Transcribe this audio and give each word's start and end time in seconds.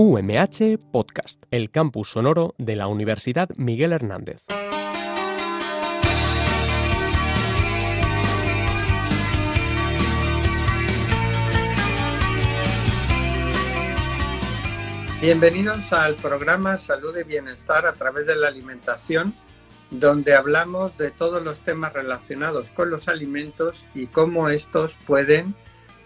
UMH 0.00 0.78
Podcast, 0.92 1.42
el 1.50 1.72
campus 1.72 2.10
sonoro 2.10 2.54
de 2.56 2.76
la 2.76 2.86
Universidad 2.86 3.48
Miguel 3.56 3.92
Hernández. 3.92 4.44
Bienvenidos 15.20 15.92
al 15.92 16.14
programa 16.14 16.76
Salud 16.76 17.16
y 17.18 17.24
Bienestar 17.24 17.84
a 17.84 17.94
través 17.94 18.28
de 18.28 18.36
la 18.36 18.46
alimentación, 18.46 19.34
donde 19.90 20.36
hablamos 20.36 20.96
de 20.96 21.10
todos 21.10 21.42
los 21.42 21.58
temas 21.64 21.92
relacionados 21.92 22.70
con 22.70 22.88
los 22.88 23.08
alimentos 23.08 23.84
y 23.96 24.06
cómo 24.06 24.48
estos 24.48 24.96
pueden 25.08 25.56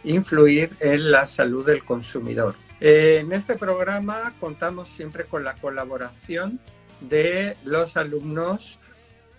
influir 0.03 0.71
en 0.81 1.11
la 1.11 1.27
salud 1.27 1.67
del 1.67 1.85
consumidor. 1.85 2.55
En 2.85 3.31
este 3.31 3.55
programa 3.55 4.35
contamos 4.41 4.89
siempre 4.89 5.25
con 5.27 5.45
la 5.45 5.55
colaboración 5.55 6.59
de 7.01 7.57
los 7.63 7.97
alumnos 7.97 8.81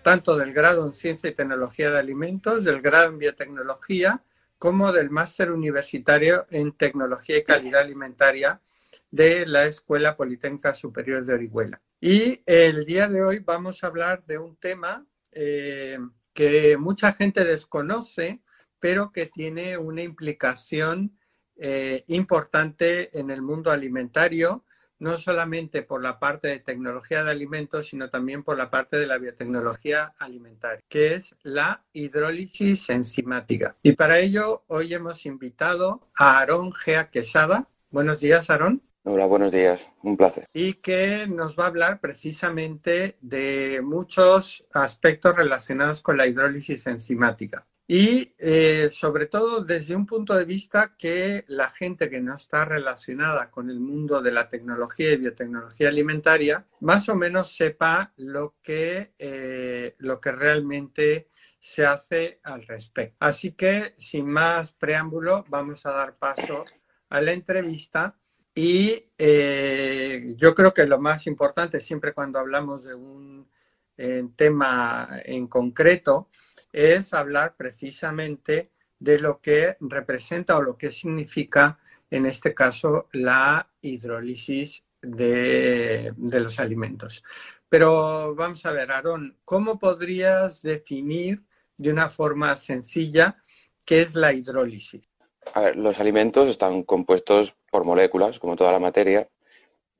tanto 0.02 0.38
del 0.38 0.54
grado 0.54 0.86
en 0.86 0.94
Ciencia 0.94 1.30
y 1.30 1.34
Tecnología 1.34 1.92
de 1.92 2.00
Alimentos, 2.00 2.64
del 2.64 2.82
grado 2.82 3.10
en 3.10 3.18
Biotecnología, 3.18 4.24
como 4.58 4.94
del 4.94 5.10
máster 5.10 5.52
universitario 5.52 6.46
en 6.52 6.72
Tecnología 6.72 7.38
y 7.38 7.44
Calidad 7.44 7.82
Alimentaria 7.82 8.62
de 9.12 9.46
la 9.46 9.66
Escuela 9.66 10.16
Politécnica 10.16 10.74
Superior 10.74 11.26
de 11.26 11.34
Orihuela. 11.34 11.82
Y 12.00 12.41
el 12.46 12.86
día 12.86 13.10
de 13.10 13.24
hoy 13.24 13.40
vamos 13.40 13.84
a 13.84 13.88
hablar 13.88 14.24
de 14.26 14.38
un 14.38 14.55
tema 14.55 15.05
eh, 15.34 16.00
que 16.34 16.78
mucha 16.78 17.12
gente 17.12 17.44
desconoce, 17.44 18.40
pero 18.80 19.12
que 19.12 19.26
tiene 19.26 19.78
una 19.78 20.02
implicación 20.02 21.18
eh, 21.55 22.03
importante 22.07 23.17
en 23.17 23.30
el 23.30 23.41
mundo 23.41 23.71
alimentario, 23.71 24.63
no 24.99 25.18
solamente 25.18 25.84
por 25.84 26.01
la 26.01 26.18
parte 26.20 26.48
de 26.48 26.60
tecnología 26.60 27.23
de 27.23 27.32
alimentos, 27.32 27.87
sino 27.87 28.10
también 28.10 28.43
por 28.43 28.57
la 28.57 28.71
parte 28.71 28.98
de 28.98 29.05
la 29.05 29.18
biotecnología 29.18 30.13
alimentaria, 30.18 30.82
que 30.87 31.15
es 31.15 31.35
la 31.43 31.84
hidrólisis 31.91 32.90
enzimática. 32.90 33.76
Y 33.84 33.93
para 33.93 34.20
ello, 34.20 34.63
hoy 34.68 34.93
hemos 34.93 35.26
invitado 35.26 36.10
a 36.15 36.40
Aarón 36.40 36.71
Gea 36.73 37.10
Quesada. 37.10 37.67
Buenos 37.90 38.20
días, 38.21 38.49
Aarón. 38.49 38.82
Hola, 39.05 39.26
buenos 39.26 39.51
días, 39.51 39.85
un 40.01 40.15
placer. 40.15 40.45
Y 40.54 40.76
que 40.76 41.27
nos 41.27 41.60
va 41.60 41.65
a 41.65 41.67
hablar 41.67 41.99
precisamente 41.99 43.17
de 43.20 43.82
muchos 43.84 44.65
aspectos 44.73 45.35
relacionados 45.35 46.01
con 46.01 46.15
la 46.15 46.26
hidrólisis 46.26 46.88
enzimática 46.88 47.67
y 47.85 48.34
eh, 48.37 48.89
sobre 48.89 49.26
todo 49.26 49.62
desde 49.62 49.95
un 49.95 50.05
punto 50.05 50.35
de 50.35 50.45
vista 50.45 50.95
que 50.98 51.43
la 51.48 51.70
gente 51.70 52.09
que 52.09 52.21
no 52.21 52.35
está 52.35 52.63
relacionada 52.63 53.51
con 53.51 53.70
el 53.70 53.79
mundo 53.81 54.21
de 54.21 54.31
la 54.31 54.48
tecnología 54.48 55.12
y 55.12 55.17
biotecnología 55.17 55.89
alimentaria 55.89 56.65
más 56.79 57.09
o 57.09 57.15
menos 57.15 57.54
sepa 57.54 58.13
lo 58.15 58.55
que, 58.63 59.13
eh, 59.17 59.95
lo 59.98 60.21
que 60.21 60.31
realmente 60.31 61.27
se 61.59 61.85
hace 61.85 62.39
al 62.43 62.65
respecto. 62.65 63.17
Así 63.20 63.51
que 63.51 63.93
sin 63.98 64.28
más 64.28 64.72
preámbulo 64.72 65.44
vamos 65.50 65.85
a 65.85 65.91
dar 65.91 66.17
paso 66.17 66.63
a 67.09 67.22
la 67.22 67.34
entrevista 67.34 68.17
y 68.56 69.11
eh, 69.17 70.34
yo 70.38 70.56
creo 70.56 70.73
que 70.73 70.85
lo 70.85 71.00
más 71.00 71.28
importante 71.28 71.81
siempre 71.81 72.13
cuando 72.13 72.39
hablamos 72.39 72.85
de 72.85 72.95
un 72.95 73.51
tema 74.35 75.22
en 75.23 75.47
concreto 75.47 76.29
es 76.74 77.13
hablar 77.13 77.56
precisamente 77.56 78.72
de 79.00 79.19
lo 79.19 79.40
que 79.40 79.78
representa 79.79 80.57
o 80.57 80.62
lo 80.62 80.78
que 80.78 80.91
significa, 80.91 81.79
en 82.09 82.25
este 82.25 82.53
caso, 82.53 83.07
la 83.13 83.69
hidrólisis 83.81 84.84
de, 85.01 86.13
los 86.18 86.59
alimentos. 86.59 87.24
Pero 87.69 88.34
vamos 88.35 88.66
a 88.66 88.72
ver, 88.72 88.91
Aarón, 88.91 89.38
¿cómo 89.45 89.78
podrías 89.78 90.61
definir 90.61 91.44
de 91.78 91.91
una 91.91 92.09
forma 92.09 92.56
sencilla 92.56 93.38
qué 93.85 94.00
es 94.00 94.16
la 94.16 94.34
hidrólisis? 94.34 95.01
Los 95.75 96.00
alimentos 96.00 96.47
están 96.47 96.84
compuestos 96.84 97.55
por 97.69 97.84
moléculas, 97.84 98.40
como 98.40 98.55
toda 98.55 98.72
la 98.72 98.79
materia, 98.79 99.28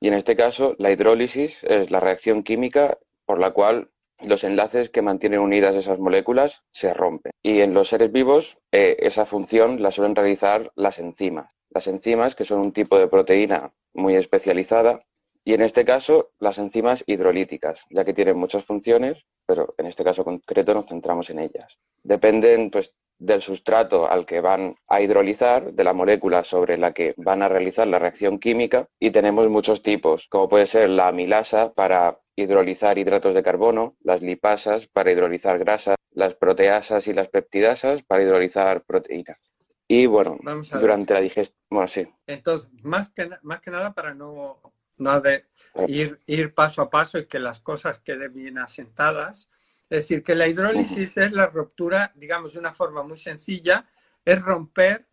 y 0.00 0.08
en 0.08 0.14
este 0.14 0.36
caso 0.36 0.74
la 0.78 0.90
hidrólisis 0.90 1.62
es 1.64 1.90
la 1.90 2.00
reacción 2.00 2.42
química 2.42 2.98
por 3.26 3.38
la 3.38 3.52
cual 3.52 3.90
los 4.24 4.44
enlaces 4.44 4.90
que 4.90 5.02
mantienen 5.02 5.40
unidas 5.40 5.74
esas 5.74 5.98
moléculas 5.98 6.62
se 6.70 6.92
rompen. 6.94 7.32
Y 7.42 7.60
en 7.60 7.74
los 7.74 7.88
seres 7.88 8.12
vivos 8.12 8.58
eh, 8.72 8.96
esa 9.00 9.26
función 9.26 9.82
la 9.82 9.90
suelen 9.90 10.16
realizar 10.16 10.72
las 10.74 10.98
enzimas. 10.98 11.54
Las 11.70 11.86
enzimas, 11.86 12.34
que 12.34 12.44
son 12.44 12.60
un 12.60 12.72
tipo 12.72 12.98
de 12.98 13.08
proteína 13.08 13.72
muy 13.92 14.14
especializada, 14.14 15.00
y 15.44 15.54
en 15.54 15.60
este 15.60 15.84
caso 15.84 16.30
las 16.40 16.58
enzimas 16.58 17.04
hidrolíticas, 17.06 17.84
ya 17.90 18.04
que 18.04 18.14
tienen 18.14 18.38
muchas 18.38 18.64
funciones, 18.64 19.24
pero 19.46 19.68
en 19.76 19.86
este 19.86 20.04
caso 20.04 20.24
concreto 20.24 20.72
nos 20.72 20.88
centramos 20.88 21.28
en 21.30 21.38
ellas. 21.38 21.78
Dependen 22.02 22.70
pues, 22.70 22.94
del 23.18 23.42
sustrato 23.42 24.10
al 24.10 24.24
que 24.26 24.40
van 24.40 24.74
a 24.88 25.00
hidrolizar, 25.00 25.72
de 25.72 25.84
la 25.84 25.92
molécula 25.92 26.44
sobre 26.44 26.78
la 26.78 26.92
que 26.92 27.14
van 27.16 27.42
a 27.42 27.48
realizar 27.48 27.86
la 27.86 27.98
reacción 27.98 28.38
química, 28.38 28.88
y 28.98 29.10
tenemos 29.10 29.48
muchos 29.48 29.82
tipos, 29.82 30.26
como 30.28 30.48
puede 30.48 30.66
ser 30.66 30.88
la 30.90 31.08
amilasa 31.08 31.72
para 31.72 32.18
hidrolizar 32.36 32.98
hidratos 32.98 33.34
de 33.34 33.42
carbono, 33.42 33.96
las 34.02 34.22
lipasas 34.22 34.86
para 34.86 35.12
hidrolizar 35.12 35.58
grasas, 35.58 35.96
las 36.12 36.34
proteasas 36.34 37.06
y 37.08 37.12
las 37.12 37.28
peptidasas 37.28 38.02
para 38.02 38.22
hidrolizar 38.22 38.82
proteínas. 38.84 39.38
Y 39.86 40.06
bueno, 40.06 40.38
durante 40.80 41.14
la 41.14 41.20
digestión, 41.20 41.60
bueno, 41.70 41.88
sí. 41.88 42.08
Entonces, 42.26 42.70
más 42.82 43.10
que, 43.10 43.30
más 43.42 43.60
que 43.60 43.70
nada 43.70 43.94
para 43.94 44.14
no, 44.14 44.60
no 44.96 45.20
de 45.20 45.46
ir, 45.86 46.20
ir 46.26 46.54
paso 46.54 46.82
a 46.82 46.90
paso 46.90 47.18
y 47.18 47.26
que 47.26 47.38
las 47.38 47.60
cosas 47.60 48.00
queden 48.00 48.32
bien 48.32 48.58
asentadas. 48.58 49.50
Es 49.90 50.00
decir, 50.00 50.22
que 50.22 50.34
la 50.34 50.48
hidrólisis 50.48 51.16
es 51.18 51.32
la 51.32 51.46
ruptura, 51.46 52.12
digamos, 52.16 52.54
de 52.54 52.58
una 52.58 52.72
forma 52.72 53.02
muy 53.02 53.18
sencilla, 53.18 53.86
es 54.24 54.40
romper 54.40 55.06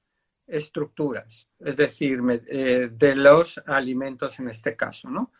estructuras, 0.48 1.48
es 1.60 1.76
decir, 1.76 2.20
eh, 2.48 2.90
de 2.92 3.16
los 3.16 3.62
alimentos 3.66 4.40
en 4.40 4.50
este 4.50 4.76
caso, 4.76 5.10
¿no? 5.10 5.32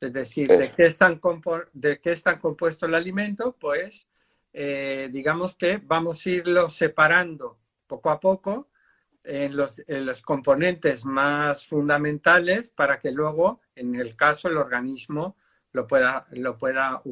Es 0.00 0.12
decir, 0.12 0.48
¿de 0.48 0.70
qué, 0.72 0.86
están 0.86 1.20
¿de 1.72 2.00
qué 2.00 2.12
está 2.12 2.38
compuesto 2.38 2.86
el 2.86 2.94
alimento? 2.94 3.56
Pues 3.58 4.06
eh, 4.52 5.08
digamos 5.10 5.54
que 5.56 5.78
vamos 5.78 6.24
a 6.24 6.30
irlo 6.30 6.68
separando 6.68 7.58
poco 7.86 8.10
a 8.10 8.20
poco 8.20 8.70
en 9.24 9.56
los, 9.56 9.82
los, 9.88 10.22
componentes 10.22 11.04
más 11.04 11.66
fundamentales 11.66 12.70
para 12.70 12.98
que 12.98 13.10
luego, 13.10 13.60
en 13.74 13.94
el 13.96 14.14
caso, 14.16 14.48
el 14.48 14.56
organismo 14.56 15.36
lo 15.72 15.86
pueda, 15.86 16.26
lo 16.30 16.56
pueda 16.56 17.02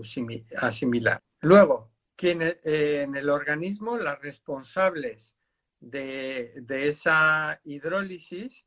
asimilar. 0.58 1.20
Luego, 1.40 1.90
eh, 2.22 3.02
en 3.02 3.16
el 3.16 3.28
organismo, 3.28 3.98
las 3.98 4.20
responsables 4.20 5.36
de, 5.80 6.52
de 6.62 6.88
esa 6.88 7.60
hidrólisis 7.64 8.66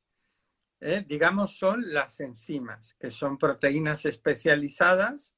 ¿eh? 0.80 1.04
digamos, 1.08 1.58
son 1.58 1.94
las 1.94 2.20
enzimas, 2.20 2.96
que 3.00 3.12
son 3.12 3.38
proteínas 3.38 4.06
especializadas, 4.06 5.34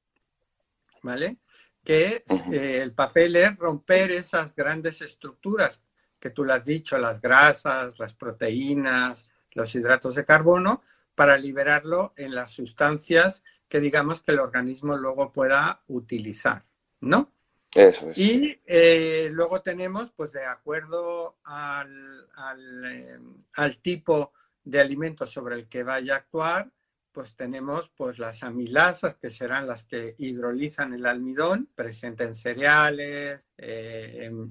¿vale? 1.02 1.38
Que 1.84 2.24
eh, 2.52 2.78
el 2.82 2.92
papel 2.92 3.36
es 3.36 3.56
romper 3.56 4.10
esas 4.10 4.54
grandes 4.54 5.00
estructuras 5.00 5.82
que 6.18 6.30
tú 6.30 6.44
lo 6.44 6.52
has 6.52 6.64
dicho, 6.64 6.98
las 6.98 7.20
grasas, 7.20 7.98
las 7.98 8.14
proteínas, 8.14 9.30
los 9.52 9.74
hidratos 9.74 10.14
de 10.16 10.26
carbono, 10.26 10.82
para 11.14 11.38
liberarlo 11.38 12.12
en 12.16 12.34
las 12.34 12.50
sustancias 12.50 13.42
que 13.68 13.80
digamos 13.80 14.20
que 14.20 14.32
el 14.32 14.40
organismo 14.40 14.96
luego 14.96 15.32
pueda 15.32 15.82
utilizar, 15.88 16.64
¿no? 17.00 17.32
Eso 17.74 18.10
es. 18.10 18.18
Y 18.18 18.60
eh, 18.66 19.28
luego 19.30 19.62
tenemos, 19.62 20.10
pues 20.10 20.32
de 20.32 20.44
acuerdo 20.44 21.38
al, 21.44 22.28
al, 22.34 23.20
al 23.54 23.76
tipo 23.78 24.32
de 24.64 24.80
alimentos 24.80 25.30
sobre 25.30 25.56
el 25.56 25.68
que 25.68 25.82
vaya 25.82 26.14
a 26.14 26.18
actuar, 26.18 26.70
pues 27.12 27.34
tenemos 27.34 27.90
pues 27.96 28.18
las 28.18 28.42
amilasas, 28.42 29.16
que 29.16 29.30
serán 29.30 29.66
las 29.66 29.84
que 29.84 30.14
hidrolizan 30.18 30.94
el 30.94 31.06
almidón, 31.06 31.68
presente 31.74 32.24
en 32.24 32.34
cereales, 32.34 33.48
eh, 33.58 34.30
en, 34.30 34.48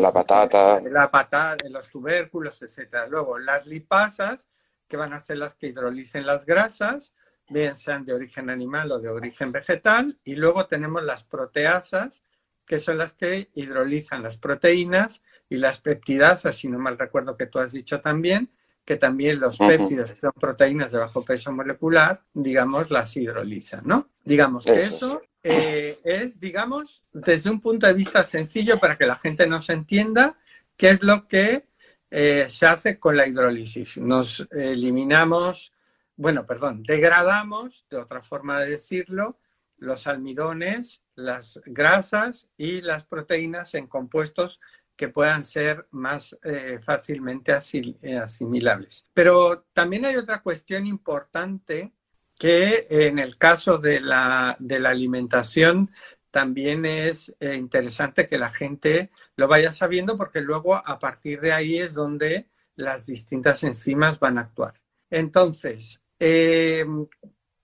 la 0.00 0.12
patata. 0.12 0.78
En 0.78 0.92
la 0.92 1.10
patata, 1.10 1.64
en 1.64 1.72
los 1.72 1.88
tubérculos, 1.88 2.60
etcétera. 2.62 3.06
Luego 3.06 3.38
las 3.38 3.66
lipasas, 3.66 4.48
que 4.88 4.96
van 4.96 5.12
a 5.12 5.20
ser 5.20 5.38
las 5.38 5.54
que 5.54 5.68
hidrolicen 5.68 6.26
las 6.26 6.44
grasas, 6.44 7.14
bien 7.48 7.76
sean 7.76 8.04
de 8.04 8.12
origen 8.12 8.50
animal 8.50 8.90
o 8.90 8.98
de 8.98 9.08
origen 9.08 9.52
vegetal. 9.52 10.18
Y 10.24 10.34
luego 10.34 10.66
tenemos 10.66 11.04
las 11.04 11.22
proteasas, 11.22 12.24
que 12.66 12.80
son 12.80 12.98
las 12.98 13.12
que 13.12 13.50
hidrolizan 13.54 14.22
las 14.22 14.36
proteínas 14.36 15.22
y 15.48 15.56
las 15.56 15.80
peptidasas, 15.80 16.56
si 16.56 16.68
no 16.68 16.78
mal 16.78 16.98
recuerdo 16.98 17.36
que 17.36 17.46
tú 17.46 17.58
has 17.58 17.72
dicho 17.72 18.00
también, 18.00 18.50
que 18.84 18.96
también 18.96 19.38
los 19.38 19.56
péptidos, 19.56 20.12
que 20.12 20.20
son 20.20 20.32
proteínas 20.32 20.90
de 20.90 20.98
bajo 20.98 21.24
peso 21.24 21.52
molecular, 21.52 22.22
digamos, 22.32 22.90
las 22.90 23.16
hidrolizan, 23.16 23.82
¿no? 23.84 24.08
Digamos 24.24 24.64
que 24.64 24.80
eso, 24.80 25.22
eh, 25.42 26.00
es, 26.02 26.40
digamos, 26.40 27.04
desde 27.12 27.50
un 27.50 27.60
punto 27.60 27.86
de 27.86 27.92
vista 27.92 28.24
sencillo 28.24 28.78
para 28.78 28.96
que 28.96 29.06
la 29.06 29.16
gente 29.16 29.46
nos 29.46 29.68
entienda 29.70 30.36
qué 30.76 30.90
es 30.90 31.02
lo 31.02 31.28
que 31.28 31.66
eh, 32.10 32.46
se 32.48 32.66
hace 32.66 32.98
con 32.98 33.16
la 33.16 33.28
hidrólisis. 33.28 33.98
Nos 33.98 34.48
eliminamos 34.50 35.72
bueno, 36.20 36.44
perdón, 36.44 36.82
degradamos, 36.82 37.86
de 37.88 37.96
otra 37.96 38.20
forma 38.20 38.60
de 38.60 38.72
decirlo, 38.72 39.38
los 39.78 40.06
almidones, 40.06 41.00
las 41.14 41.62
grasas 41.64 42.46
y 42.58 42.82
las 42.82 43.04
proteínas 43.04 43.74
en 43.74 43.86
compuestos 43.86 44.60
que 45.00 45.08
puedan 45.08 45.44
ser 45.44 45.86
más 45.92 46.36
eh, 46.44 46.78
fácilmente 46.82 47.52
asimilables. 47.52 49.06
Pero 49.14 49.64
también 49.72 50.04
hay 50.04 50.16
otra 50.16 50.42
cuestión 50.42 50.86
importante 50.86 51.94
que 52.38 52.86
en 52.90 53.18
el 53.18 53.38
caso 53.38 53.78
de 53.78 53.98
la, 54.02 54.58
alimentación 54.84 55.88
también 56.30 56.84
es 56.84 57.34
eh, 57.40 57.54
interesante 57.56 58.28
que 58.28 58.36
la 58.36 58.50
gente 58.50 59.10
lo 59.36 59.48
vaya 59.48 59.72
sabiendo 59.72 60.18
porque 60.18 60.42
luego 60.42 60.74
a 60.76 60.98
partir 60.98 61.40
de 61.40 61.54
ahí 61.54 61.78
es 61.78 61.94
donde 61.94 62.50
las 62.76 63.06
distintas 63.06 63.64
enzimas 63.64 64.20
van 64.20 64.36
a 64.36 64.42
actuar. 64.42 64.82
Entonces, 65.08 66.02
eh, 66.18 66.84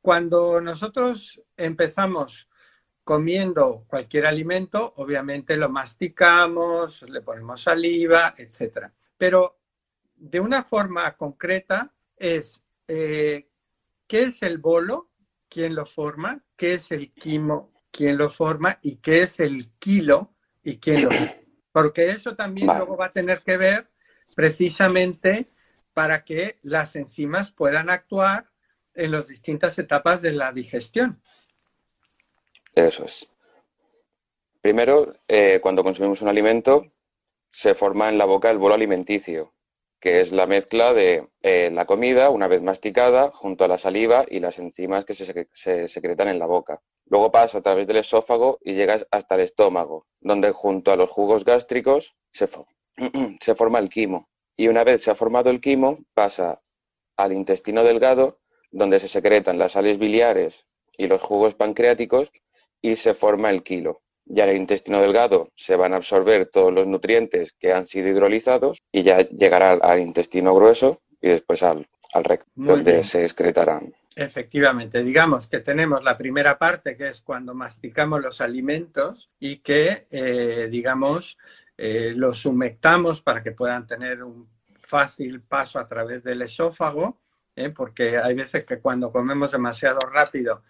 cuando 0.01 0.63
nosotros 0.63 1.39
empezamos 1.55 2.49
comiendo 3.07 3.85
cualquier 3.87 4.27
alimento, 4.27 4.95
obviamente 4.97 5.57
lo 5.57 5.69
masticamos, 5.69 7.03
le 7.03 7.21
ponemos 7.21 7.63
saliva, 7.63 8.35
etc. 8.37 8.89
Pero 9.17 9.61
de 10.17 10.41
una 10.41 10.65
forma 10.65 11.17
concreta 11.17 11.95
es 12.17 12.65
eh, 12.89 13.49
qué 14.09 14.23
es 14.25 14.43
el 14.43 14.59
bolo, 14.59 15.13
quién 15.49 15.77
lo 15.77 15.87
forma, 15.87 16.45
qué 16.57 16.73
es 16.73 16.91
el 16.91 17.13
quimo, 17.13 17.73
quién 17.93 18.19
lo 18.19 18.29
forma 18.29 18.81
y 18.83 18.97
qué 18.97 19.23
es 19.23 19.39
el 19.39 19.71
kilo 19.79 20.35
y 20.65 20.79
quién 20.79 21.05
lo 21.05 21.13
forma. 21.13 21.33
Porque 21.71 22.09
eso 22.09 22.35
también 22.35 22.67
luego 22.67 22.97
va 22.97 23.07
a 23.07 23.13
tener 23.13 23.39
que 23.43 23.57
ver 23.57 23.89
precisamente 24.35 25.53
para 25.95 26.25
que 26.25 26.59
las 26.65 26.97
enzimas 26.97 27.53
puedan 27.53 27.89
actuar 27.89 28.51
en 28.95 29.13
las 29.13 29.29
distintas 29.29 29.79
etapas 29.79 30.23
de 30.23 30.33
la 30.33 30.51
digestión. 30.51 31.23
Eso 32.77 33.07
es. 33.07 33.27
Primero, 34.61 35.15
eh, 35.27 35.61
cuando 35.63 35.83
consumimos 35.83 36.21
un 36.21 36.29
alimento, 36.29 36.85
se 37.51 37.75
forma 37.75 38.11
en 38.11 38.19
la 38.19 38.27
boca 38.27 38.51
el 38.51 38.59
bolo 38.59 38.75
alimenticio, 38.75 39.55
que 39.99 40.21
es 40.21 40.31
la 40.31 40.47
mezcla 40.47 40.93
de 40.93 41.27
eh, 41.41 41.71
la 41.73 41.87
comida, 41.87 42.29
una 42.29 42.49
vez 42.49 42.61
masticada, 42.61 43.31
junto 43.31 43.65
a 43.65 43.69
la 43.69 43.79
saliva 43.79 44.27
y 44.29 44.41
las 44.41 44.59
enzimas 44.59 45.07
que 45.07 45.15
se, 45.15 45.89
secretan 45.89 46.29
en 46.29 46.39
la 46.39 46.45
boca. 46.45 46.83
Luego 47.07 47.33
pasa 47.33 47.59
a 47.59 47.63
través 47.63 47.87
del 47.87 47.97
esófago 47.97 48.59
y 48.63 48.75
llega 48.75 48.99
hasta 49.11 49.37
el 49.37 49.41
estómago, 49.41 50.07
donde 50.21 50.53
junto 50.53 50.93
a 50.93 50.97
los 50.97 51.09
jugos 51.11 51.47
gástricos 51.47 52.15
se, 52.31 52.47
se 53.41 53.55
forma 53.55 53.79
el 53.79 53.89
quimo. 53.89 54.29
Y 54.55 54.69
una 54.69 54.85
vez 54.85 55.03
se 55.03 55.11
ha 55.11 55.15
formado 55.15 55.49
el 55.49 55.63
quimo, 55.63 56.01
pasa 56.13 56.61
al 57.17 57.33
intestino 57.33 57.85
delgado, 57.85 58.41
donde 58.71 59.01
se 59.01 59.09
secretan 59.09 59.59
las 59.59 59.73
sales 59.73 59.99
biliares 59.99 60.67
y 60.99 61.07
los 61.07 61.23
jugos 61.23 61.55
pancreáticos 61.55 62.31
y 62.81 62.97
se 62.97 63.15
forma 63.15 63.51
el 63.51 63.63
kilo. 63.63 64.03
Ya 64.25 64.45
en 64.45 64.51
el 64.51 64.57
intestino 64.57 65.01
delgado 65.01 65.49
se 65.55 65.77
van 65.77 65.93
a 65.93 65.97
absorber 65.97 66.47
todos 66.47 66.73
los 66.73 66.87
nutrientes 66.87 67.53
que 67.53 67.73
han 67.73 67.87
sido 67.87 68.09
hidrolizados 68.09 68.79
y 68.91 69.03
ya 69.03 69.21
llegará 69.29 69.73
al 69.73 70.01
intestino 70.01 70.55
grueso 70.55 71.01
y 71.21 71.29
después 71.29 71.63
al, 71.63 71.87
al 72.13 72.25
recto, 72.25 72.51
donde 72.55 73.05
se 73.05 73.25
excretarán. 73.25 73.95
Efectivamente, 74.15 75.05
digamos 75.05 75.47
que 75.47 75.61
tenemos 75.61 76.03
la 76.03 76.17
primera 76.17 76.59
parte 76.59 76.97
que 76.97 77.11
es 77.11 77.21
cuando 77.21 77.55
masticamos 77.55 78.23
los 78.23 78.41
alimentos 78.41 79.31
y 79.39 79.59
que, 79.59 80.07
eh, 80.11 80.69
digamos, 80.71 81.37
eh, 81.77 82.15
los 82.17 82.47
humectamos 82.47 83.21
para 83.21 83.43
que 83.43 83.53
puedan 83.53 83.87
tener 83.87 84.23
un 84.23 84.49
fácil 84.81 85.43
paso 85.43 85.79
a 85.79 85.87
través 85.87 86.25
del 86.25 86.41
esófago, 86.41 87.21
¿eh? 87.55 87.69
porque 87.69 88.17
hay 88.17 88.35
veces 88.35 88.65
que 88.65 88.81
cuando 88.81 89.13
comemos 89.13 89.53
demasiado 89.53 89.99
rápido 90.11 90.63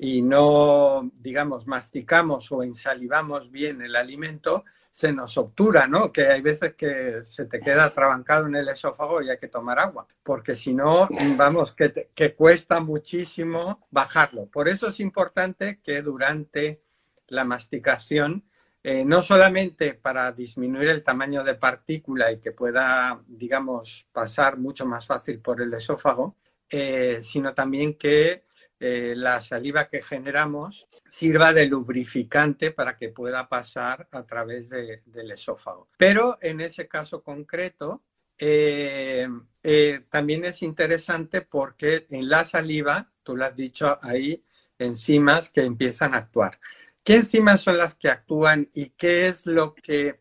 y 0.00 0.22
no, 0.22 1.10
digamos, 1.14 1.66
masticamos 1.66 2.52
o 2.52 2.62
ensalivamos 2.62 3.50
bien 3.50 3.82
el 3.82 3.96
alimento, 3.96 4.64
se 4.92 5.12
nos 5.12 5.36
obtura, 5.38 5.86
¿no? 5.86 6.12
Que 6.12 6.26
hay 6.26 6.40
veces 6.40 6.74
que 6.74 7.22
se 7.24 7.46
te 7.46 7.60
queda 7.60 7.84
atrabancado 7.84 8.46
en 8.46 8.56
el 8.56 8.68
esófago 8.68 9.22
y 9.22 9.30
hay 9.30 9.38
que 9.38 9.48
tomar 9.48 9.78
agua, 9.78 10.06
porque 10.22 10.54
si 10.54 10.74
no, 10.74 11.08
vamos, 11.36 11.74
que, 11.74 12.10
que 12.14 12.34
cuesta 12.34 12.80
muchísimo 12.80 13.86
bajarlo. 13.90 14.46
Por 14.46 14.68
eso 14.68 14.88
es 14.88 15.00
importante 15.00 15.80
que 15.82 16.02
durante 16.02 16.82
la 17.28 17.44
masticación, 17.44 18.44
eh, 18.82 19.04
no 19.04 19.22
solamente 19.22 19.94
para 19.94 20.32
disminuir 20.32 20.88
el 20.88 21.02
tamaño 21.02 21.42
de 21.44 21.54
partícula 21.54 22.32
y 22.32 22.38
que 22.38 22.52
pueda, 22.52 23.20
digamos, 23.26 24.06
pasar 24.12 24.58
mucho 24.58 24.86
más 24.86 25.06
fácil 25.06 25.40
por 25.40 25.60
el 25.60 25.74
esófago, 25.74 26.36
eh, 26.70 27.20
sino 27.22 27.54
también 27.54 27.94
que 27.94 28.47
eh, 28.80 29.14
la 29.16 29.40
saliva 29.40 29.88
que 29.88 30.02
generamos 30.02 30.86
sirva 31.08 31.52
de 31.52 31.66
lubrificante 31.66 32.70
para 32.70 32.96
que 32.96 33.08
pueda 33.08 33.48
pasar 33.48 34.06
a 34.12 34.24
través 34.24 34.68
del 34.70 35.30
esófago. 35.30 35.88
Pero 35.96 36.38
en 36.40 36.60
ese 36.60 36.86
caso 36.86 37.22
concreto, 37.22 38.04
eh, 38.38 39.26
eh, 39.64 40.00
también 40.08 40.44
es 40.44 40.62
interesante 40.62 41.40
porque 41.40 42.06
en 42.10 42.28
la 42.28 42.44
saliva, 42.44 43.10
tú 43.24 43.36
lo 43.36 43.46
has 43.46 43.56
dicho, 43.56 43.98
hay 44.00 44.44
enzimas 44.78 45.50
que 45.50 45.62
empiezan 45.64 46.14
a 46.14 46.18
actuar. 46.18 46.60
¿Qué 47.02 47.16
enzimas 47.16 47.60
son 47.60 47.78
las 47.78 47.96
que 47.96 48.10
actúan 48.10 48.68
y 48.74 48.90
qué 48.90 49.26
es 49.26 49.44
lo 49.44 49.74
que 49.74 50.20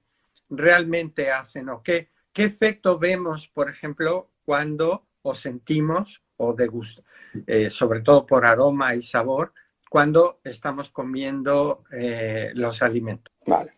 realmente 0.50 1.30
hacen 1.30 1.70
o 1.70 1.84
qué, 1.84 2.10
qué 2.34 2.46
efecto 2.46 2.98
vemos, 2.98 3.50
por 3.50 3.70
ejemplo, 3.70 4.32
cuando 4.46 5.06
o 5.22 5.36
sentimos 5.36 6.24
o 6.38 6.54
de 6.54 6.68
gusto, 6.68 7.04
eh, 7.46 7.70
sobre 7.70 8.02
todo 8.02 8.26
por 8.26 8.46
aroma 8.46 8.96
y 8.96 9.02
sabor, 9.02 9.54
cuando 9.90 10.40
estamos 10.44 10.90
comiendo 10.90 11.84
eh, 11.92 12.52
los 12.54 12.82
alimentos. 12.82 13.34
Vale. 13.46 13.72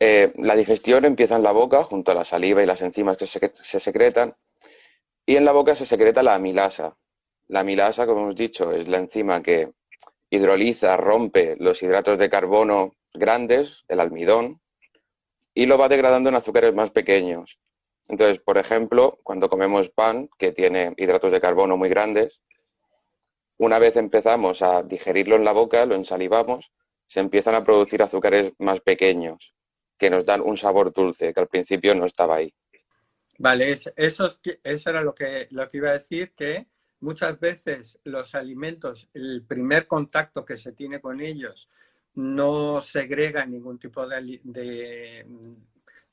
Eh, 0.00 0.32
la 0.36 0.56
digestión 0.56 1.04
empieza 1.04 1.36
en 1.36 1.42
la 1.42 1.52
boca, 1.52 1.84
junto 1.84 2.10
a 2.10 2.14
la 2.14 2.24
saliva 2.24 2.62
y 2.62 2.66
las 2.66 2.82
enzimas 2.82 3.16
que 3.16 3.26
se, 3.26 3.80
secretan, 3.80 4.34
y 5.24 5.36
en 5.36 5.44
la 5.44 5.52
boca 5.52 5.74
se 5.74 5.86
secreta 5.86 6.22
la 6.22 6.34
amilasa. 6.34 6.96
La 7.48 7.60
amilasa, 7.60 8.06
como 8.06 8.22
hemos 8.22 8.36
dicho, 8.36 8.72
es 8.72 8.88
la 8.88 8.98
enzima 8.98 9.42
que 9.42 9.70
hidroliza, 10.30 10.96
rompe 10.96 11.56
los 11.58 11.82
hidratos 11.82 12.18
de 12.18 12.30
carbono 12.30 12.94
grandes, 13.14 13.84
el 13.88 14.00
almidón, 14.00 14.60
y 15.54 15.66
lo 15.66 15.78
va 15.78 15.88
degradando 15.88 16.30
en 16.30 16.36
azúcares 16.36 16.74
más 16.74 16.90
pequeños. 16.90 17.58
Entonces, 18.08 18.40
por 18.40 18.58
ejemplo, 18.58 19.18
cuando 19.22 19.48
comemos 19.48 19.88
pan, 19.88 20.28
que 20.38 20.52
tiene 20.52 20.94
hidratos 20.96 21.32
de 21.32 21.40
carbono 21.40 21.76
muy 21.76 21.88
grandes, 21.88 22.42
una 23.58 23.78
vez 23.78 23.96
empezamos 23.96 24.62
a 24.62 24.82
digerirlo 24.82 25.36
en 25.36 25.44
la 25.44 25.52
boca, 25.52 25.86
lo 25.86 25.94
ensalivamos, 25.94 26.72
se 27.06 27.20
empiezan 27.20 27.54
a 27.54 27.64
producir 27.64 28.02
azúcares 28.02 28.52
más 28.58 28.80
pequeños, 28.80 29.54
que 29.98 30.10
nos 30.10 30.26
dan 30.26 30.40
un 30.40 30.56
sabor 30.56 30.92
dulce, 30.92 31.32
que 31.32 31.40
al 31.40 31.48
principio 31.48 31.94
no 31.94 32.06
estaba 32.06 32.36
ahí. 32.36 32.52
Vale, 33.38 33.72
eso, 33.72 33.92
eso 33.96 34.90
era 34.90 35.02
lo 35.02 35.14
que, 35.14 35.48
lo 35.50 35.68
que 35.68 35.76
iba 35.76 35.90
a 35.90 35.94
decir, 35.94 36.32
que 36.34 36.66
muchas 37.00 37.38
veces 37.38 37.98
los 38.04 38.34
alimentos, 38.34 39.08
el 39.14 39.44
primer 39.44 39.86
contacto 39.86 40.44
que 40.44 40.56
se 40.56 40.72
tiene 40.72 41.00
con 41.00 41.20
ellos, 41.20 41.68
no 42.14 42.80
segrega 42.80 43.46
ningún 43.46 43.78
tipo 43.78 44.06
de, 44.06 44.40
de, 44.44 45.26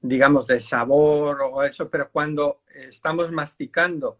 digamos, 0.01 0.47
de 0.47 0.59
sabor 0.59 1.41
o 1.41 1.63
eso, 1.63 1.89
pero 1.89 2.09
cuando 2.11 2.61
estamos 2.73 3.31
masticando 3.31 4.19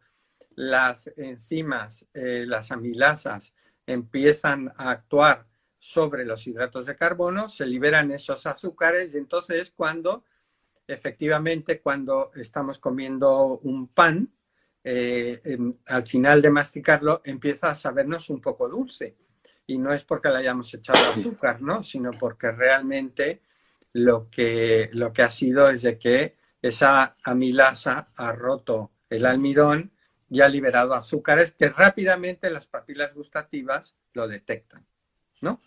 las 0.56 1.08
enzimas, 1.16 2.06
eh, 2.14 2.44
las 2.46 2.72
amilasas, 2.72 3.54
empiezan 3.86 4.72
a 4.76 4.92
actuar 4.92 5.48
sobre 5.78 6.26
los 6.26 6.46
hidratos 6.46 6.86
de 6.86 6.98
carbono, 6.98 7.48
se 7.48 7.66
liberan 7.66 8.12
esos 8.12 8.46
azúcares 8.46 9.14
y 9.14 9.18
entonces 9.18 9.62
es 9.62 9.72
cuando, 9.72 10.26
efectivamente, 10.86 11.80
cuando 11.80 12.32
estamos 12.36 12.78
comiendo 12.78 13.60
un 13.64 13.88
pan, 13.88 14.30
eh, 14.84 15.42
al 15.88 16.06
final 16.06 16.42
de 16.42 16.50
masticarlo 16.50 17.22
empieza 17.24 17.70
a 17.70 17.76
sabernos 17.76 18.30
un 18.30 18.42
poco 18.42 18.68
dulce. 18.68 19.16
Y 19.66 19.78
no 19.78 19.94
es 19.94 20.04
porque 20.04 20.30
le 20.30 20.38
hayamos 20.38 20.74
echado 20.74 21.00
azúcar, 21.12 21.62
¿no? 21.62 21.84
Sino 21.84 22.12
porque 22.12 22.52
realmente 22.52 23.42
lo 23.94 24.30
que, 24.30 24.90
lo 24.94 25.12
que 25.14 25.22
ha 25.22 25.32
sido 25.32 25.70
es 25.70 25.82
de 25.82 25.98
que 25.98 26.36
esa 26.62 27.16
amilasa 27.24 28.10
ha 28.16 28.32
roto 28.34 28.92
el 29.10 29.26
almidón 29.26 29.92
y 30.30 30.42
ha 30.42 30.50
liberado 30.50 30.94
azúcares 30.94 31.54
que 31.54 31.70
rápidamente 31.70 32.50
las 32.50 32.68
papilas 32.68 33.14
gustativas 33.14 33.96
lo 34.14 34.28
detectan, 34.28 34.86
¿no? 35.42 35.62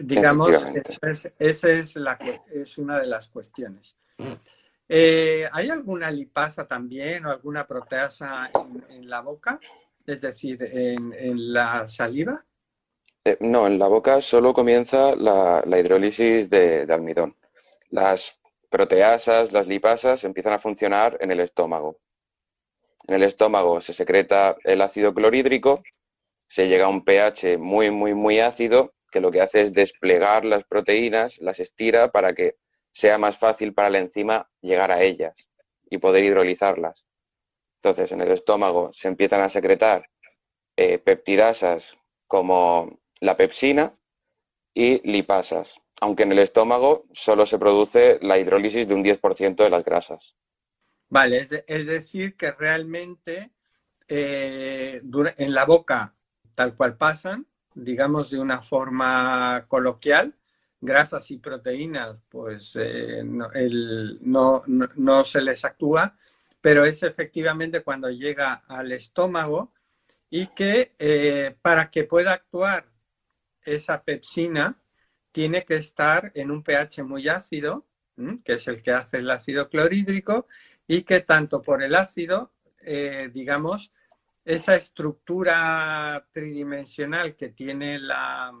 digamos, 0.00 0.50
esa 0.60 1.30
es, 1.38 1.64
es, 1.64 1.96
la, 1.96 2.18
es 2.52 2.78
una 2.78 2.98
de 2.98 3.06
las 3.06 3.28
cuestiones. 3.28 3.96
Eh, 4.88 5.48
¿Hay 5.52 5.70
alguna 5.70 6.10
lipasa 6.10 6.66
también 6.66 7.24
o 7.26 7.30
alguna 7.30 7.66
proteasa 7.66 8.50
en, 8.90 9.08
la 9.08 9.20
boca? 9.20 9.60
Es 10.04 10.20
decir, 10.20 10.62
en, 10.64 11.12
en 11.12 11.52
la 11.52 11.86
saliva. 11.86 12.44
Eh, 13.24 13.36
no, 13.40 13.66
en 13.66 13.78
la 13.78 13.86
boca 13.86 14.20
solo 14.20 14.52
comienza 14.52 15.14
la, 15.14 15.62
la 15.64 15.78
hidrólisis 15.78 16.50
de, 16.50 16.84
de, 16.86 16.92
almidón. 16.92 17.36
Las 17.92 18.40
proteasas, 18.70 19.52
las 19.52 19.66
lipasas 19.66 20.24
empiezan 20.24 20.54
a 20.54 20.58
funcionar 20.58 21.18
en 21.20 21.30
el 21.30 21.40
estómago. 21.40 21.98
En 23.06 23.14
el 23.16 23.22
estómago 23.22 23.82
se 23.82 23.92
secreta 23.92 24.56
el 24.64 24.80
ácido 24.80 25.12
clorhídrico 25.12 25.82
se 26.48 26.68
llega 26.68 26.84
a 26.84 26.88
un 26.88 27.04
pH 27.04 27.58
muy, 27.58 27.90
muy, 27.90 28.14
muy 28.14 28.40
ácido 28.40 28.94
que 29.10 29.20
lo 29.20 29.30
que 29.30 29.42
hace 29.42 29.60
es 29.60 29.74
desplegar 29.74 30.46
las 30.46 30.64
proteínas, 30.64 31.38
las 31.38 31.60
estira 31.60 32.12
para 32.12 32.34
que 32.34 32.56
sea 32.92 33.18
más 33.18 33.38
fácil 33.38 33.74
para 33.74 33.90
la 33.90 33.98
enzima 33.98 34.50
llegar 34.62 34.90
a 34.90 35.02
ellas 35.02 35.34
y 35.90 35.98
poder 35.98 36.24
hidrolizarlas. 36.24 37.06
Entonces, 37.76 38.12
en 38.12 38.22
el 38.22 38.30
estómago 38.30 38.90
se 38.94 39.08
empiezan 39.08 39.42
a 39.42 39.50
secretar 39.50 40.08
eh, 40.76 40.98
peptidasas 40.98 41.98
como 42.26 43.00
la 43.20 43.36
pepsina 43.36 43.94
y 44.74 45.06
lipasas, 45.10 45.81
aunque 46.02 46.24
en 46.24 46.32
el 46.32 46.40
estómago 46.40 47.04
solo 47.12 47.46
se 47.46 47.60
produce 47.60 48.18
la 48.22 48.36
hidrólisis 48.36 48.88
de 48.88 48.94
un 48.94 49.04
10% 49.04 49.54
de 49.54 49.70
las 49.70 49.84
grasas. 49.84 50.34
Vale, 51.08 51.38
es, 51.38 51.86
decir, 51.86 52.36
que 52.36 52.50
realmente 52.50 53.52
eh, 54.08 55.00
en 55.36 55.54
la 55.54 55.64
boca, 55.64 56.16
tal 56.56 56.74
cual 56.74 56.96
pasan, 56.96 57.46
digamos 57.72 58.30
de 58.30 58.40
una 58.40 58.60
forma 58.60 59.66
coloquial, 59.68 60.34
grasas 60.80 61.30
y 61.30 61.38
proteínas, 61.38 62.20
pues 62.28 62.76
eh, 62.80 63.22
no, 63.22 65.24
se 65.24 65.40
les 65.40 65.64
actúa, 65.64 66.16
pero 66.60 66.84
es 66.84 67.00
efectivamente 67.04 67.82
cuando 67.82 68.10
llega 68.10 68.64
al 68.66 68.90
estómago 68.90 69.72
y 70.28 70.48
que 70.48 70.96
eh, 70.98 71.54
para 71.62 71.92
que 71.92 72.02
pueda 72.02 72.32
actuar 72.32 72.86
esa 73.64 74.02
pepsina 74.02 74.81
tiene 75.32 75.64
que 75.64 75.76
estar 75.76 76.30
en 76.34 76.50
un 76.50 76.62
pH 76.62 77.02
muy 77.02 77.28
ácido, 77.28 77.86
que 78.44 78.54
es 78.54 78.68
el 78.68 78.82
que 78.82 78.92
hace 78.92 79.18
el 79.18 79.30
ácido 79.30 79.68
clorhídrico, 79.68 80.46
y 80.86 81.02
que 81.02 81.20
tanto 81.20 81.62
por 81.62 81.82
el 81.82 81.94
ácido, 81.94 82.52
eh, 82.82 83.30
digamos, 83.32 83.92
esa 84.44 84.74
estructura 84.74 86.26
tridimensional 86.32 87.36
que 87.36 87.48
tiene 87.48 87.98
la, 87.98 88.52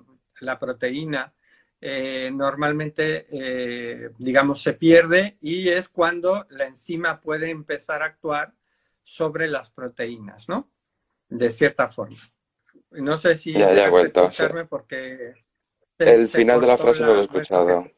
proteína 0.58 1.32
eh, 1.80 2.30
normalmente, 2.32 3.26
eh, 3.30 4.10
digamos, 4.18 4.62
se 4.62 4.72
pierde 4.74 5.36
y 5.40 5.68
es 5.68 5.88
cuando 5.88 6.46
la 6.50 6.66
enzima 6.66 7.20
puede 7.20 7.50
empezar 7.50 8.02
a 8.02 8.06
actuar 8.06 8.54
sobre 9.02 9.48
las 9.48 9.70
proteínas, 9.70 10.48
¿no? 10.48 10.70
De 11.28 11.50
cierta 11.50 11.88
forma. 11.88 12.18
No 12.92 13.18
sé 13.18 13.36
si 13.36 13.52
ya, 13.52 13.74
ya 13.74 13.90
vuelto, 13.90 14.22
escucharme 14.22 14.66
porque 14.66 15.34
el 16.04 16.28
final 16.28 16.60
de 16.60 16.66
la 16.66 16.78
frase 16.78 17.04
lo 17.04 17.20
he 17.20 17.22
escuchado. 17.22 17.90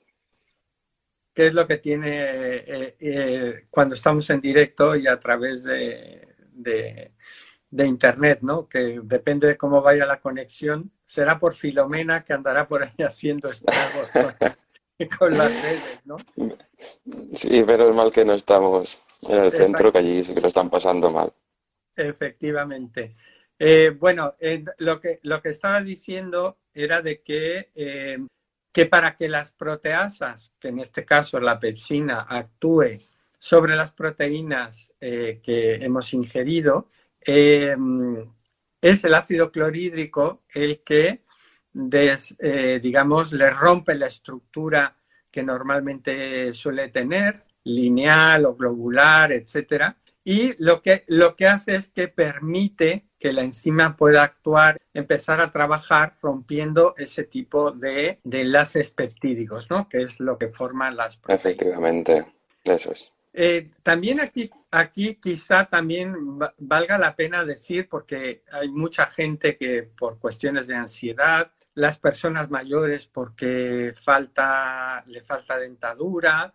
¿Qué 1.32 1.48
es 1.48 1.52
lo 1.52 1.66
que 1.66 1.78
tiene 1.78 2.10
eh, 2.10 2.96
eh, 3.00 3.66
cuando 3.68 3.96
estamos 3.96 4.30
en 4.30 4.40
directo 4.40 4.94
y 4.94 5.08
a 5.08 5.18
través 5.18 5.64
de, 5.64 6.28
de, 6.52 7.86
Internet, 7.86 8.38
¿no? 8.42 8.68
Que 8.68 9.00
depende 9.02 9.48
de 9.48 9.56
cómo 9.56 9.82
vaya 9.82 10.06
la 10.06 10.20
conexión. 10.20 10.92
Será 11.04 11.40
por 11.40 11.54
Filomena 11.54 12.24
que 12.24 12.32
andará 12.32 12.68
por 12.68 12.84
ahí 12.84 12.92
haciendo 13.04 13.50
estragos 13.50 14.10
con, 15.18 15.36
las 15.36 15.50
redes, 15.62 16.00
¿no? 16.04 16.16
Sí, 17.34 17.64
pero 17.66 17.90
es 17.90 17.94
mal 17.96 18.12
que 18.12 18.24
no 18.24 18.34
estamos 18.34 18.96
en 19.28 19.42
el 19.42 19.52
centro, 19.52 19.90
que 19.90 19.98
allí 19.98 20.22
sí 20.22 20.34
que 20.34 20.40
lo 20.40 20.48
están 20.48 20.70
pasando 20.70 21.10
mal. 21.10 21.32
Efectivamente. 21.96 23.16
Eh, 23.58 23.90
bueno, 23.98 24.36
lo, 24.78 25.00
que, 25.00 25.18
lo 25.22 25.42
que 25.42 25.48
estaba 25.48 25.82
diciendo 25.82 26.58
era 26.74 27.00
de 27.02 27.22
que 27.22 27.70
que 28.74 28.86
para 28.86 29.14
que 29.14 29.28
las 29.28 29.52
proteasas, 29.52 30.52
que 30.58 30.68
en 30.68 30.80
este 30.80 31.04
caso 31.04 31.38
la 31.38 31.60
pepsina, 31.60 32.26
actúe 32.28 32.98
sobre 33.38 33.76
las 33.76 33.92
proteínas 33.92 34.92
eh, 35.00 35.40
que 35.40 35.76
hemos 35.76 36.12
ingerido, 36.12 36.90
eh, 37.24 37.76
es 38.82 39.04
el 39.04 39.14
ácido 39.14 39.52
clorhídrico 39.52 40.42
el 40.52 40.82
que, 40.82 41.22
eh, 41.92 42.80
digamos, 42.82 43.32
le 43.32 43.48
rompe 43.50 43.94
la 43.94 44.08
estructura 44.08 44.96
que 45.30 45.44
normalmente 45.44 46.52
suele 46.52 46.88
tener, 46.88 47.44
lineal 47.62 48.44
o 48.44 48.56
globular, 48.56 49.30
etcétera, 49.30 49.98
y 50.24 50.56
lo 50.58 50.82
que, 50.82 51.04
lo 51.06 51.36
que 51.36 51.46
hace 51.46 51.76
es 51.76 51.88
que 51.90 52.08
permite 52.08 53.06
que 53.24 53.32
la 53.32 53.40
enzima 53.40 53.96
pueda 53.96 54.22
actuar, 54.22 54.78
empezar 54.92 55.40
a 55.40 55.50
trabajar 55.50 56.14
rompiendo 56.20 56.94
ese 56.98 57.24
tipo 57.24 57.70
de, 57.70 58.20
enlaces 58.30 58.90
peptídicos, 58.90 59.70
¿no? 59.70 59.88
Que 59.88 60.02
es 60.02 60.20
lo 60.20 60.36
que 60.36 60.48
forman 60.48 60.94
las 60.94 61.16
proteínas. 61.16 61.46
Efectivamente, 61.46 62.34
eso 62.64 62.92
es. 62.92 63.10
Eh, 63.32 63.70
también 63.82 64.20
aquí, 64.20 64.50
aquí 64.70 65.14
quizá 65.14 65.64
también 65.64 66.14
valga 66.58 66.98
la 66.98 67.16
pena 67.16 67.46
decir, 67.46 67.88
porque 67.88 68.42
hay 68.52 68.68
mucha 68.68 69.06
gente 69.06 69.56
que 69.56 69.84
por 69.84 70.18
cuestiones 70.18 70.66
de 70.66 70.76
ansiedad, 70.76 71.50
las 71.72 71.98
personas 71.98 72.50
mayores 72.50 73.06
porque 73.06 73.94
falta, 74.02 75.02
le 75.06 75.22
falta 75.22 75.58
dentadura, 75.58 76.52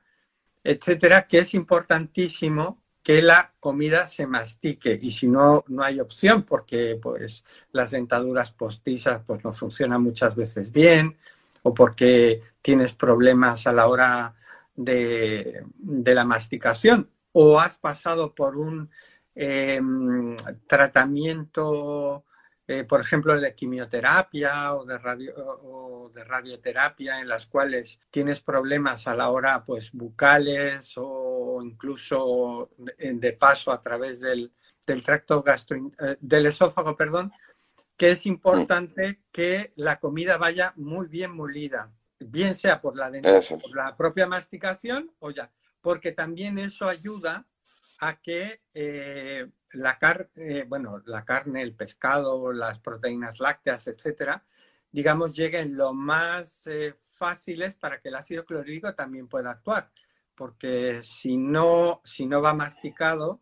etcétera, 0.63 1.25
que 1.25 1.39
es 1.39 1.55
importantísimo 1.55 2.79
que 3.09 3.23
la 3.23 3.55
comida 3.59 4.05
se 4.05 4.27
mastique 4.27 4.99
y 5.01 5.09
si 5.09 5.27
no, 5.27 5.65
no 5.67 5.81
hay 5.81 5.99
opción 5.99 6.43
porque 6.43 6.99
pues 7.01 7.43
las 7.71 7.89
dentaduras 7.89 8.51
postizas 8.51 9.23
pues 9.25 9.43
no 9.43 9.51
funcionan 9.51 10.03
muchas 10.03 10.35
veces 10.35 10.71
bien 10.71 11.17
o 11.63 11.73
porque 11.73 12.43
tienes 12.61 12.93
problemas 12.93 13.65
a 13.65 13.73
la 13.73 13.87
hora 13.87 14.35
de, 14.75 15.65
la 15.81 16.23
masticación 16.23 17.09
o 17.31 17.59
has 17.59 17.79
pasado 17.79 18.35
por 18.35 18.55
un 18.57 18.91
em, 19.33 20.35
tratamiento 20.67 22.25
eh, 22.71 22.83
por 22.83 23.01
ejemplo, 23.01 23.39
de 23.39 23.55
quimioterapia 23.55 24.75
o 24.75 24.85
de, 24.85 24.99
radio, 24.99 25.33
o 25.35 26.11
de 26.13 26.23
radioterapia, 26.23 27.19
en 27.19 27.27
las 27.27 27.47
cuales 27.47 27.99
tienes 28.11 28.41
problemas 28.41 29.07
a 29.07 29.15
la 29.15 29.31
hora, 29.31 29.63
pues, 29.65 29.91
bucales 29.91 30.93
o 30.97 31.63
incluso 31.63 32.69
de, 32.77 33.33
paso 33.33 33.71
a 33.71 33.81
través 33.81 34.19
del, 34.19 34.53
tracto 35.03 35.41
gastro, 35.41 35.77
eh, 35.99 36.17
del 36.19 36.45
esófago, 36.45 36.95
perdón, 36.95 37.31
que 37.97 38.11
es 38.11 38.27
importante 38.27 39.23
que 39.31 39.73
la 39.75 39.99
comida 39.99 40.37
vaya 40.37 40.71
muy 40.75 41.07
bien 41.07 41.35
molida, 41.35 41.91
bien 42.19 42.53
sea 42.53 42.79
por 42.79 42.95
la, 42.95 43.09
por 43.09 43.75
la 43.75 43.97
propia 43.97 44.27
masticación 44.27 45.11
o 45.17 45.31
ya, 45.31 45.51
porque 45.81 46.11
también 46.11 46.59
eso 46.59 46.87
ayuda 46.87 47.47
a 47.99 48.21
que 48.21 48.61
eh, 48.75 49.47
la, 49.73 49.97
carne, 49.97 50.29
eh, 50.35 50.65
bueno, 50.67 51.01
la 51.05 51.25
carne, 51.25 51.61
el 51.61 51.75
pescado, 51.75 52.51
las 52.51 52.79
proteínas 52.79 53.39
lácteas, 53.39 53.87
etcétera, 53.87 54.45
digamos, 54.91 55.35
lleguen 55.35 55.77
lo 55.77 55.93
más 55.93 56.67
eh, 56.67 56.95
fáciles 57.15 57.75
para 57.75 57.99
que 58.01 58.09
el 58.09 58.15
ácido 58.15 58.45
clorhídrico 58.45 58.93
también 58.95 59.27
pueda 59.27 59.51
actuar. 59.51 59.91
Porque 60.35 61.01
si 61.03 61.37
no, 61.37 62.01
si 62.03 62.25
no 62.25 62.41
va 62.41 62.53
masticado, 62.53 63.41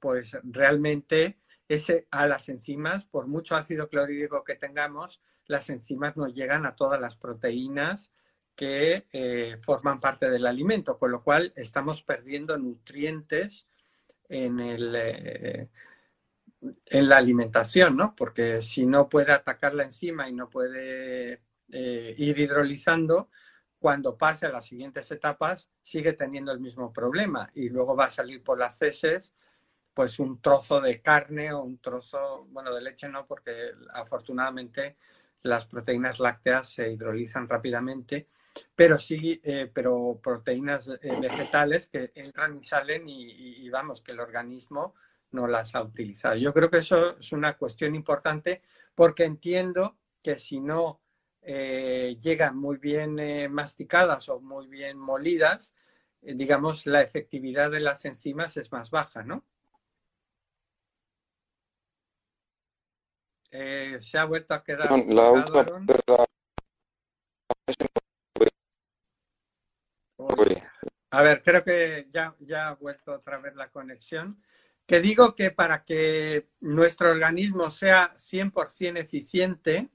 pues 0.00 0.36
realmente 0.42 1.38
ese, 1.68 2.06
a 2.10 2.26
las 2.26 2.48
enzimas, 2.48 3.04
por 3.04 3.26
mucho 3.26 3.54
ácido 3.54 3.88
clorhídrico 3.88 4.42
que 4.44 4.56
tengamos, 4.56 5.20
las 5.46 5.70
enzimas 5.70 6.16
no 6.16 6.28
llegan 6.28 6.66
a 6.66 6.76
todas 6.76 7.00
las 7.00 7.16
proteínas 7.16 8.12
que 8.54 9.06
eh, 9.12 9.58
forman 9.62 10.00
parte 10.00 10.30
del 10.30 10.46
alimento, 10.46 10.96
con 10.96 11.10
lo 11.10 11.22
cual 11.22 11.52
estamos 11.56 12.02
perdiendo 12.02 12.56
nutrientes 12.56 13.66
en, 14.34 14.58
el, 14.58 14.94
eh, 14.96 15.68
en 16.86 17.08
la 17.08 17.18
alimentación, 17.18 17.96
¿no? 17.96 18.14
Porque 18.16 18.60
si 18.60 18.84
no 18.84 19.08
puede 19.08 19.32
atacar 19.32 19.74
la 19.74 19.84
enzima 19.84 20.28
y 20.28 20.32
no 20.32 20.50
puede 20.50 21.42
eh, 21.70 22.14
ir 22.18 22.38
hidrolizando, 22.38 23.30
cuando 23.78 24.16
pase 24.16 24.46
a 24.46 24.50
las 24.50 24.64
siguientes 24.64 25.10
etapas 25.10 25.70
sigue 25.82 26.14
teniendo 26.14 26.50
el 26.52 26.58
mismo 26.58 26.92
problema 26.92 27.50
y 27.54 27.68
luego 27.68 27.94
va 27.94 28.06
a 28.06 28.10
salir 28.10 28.42
por 28.42 28.58
las 28.58 28.80
heces 28.80 29.34
pues 29.92 30.18
un 30.18 30.40
trozo 30.40 30.80
de 30.80 31.00
carne 31.00 31.52
o 31.52 31.62
un 31.62 31.78
trozo, 31.78 32.46
bueno, 32.50 32.74
de 32.74 32.82
leche 32.82 33.08
no, 33.08 33.26
porque 33.26 33.52
afortunadamente 33.92 34.96
las 35.42 35.66
proteínas 35.66 36.18
lácteas 36.18 36.70
se 36.70 36.90
hidrolizan 36.90 37.48
rápidamente 37.48 38.28
pero 38.74 38.98
sí, 38.98 39.40
eh, 39.42 39.70
pero 39.72 40.18
proteínas 40.22 40.88
eh, 40.88 41.16
vegetales 41.20 41.86
que 41.86 42.12
entran 42.14 42.60
y 42.60 42.66
salen 42.66 43.08
y, 43.08 43.68
vamos, 43.70 44.02
que 44.02 44.12
el 44.12 44.20
organismo 44.20 44.94
no 45.32 45.46
las 45.46 45.74
ha 45.74 45.82
utilizado. 45.82 46.36
Yo 46.36 46.52
creo 46.52 46.70
que 46.70 46.78
eso 46.78 47.16
es 47.18 47.32
una 47.32 47.56
cuestión 47.56 47.94
importante 47.94 48.62
porque 48.94 49.24
entiendo 49.24 49.96
que 50.22 50.36
si 50.36 50.60
no 50.60 51.00
eh, 51.42 52.16
llegan 52.20 52.56
muy 52.56 52.78
bien 52.78 53.52
masticadas 53.52 54.28
o 54.28 54.40
muy 54.40 54.68
bien 54.68 54.98
molidas, 54.98 55.74
digamos, 56.22 56.86
la 56.86 57.02
efectividad 57.02 57.70
de 57.70 57.80
las 57.80 58.04
enzimas 58.04 58.56
es 58.56 58.72
más 58.72 58.90
baja, 58.90 59.22
¿no? 59.22 59.44
se 64.00 64.18
ha 64.18 64.24
vuelto 64.24 64.52
a 64.52 64.64
quedar. 64.64 64.88
A 71.14 71.22
ver, 71.22 71.44
creo 71.44 71.62
que 71.62 72.08
ya, 72.12 72.34
ya 72.40 72.66
ha 72.66 72.74
vuelto 72.74 73.12
otra 73.12 73.38
vez 73.38 73.54
la 73.54 73.70
conexión. 73.70 74.42
Que 74.84 74.98
digo 74.98 75.36
que 75.36 75.52
para 75.52 75.84
que 75.84 76.48
nuestro 76.58 77.12
organismo 77.12 77.70
sea 77.70 78.12
100% 78.14 78.98
eficiente, 78.98 79.90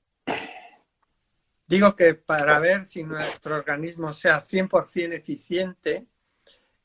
digo 1.67 1.93
que 1.97 2.13
para 2.13 2.57
ver 2.59 2.85
si 2.85 3.03
nuestro 3.03 3.57
organismo 3.57 4.13
sea 4.13 4.41
100% 4.41 5.13
eficiente, 5.13 6.07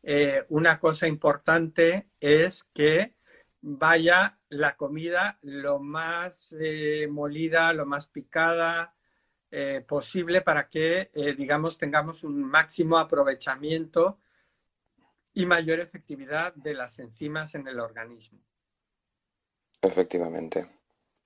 eh, 0.02 0.44
una 0.48 0.80
cosa 0.80 1.06
importante 1.06 2.08
es 2.18 2.64
que 2.74 3.14
vaya 3.60 4.40
la 4.48 4.74
comida 4.76 5.38
lo 5.42 5.78
más 5.78 6.52
eh, 6.58 7.06
molida, 7.08 7.72
lo 7.72 7.86
más 7.86 8.08
picada 8.08 8.96
eh, 9.52 9.84
posible 9.86 10.40
para 10.40 10.68
que, 10.68 11.12
digamos, 11.38 11.78
tengamos 11.78 12.24
un 12.24 12.42
máximo 12.42 12.98
aprovechamiento 12.98 14.18
y 15.34 15.46
mayor 15.46 15.80
efectividad 15.80 16.54
de 16.54 16.74
las 16.74 16.98
enzimas 16.98 17.54
en 17.54 17.66
el 17.66 17.80
organismo. 17.80 18.40
Efectivamente. 19.82 20.70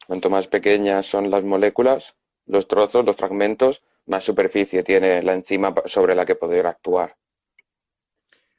Cuanto 0.07 0.31
más 0.31 0.49
pequeñas 0.49 1.07
son 1.07 1.31
las 1.31 1.45
moléculas, 1.45 2.17
los 2.47 2.67
trozos, 2.67 3.05
los 3.05 3.17
fragmentos, 3.17 3.85
más 4.07 4.25
superficie 4.25 4.83
tiene 4.83 5.23
la 5.23 5.35
enzima 5.35 5.75
sobre 5.85 6.15
la 6.15 6.25
que 6.25 6.35
poder 6.35 6.67
actuar. 6.67 7.19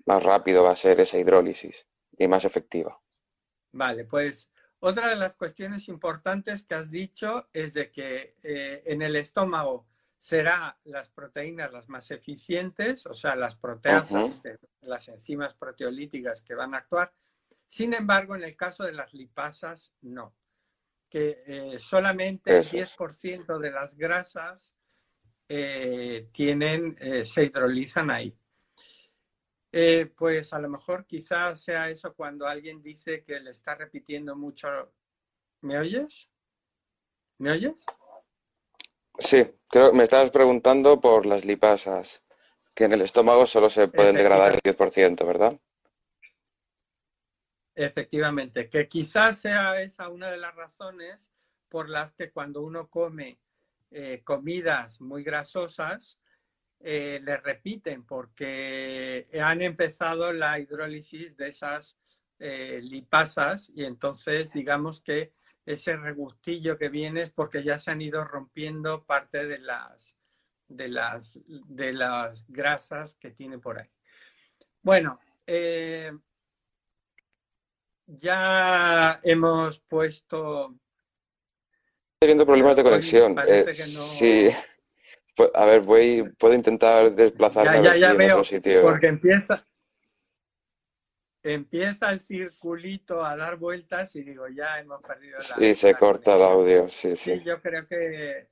Más 0.05 0.23
rápido 0.23 0.63
va 0.63 0.71
a 0.71 0.75
ser 0.75 0.99
esa 0.99 1.17
hidrólisis 1.17 1.87
y 2.17 2.27
más 2.27 2.45
efectiva. 2.45 3.01
Vale, 3.71 4.05
pues 4.05 4.51
otra 4.79 5.09
de 5.09 5.15
las 5.15 5.33
cuestiones 5.33 5.87
importantes 5.87 6.63
que 6.63 6.75
has 6.75 6.91
dicho 6.91 7.49
es 7.51 7.73
de 7.73 7.91
que 7.91 8.35
eh, 8.43 8.83
en 8.85 9.01
el 9.01 9.15
estómago 9.15 9.88
será 10.19 10.77
las 10.83 11.09
proteínas 11.09 11.71
las 11.71 11.87
más 11.87 12.11
eficientes, 12.11 13.05
o 13.05 13.15
sea, 13.15 13.37
las 13.37 13.55
proteasas, 13.55 14.41
las 14.81 15.07
enzimas 15.07 15.55
proteolíticas 15.55 16.43
que 16.43 16.55
van 16.55 16.75
a 16.75 16.79
actuar. 16.79 17.13
Sin 17.65 17.93
embargo, 17.93 18.35
en 18.35 18.43
el 18.43 18.55
caso 18.55 18.83
de 18.83 18.91
las 18.91 19.13
lipasas, 19.13 19.93
no. 20.01 20.35
Que 21.07 21.41
eh, 21.47 21.77
solamente 21.79 22.57
el 22.57 22.65
10% 22.65 23.59
de 23.59 23.71
las 23.71 23.95
grasas 23.95 24.75
eh, 25.47 26.27
tienen, 26.33 26.95
eh, 26.99 27.23
se 27.23 27.45
hidrolizan 27.45 28.11
ahí. 28.11 28.37
pues 30.17 30.51
a 30.51 30.59
lo 30.59 30.67
mejor 30.67 31.05
quizás 31.05 31.61
sea 31.61 31.89
eso 31.89 32.13
cuando 32.13 32.45
alguien 32.45 32.81
dice 32.81 33.23
que 33.23 33.39
le 33.39 33.51
está 33.51 33.75
repitiendo 33.75 34.35
mucho. 34.35 34.67
¿Me 35.61 35.77
oyes? 35.77 36.29
¿Me 37.37 37.51
oyes? 37.51 37.85
Sí, 39.19 39.45
creo 39.69 39.91
que 39.91 39.97
me 39.97 40.03
estabas 40.03 40.31
preguntando 40.31 40.99
por 40.99 41.25
las 41.25 41.45
lipasas, 41.45 42.23
que 42.73 42.85
en 42.85 42.93
el 42.93 43.01
estómago 43.01 43.45
solo 43.45 43.69
se 43.69 43.87
pueden 43.87 44.15
degradar 44.15 44.53
el 44.55 44.61
10%, 44.61 45.25
¿verdad? 45.25 45.59
Efectivamente, 47.75 48.69
que 48.69 48.87
quizás 48.87 49.39
sea 49.39 49.81
esa 49.81 50.09
una 50.09 50.29
de 50.29 50.37
las 50.37 50.55
razones 50.55 51.31
por 51.69 51.89
las 51.89 52.11
que 52.13 52.31
cuando 52.31 52.61
uno 52.61 52.89
come 52.89 53.39
eh, 53.91 54.21
comidas 54.23 55.01
muy 55.01 55.23
grasosas, 55.23 56.19
eh, 56.81 57.19
le 57.23 57.37
repiten 57.37 58.05
porque 58.05 59.25
han 59.41 59.61
empezado 59.61 60.31
la 60.31 60.59
hidrólisis 60.59 61.35
de 61.35 61.47
esas 61.47 61.97
eh, 62.39 62.79
lipasas 62.81 63.69
y 63.75 63.83
entonces 63.83 64.53
digamos 64.53 65.01
que 65.01 65.33
ese 65.69 65.95
regustillo 65.97 66.79
que 66.79 66.89
viene 66.89 67.21
es 67.21 67.29
porque 67.29 67.63
ya 67.63 67.77
se 67.77 67.91
han 67.91 68.01
ido 68.01 68.25
rompiendo 68.25 69.05
parte 69.05 69.45
de 69.45 69.59
las, 69.59 70.17
de 70.67 70.87
las, 70.87 71.37
de 71.45 71.93
las 71.93 72.47
grasas 72.47 73.15
que 73.19 73.29
tiene 73.29 73.59
por 73.59 73.77
ahí. 73.77 73.87
Bueno, 74.81 75.19
eh, 75.45 76.11
ya 78.07 79.19
hemos 79.21 79.79
puesto... 79.81 80.75
Estoy 82.15 82.29
viendo 82.29 82.47
problemas 82.47 82.75
de 82.75 82.83
conexión. 82.83 83.35
Eh, 83.47 83.71
sí. 83.71 84.49
Pues, 85.35 85.51
a 85.53 85.65
ver, 85.65 85.81
voy, 85.81 86.33
puedo 86.39 86.55
intentar 86.55 87.13
desplazarme 87.13 87.83
ya, 87.83 87.95
ya, 87.95 88.13
veo, 88.13 88.43
sitio. 88.43 88.81
Porque 88.81 89.05
empieza, 89.05 89.63
empieza 91.43 92.11
el 92.11 92.19
circulito 92.19 93.23
a 93.23 93.35
dar 93.35 93.57
vueltas 93.57 94.15
y 94.15 94.23
digo, 94.23 94.47
ya 94.47 94.79
hemos 94.79 95.01
perdido 95.01 95.37
la. 95.37 95.43
Sí, 95.43 95.75
se 95.75 95.93
corta 95.95 96.35
el 96.35 96.41
audio, 96.41 96.89
sí, 96.89 97.15
sí. 97.15 97.37
Sí, 97.37 97.43
yo 97.43 97.61
creo 97.61 97.87
que. 97.87 98.49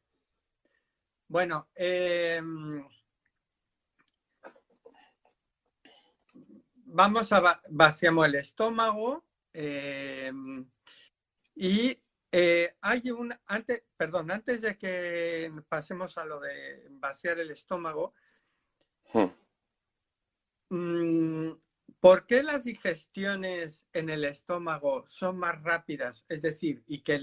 Bueno, 1.28 1.68
em, 1.76 2.88
vamos 6.86 7.32
a 7.34 7.62
vaciamos 7.70 8.26
el 8.26 8.36
estómago 8.36 9.26
em, 9.52 10.66
y 11.56 12.02
eh, 12.32 12.76
hay 12.82 13.12
un 13.12 13.34
antes, 13.46 13.84
perdón, 13.98 14.32
antes 14.32 14.62
de 14.62 14.78
que 14.78 15.52
pasemos 15.68 16.18
a 16.18 16.26
lo 16.26 16.40
de 16.40 16.88
vaciar 16.92 17.40
el 17.40 17.52
estómago. 17.52 18.14
Hmm. 19.14 19.28
Mm, 20.70 21.52
¿Por 22.00 22.28
qué 22.28 22.44
las 22.44 22.64
digestiones 22.64 23.88
en 23.92 24.10
el 24.10 24.24
estómago 24.24 25.06
son 25.08 25.38
más 25.38 25.62
rápidas? 25.64 26.26
Es 26.30 26.42
decir, 26.44 26.84
y 26.86 27.02
que 27.02 27.20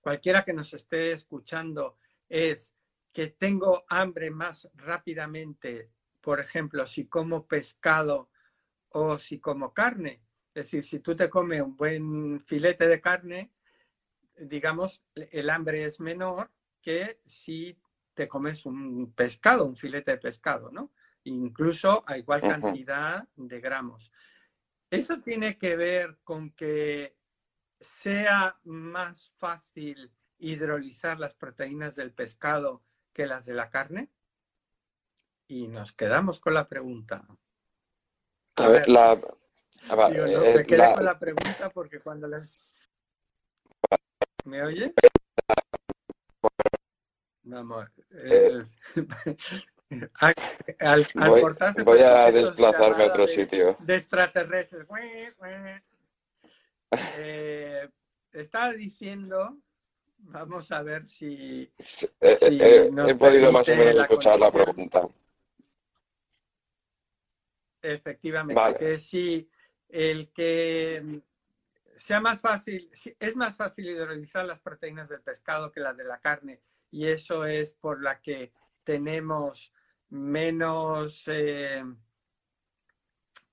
cualquiera 0.00 0.44
que 0.44 0.54
nos 0.54 0.72
esté 0.72 1.12
escuchando 1.12 1.98
es 2.28 2.74
que 3.12 3.28
tengo 3.28 3.84
hambre 3.88 4.30
más 4.30 4.68
rápidamente, 4.74 5.90
por 6.20 6.40
ejemplo, 6.40 6.86
si 6.86 7.06
como 7.06 7.46
pescado 7.46 8.30
o 8.88 9.18
si 9.18 9.38
como 9.40 9.74
carne. 9.74 10.22
Es 10.54 10.64
decir, 10.64 10.84
si 10.84 11.00
tú 11.00 11.14
te 11.14 11.28
comes 11.28 11.60
un 11.60 11.76
buen 11.76 12.40
filete 12.40 12.88
de 12.88 13.00
carne, 13.00 13.52
digamos, 14.38 15.02
el 15.14 15.50
hambre 15.50 15.84
es 15.84 16.00
menor 16.00 16.50
que 16.80 17.20
si 17.24 17.78
te 18.14 18.26
comes 18.26 18.64
un 18.64 19.12
pescado, 19.12 19.66
un 19.66 19.76
filete 19.76 20.12
de 20.12 20.18
pescado, 20.18 20.70
¿no? 20.70 20.92
Incluso 21.24 22.04
a 22.06 22.18
igual 22.18 22.40
cantidad 22.40 23.26
de 23.36 23.60
gramos. 23.60 24.12
Eso 24.90 25.20
tiene 25.20 25.58
que 25.58 25.76
ver 25.76 26.18
con 26.22 26.50
que 26.52 27.16
sea 27.80 28.58
más 28.64 29.32
fácil 29.38 30.12
hidrolizar 30.38 31.18
las 31.18 31.34
proteínas 31.34 31.96
del 31.96 32.12
pescado 32.12 32.82
que 33.12 33.26
las 33.26 33.44
de 33.44 33.54
la 33.54 33.70
carne. 33.70 34.10
Y 35.46 35.68
nos 35.68 35.92
quedamos 35.92 36.40
con 36.40 36.54
la 36.54 36.68
pregunta. 36.68 37.26
A, 38.56 38.68
ver, 38.68 38.88
la... 38.88 39.16
me 39.16 40.60
eh, 40.60 40.64
quedé 40.66 40.94
con 40.94 41.04
la 41.04 41.18
pregunta 41.18 41.70
porque 41.70 42.00
cuando 42.00 42.28
le... 42.28 42.42
¿Me 44.44 44.62
oye? 44.62 44.94
Vamos. 47.42 47.88
Eh, 48.10 48.62
Al, 50.78 51.06
voy, 51.84 52.00
a 52.00 52.30
desplazarme 52.32 53.04
a 53.04 53.06
otro 53.06 53.26
sitio. 53.26 53.76
De 53.80 53.96
extraterrestres. 53.96 54.86
Eh, 57.18 57.88
estaba 58.32 58.72
diciendo, 58.72 59.58
vamos 60.18 60.70
a 60.72 60.82
ver 60.82 61.06
si. 61.06 61.70
Eh, 62.20 62.38
eh, 62.40 62.90
he 63.08 63.14
podido 63.14 63.52
más 63.52 63.68
o 63.68 63.76
menos 63.76 64.02
escuchar 64.02 64.38
la 64.38 64.50
pregunta. 64.50 65.06
Efectivamente, 67.82 68.76
que 68.78 68.98
si 68.98 69.50
el 69.90 70.32
que 70.32 71.20
sea 71.96 72.20
más 72.20 72.40
fácil, 72.40 72.90
es 73.20 73.36
más 73.36 73.56
fácil 73.56 73.88
hidrolizar 73.88 74.46
las 74.46 74.60
proteínas 74.60 75.10
del 75.10 75.20
pescado 75.20 75.70
que 75.70 75.80
las 75.80 75.96
de 75.96 76.04
la 76.04 76.18
carne, 76.18 76.60
y 76.90 77.06
eso 77.06 77.44
es 77.44 77.74
por 77.74 78.02
la 78.02 78.20
que 78.20 78.52
tenemos 78.82 79.72
menos, 80.14 81.24
eh, 81.26 81.82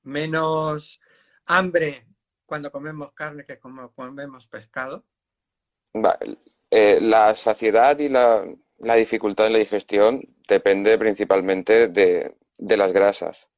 menos 0.03 0.99
hambre 1.45 2.05
cuando 2.45 2.71
comemos 2.71 3.13
carne 3.13 3.45
que 3.45 3.59
cuando 3.59 3.91
comemos 3.91 4.47
pescado? 4.47 5.05
Eh, 6.69 6.99
la 7.01 7.35
saciedad 7.35 7.97
y 7.97 8.09
la, 8.09 8.45
dificultad 8.95 9.47
en 9.47 9.53
la 9.53 9.59
digestión 9.59 10.21
depende 10.47 10.97
principalmente 10.97 11.87
de, 11.87 12.35
las 12.59 12.93
grasas. 12.93 13.49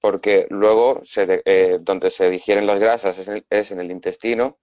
Porque 0.00 0.46
luego 0.50 1.02
eh, 1.16 1.78
donde 1.80 2.10
se 2.10 2.28
digieren 2.28 2.66
las 2.66 2.80
grasas 2.80 3.18
es 3.48 3.70
en, 3.70 3.80
el, 3.80 3.90
intestino 3.90 4.58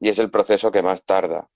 y 0.00 0.08
es 0.08 0.18
el 0.20 0.30
proceso 0.30 0.70
que 0.70 0.82
más 0.82 1.04
tarda. 1.04 1.50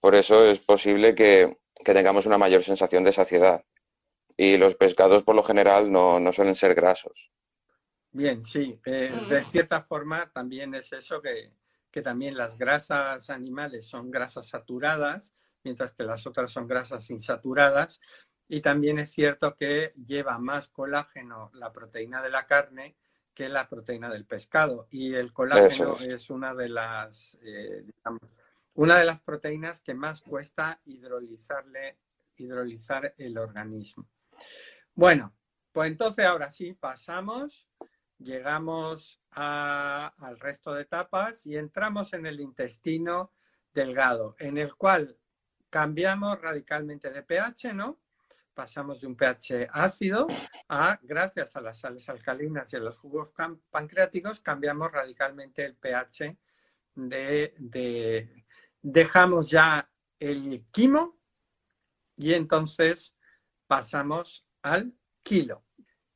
Por 0.00 0.14
eso 0.14 0.46
es 0.46 0.60
posible 0.60 1.14
que 1.14 1.58
tengamos 1.84 2.24
una 2.24 2.38
mayor 2.38 2.64
sensación 2.64 3.04
de 3.04 3.12
saciedad 3.12 3.64
y 4.42 4.56
los 4.56 4.74
pescados 4.74 5.22
por 5.22 5.36
lo 5.36 5.42
general 5.42 5.92
no, 5.92 6.32
suelen 6.32 6.54
ser 6.54 6.74
grasos. 6.74 7.30
Bien, 8.10 8.42
sí, 8.42 8.80
eh, 8.86 9.12
de 9.28 9.42
cierta 9.42 9.82
forma 9.82 10.30
también 10.32 10.74
es 10.74 10.94
eso 10.94 11.20
que, 11.20 11.52
también 12.02 12.38
las 12.38 12.56
grasas 12.56 13.28
animales 13.28 13.86
son 13.86 14.10
grasas 14.10 14.48
saturadas, 14.48 15.34
mientras 15.62 15.92
que 15.92 16.04
las 16.04 16.26
otras 16.26 16.50
son 16.50 16.66
grasas 16.66 17.10
insaturadas. 17.10 18.00
Y 18.48 18.62
también 18.62 18.98
es 18.98 19.10
cierto 19.10 19.54
que 19.54 19.92
lleva 20.02 20.38
más 20.38 20.68
colágeno 20.68 21.50
la 21.52 21.70
proteína 21.70 22.22
de 22.22 22.30
la 22.30 22.46
carne 22.46 22.96
que 23.34 23.46
la 23.50 23.68
proteína 23.68 24.08
del 24.08 24.24
pescado. 24.24 24.88
Y 24.90 25.12
el 25.16 25.34
colágeno 25.34 25.96
es. 25.96 26.30
una 26.30 26.54
de 26.54 26.70
las, 26.70 27.36
eh, 27.42 27.84
una 28.72 28.96
de 28.96 29.04
las 29.04 29.20
proteínas 29.20 29.82
que 29.82 29.92
más 29.92 30.22
cuesta 30.22 30.80
hidrolizarle, 30.86 31.98
hidrolizar 32.38 33.14
el 33.18 33.36
organismo. 33.36 34.08
Bueno, 34.94 35.34
pues 35.72 35.90
entonces 35.90 36.24
ahora 36.24 36.50
sí 36.50 36.74
pasamos, 36.74 37.68
llegamos 38.18 39.20
al 39.30 40.38
resto 40.38 40.74
de 40.74 40.82
etapas 40.82 41.46
y 41.46 41.56
entramos 41.56 42.12
en 42.12 42.26
el 42.26 42.40
intestino 42.40 43.32
delgado, 43.72 44.36
en 44.38 44.58
el 44.58 44.74
cual 44.74 45.16
cambiamos 45.70 46.40
radicalmente 46.40 47.10
de 47.10 47.22
pH, 47.22 47.72
¿no? 47.72 48.00
Pasamos 48.52 49.00
de 49.00 49.06
un 49.06 49.16
pH 49.16 49.68
ácido 49.70 50.26
a, 50.68 50.98
gracias 51.02 51.56
a 51.56 51.60
las 51.60 51.78
sales 51.78 52.08
alcalinas 52.08 52.72
y 52.72 52.76
a 52.76 52.80
los 52.80 52.98
jugos 52.98 53.30
pancreáticos, 53.70 54.40
cambiamos 54.40 54.90
radicalmente 54.90 55.64
el 55.64 55.76
pH 55.76 56.36
de, 56.94 57.54
de 57.58 58.44
dejamos 58.82 59.48
ya 59.48 59.88
el 60.18 60.66
quimo 60.70 61.18
y 62.16 62.34
entonces 62.34 63.14
pasamos 63.70 64.44
al 64.62 64.92
kilo. 65.22 65.62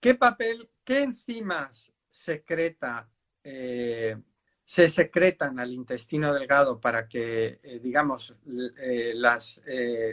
¿Qué 0.01 0.17
papel, 0.17 0.69
qué 0.83 1.05
enzimas 1.05 1.93
secreta, 2.09 3.09
eh, 3.45 4.17
se 4.65 4.89
secretan 4.89 5.61
al 5.61 5.71
intestino 5.71 6.35
delgado 6.35 6.81
para 6.81 7.07
que, 7.07 7.61
eh, 7.63 7.79
digamos, 7.81 8.35
eh, 8.81 9.13
las, 9.15 9.61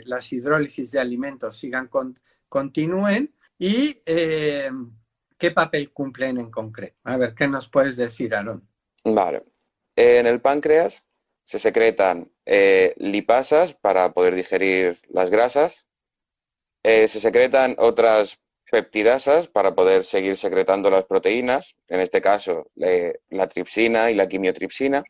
las, 0.04 0.32
hidrólisis 0.32 0.92
de 0.92 1.00
alimentos 1.00 1.56
sigan 1.56 1.88
con, 1.88 2.16
continúen? 2.48 3.34
¿Y 3.58 3.94
qué 4.04 5.50
papel 5.52 5.90
cumplen 5.90 6.38
en 6.38 6.48
concreto? 6.48 7.00
A 7.02 7.16
ver, 7.16 7.34
¿qué 7.34 7.48
nos 7.48 7.68
puedes 7.68 7.96
decir, 7.96 8.36
Aaron? 8.36 8.68
Vale. 9.02 9.42
En 9.96 10.28
el 10.28 10.40
páncreas 10.40 11.02
se 11.42 11.58
secretan 11.58 12.30
lipasas 12.98 13.74
para 13.74 14.12
poder 14.12 14.36
digerir 14.36 14.96
las 15.08 15.28
grasas. 15.28 15.88
Se 16.82 17.08
secretan 17.08 17.76
otras 17.78 18.38
peptidasas 18.70 19.48
para 19.48 19.74
poder 19.74 20.02
seguir 20.02 20.36
secretando 20.36 20.88
las 20.88 21.04
proteínas, 21.04 21.76
en 21.88 22.00
este 22.00 22.22
caso 22.22 22.70
la 22.74 23.46
tripsina 23.48 24.10
y 24.10 24.14
la 24.14 24.26
quimiotripsina. 24.26 25.04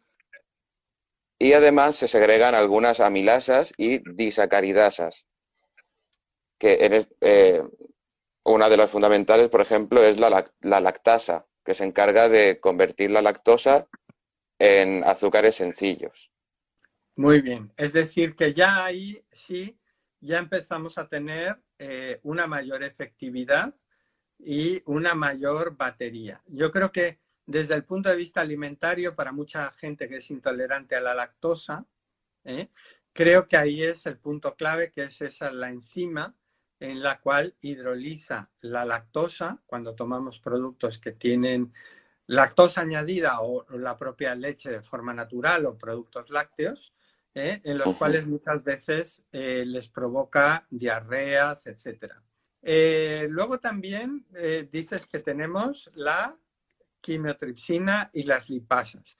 Y 1.38 1.52
además 1.52 1.96
se 1.96 2.08
segregan 2.08 2.54
algunas 2.54 3.00
amilasas 3.00 3.72
y 3.76 4.00
disacaridasas, 4.14 5.26
que 6.58 7.06
eh, 7.20 7.62
una 8.44 8.68
de 8.68 8.76
las 8.76 8.90
fundamentales, 8.90 9.48
por 9.48 9.60
ejemplo, 9.60 10.04
es 10.04 10.18
la, 10.18 10.44
la 10.60 10.80
lactasa, 10.80 11.46
que 11.64 11.74
se 11.74 11.84
encarga 11.84 12.28
de 12.28 12.60
convertir 12.60 13.10
la 13.10 13.22
lactosa 13.22 13.86
en 14.58 15.04
azúcares 15.04 15.56
sencillos. 15.56 16.30
Muy 17.16 17.40
bien, 17.40 17.72
es 17.76 17.92
decir, 17.92 18.34
que 18.34 18.52
ya 18.52 18.84
ahí 18.84 19.24
sí, 19.30 19.76
ya 20.22 20.38
empezamos 20.38 20.96
a 20.98 21.08
tener 21.08 21.60
eh, 21.78 22.20
una 22.22 22.46
mayor 22.46 22.82
efectividad 22.84 23.74
y 24.38 24.80
una 24.86 25.14
mayor 25.14 25.76
batería. 25.76 26.42
Yo 26.46 26.70
creo 26.70 26.92
que 26.92 27.20
desde 27.44 27.74
el 27.74 27.84
punto 27.84 28.08
de 28.08 28.16
vista 28.16 28.40
alimentario, 28.40 29.16
para 29.16 29.32
mucha 29.32 29.72
gente 29.72 30.08
que 30.08 30.18
es 30.18 30.30
intolerante 30.30 30.94
a 30.94 31.00
la 31.00 31.14
lactosa, 31.14 31.86
¿eh? 32.44 32.70
creo 33.12 33.48
que 33.48 33.56
ahí 33.56 33.82
es 33.82 34.06
el 34.06 34.16
punto 34.18 34.54
clave, 34.54 34.92
que 34.92 35.02
es 35.04 35.20
esa 35.20 35.52
la 35.52 35.68
enzima 35.68 36.36
en 36.78 37.02
la 37.02 37.20
cual 37.20 37.56
hidroliza 37.60 38.50
la 38.60 38.84
lactosa 38.84 39.60
cuando 39.66 39.94
tomamos 39.94 40.38
productos 40.38 40.98
que 40.98 41.12
tienen 41.12 41.72
lactosa 42.26 42.80
añadida 42.80 43.40
o 43.40 43.66
la 43.76 43.98
propia 43.98 44.34
leche 44.36 44.70
de 44.70 44.82
forma 44.82 45.12
natural 45.12 45.66
o 45.66 45.76
productos 45.76 46.30
lácteos, 46.30 46.94
¿eh? 47.34 47.60
en 47.64 47.78
los 47.78 47.96
cuales 47.96 48.26
muchas 48.26 48.62
veces 48.62 49.22
eh, 49.32 49.64
les 49.66 49.88
provoca 49.88 50.66
diarreas, 50.70 51.66
etc. 51.66 52.12
Eh, 52.62 53.26
luego 53.28 53.58
también 53.58 54.26
dices 54.70 55.06
que 55.06 55.20
tenemos 55.20 55.90
la 55.94 56.36
quimiotripsina 57.00 58.10
y 58.12 58.22
las 58.24 58.48
lipasas. 58.48 59.16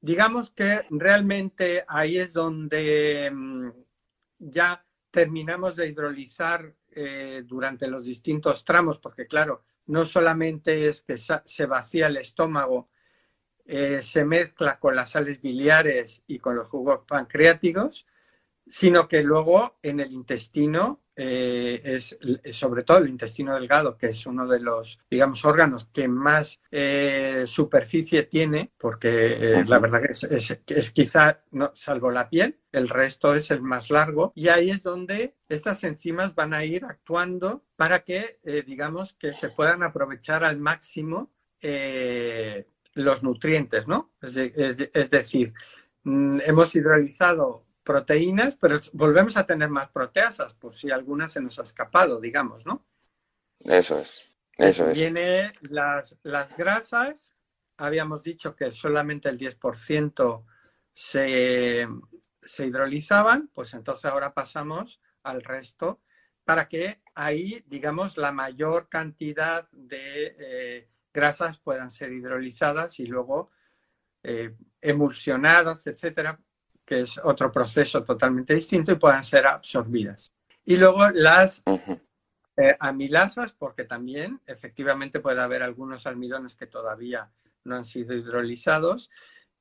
Digamos 0.00 0.50
que 0.50 0.86
realmente 0.90 1.84
ahí 1.86 2.16
es 2.16 2.32
donde 2.32 3.30
mm, 3.30 3.70
ya 4.38 4.84
terminamos 5.10 5.76
de 5.76 5.88
hidrolizar 5.88 6.74
durante 7.44 7.86
los 7.86 8.06
distintos 8.06 8.64
tramos, 8.64 8.98
porque 8.98 9.28
claro, 9.28 9.62
no 9.86 10.04
solamente 10.04 10.88
es 10.88 11.02
que 11.02 11.16
se 11.16 11.66
vacía 11.66 12.08
el 12.08 12.16
estómago 12.16 12.88
eh, 13.72 14.02
se 14.02 14.24
mezcla 14.24 14.80
con 14.80 14.96
las 14.96 15.10
sales 15.10 15.40
biliares 15.40 16.24
y 16.26 16.40
con 16.40 16.56
los 16.56 16.66
jugos 16.66 17.02
pancreáticos, 17.06 18.04
sino 18.66 19.06
que 19.06 19.22
luego 19.22 19.78
en 19.80 20.00
el 20.00 20.10
intestino, 20.10 21.04
eh, 21.14 21.80
es 21.84 22.18
sobre 22.50 22.82
todo 22.82 22.98
el 22.98 23.08
intestino 23.08 23.54
delgado, 23.54 23.96
que 23.96 24.08
es 24.08 24.26
uno 24.26 24.48
de 24.48 24.58
los, 24.58 24.98
digamos, 25.08 25.44
órganos 25.44 25.84
que 25.92 26.08
más 26.08 26.58
eh, 26.72 27.44
superficie 27.46 28.24
tiene, 28.24 28.72
porque 28.76 29.62
la 29.64 29.78
verdad 29.78 30.02
que 30.02 30.74
es, 30.74 30.90
quizá, 30.90 31.44
no, 31.52 31.70
salvo 31.72 32.10
la 32.10 32.28
piel, 32.28 32.58
el 32.72 32.88
resto 32.88 33.34
es 33.34 33.52
el 33.52 33.62
más 33.62 33.88
largo, 33.88 34.32
y 34.34 34.48
ahí 34.48 34.70
es 34.70 34.82
donde 34.82 35.36
estas 35.48 35.84
enzimas 35.84 36.34
van 36.34 36.54
a 36.54 36.64
ir 36.64 36.84
actuando 36.84 37.64
para 37.76 38.02
que, 38.02 38.40
digamos, 38.66 39.12
que 39.12 39.32
se 39.32 39.48
puedan 39.50 39.84
aprovechar 39.84 40.42
al 40.42 40.58
máximo 40.58 41.30
los 42.94 43.22
nutrientes, 43.22 43.86
¿no? 43.86 44.12
Es, 44.20 44.34
decir, 45.10 45.52
mm, 46.02 46.40
hemos 46.44 46.74
hidrolizado 46.74 47.66
proteínas, 47.82 48.56
pero 48.56 48.80
volvemos 48.92 49.36
a 49.36 49.46
tener 49.46 49.68
más 49.68 49.88
proteasas, 49.88 50.54
por 50.54 50.74
si 50.74 50.90
alguna 50.90 51.28
se 51.28 51.40
nos 51.40 51.58
ha 51.58 51.62
escapado, 51.62 52.20
digamos, 52.20 52.66
¿no? 52.66 52.86
Eso 53.60 53.98
es, 53.98 54.34
eso 54.56 54.88
es. 54.88 54.98
Viene 54.98 55.52
las, 55.62 56.16
las 56.22 56.56
grasas, 56.56 57.34
habíamos 57.76 58.22
dicho 58.22 58.54
que 58.54 58.70
solamente 58.70 59.28
el 59.28 59.38
10% 59.38 60.44
se, 60.92 61.88
se 62.42 62.66
hidrolizaban, 62.66 63.48
pues 63.54 63.74
entonces 63.74 64.04
ahora 64.04 64.34
pasamos 64.34 65.00
al 65.22 65.42
resto 65.42 66.00
para 66.44 66.68
que 66.68 67.00
ahí, 67.14 67.62
digamos, 67.66 68.16
la 68.16 68.32
mayor 68.32 68.88
cantidad 68.88 69.68
de 69.70 70.36
eh, 70.38 70.88
grasas 71.12 71.58
puedan 71.58 71.90
ser 71.90 72.12
hidrolizadas 72.12 73.00
y 73.00 73.06
luego 73.06 73.50
eh, 74.22 74.54
emulsionadas, 74.80 75.86
etcétera, 75.86 76.38
que 76.84 77.00
es 77.00 77.18
otro 77.22 77.50
proceso 77.50 78.04
totalmente 78.04 78.54
distinto 78.54 78.92
y 78.92 78.96
puedan 78.96 79.24
ser 79.24 79.46
absorbidas. 79.46 80.32
Y 80.64 80.76
luego 80.76 81.08
las 81.10 81.62
eh, 82.56 82.76
amilasas, 82.78 83.52
porque 83.52 83.84
también 83.84 84.40
efectivamente 84.46 85.20
puede 85.20 85.40
haber 85.40 85.62
algunos 85.62 86.06
almidones 86.06 86.54
que 86.54 86.66
todavía 86.66 87.30
no 87.64 87.76
han 87.76 87.84
sido 87.84 88.14
hidrolizados. 88.14 89.10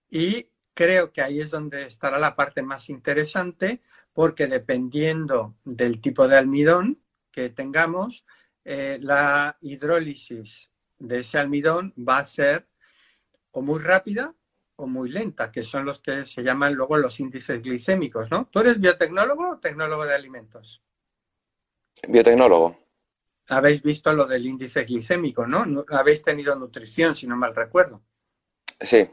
Y 0.09 0.49
creo 0.73 1.11
que 1.11 1.21
ahí 1.21 1.39
es 1.39 1.51
donde 1.51 1.85
estará 1.85 2.19
la 2.19 2.35
parte 2.35 2.61
más 2.61 2.89
interesante, 2.89 3.81
porque 4.13 4.47
dependiendo 4.47 5.55
del 5.63 6.01
tipo 6.01 6.27
de 6.27 6.37
almidón 6.37 7.01
que 7.31 7.49
tengamos, 7.49 8.25
eh, 8.65 8.99
la 9.01 9.57
hidrólisis 9.61 10.71
de 10.99 11.19
ese 11.19 11.37
almidón 11.37 11.93
va 11.97 12.19
a 12.19 12.25
ser 12.25 12.67
o 13.51 13.61
muy 13.61 13.79
rápida 13.79 14.33
o 14.75 14.87
muy 14.87 15.09
lenta, 15.09 15.51
que 15.51 15.63
son 15.63 15.85
los 15.85 15.99
que 15.99 16.25
se 16.25 16.43
llaman 16.43 16.73
luego 16.73 16.97
los 16.97 17.19
índices 17.19 17.61
glicémicos, 17.61 18.31
¿no? 18.31 18.47
¿Tú 18.51 18.59
eres 18.59 18.79
biotecnólogo 18.79 19.49
o 19.51 19.59
tecnólogo 19.59 20.05
de 20.05 20.15
alimentos? 20.15 20.81
Biotecnólogo. 22.07 22.77
Habéis 23.49 23.81
visto 23.81 24.13
lo 24.13 24.25
del 24.25 24.45
índice 24.45 24.85
glicémico, 24.85 25.45
¿no? 25.47 25.83
Habéis 25.89 26.23
tenido 26.23 26.55
nutrición, 26.55 27.15
si 27.15 27.27
no 27.27 27.35
mal 27.35 27.55
recuerdo. 27.55 28.03
Sí. 28.79 29.09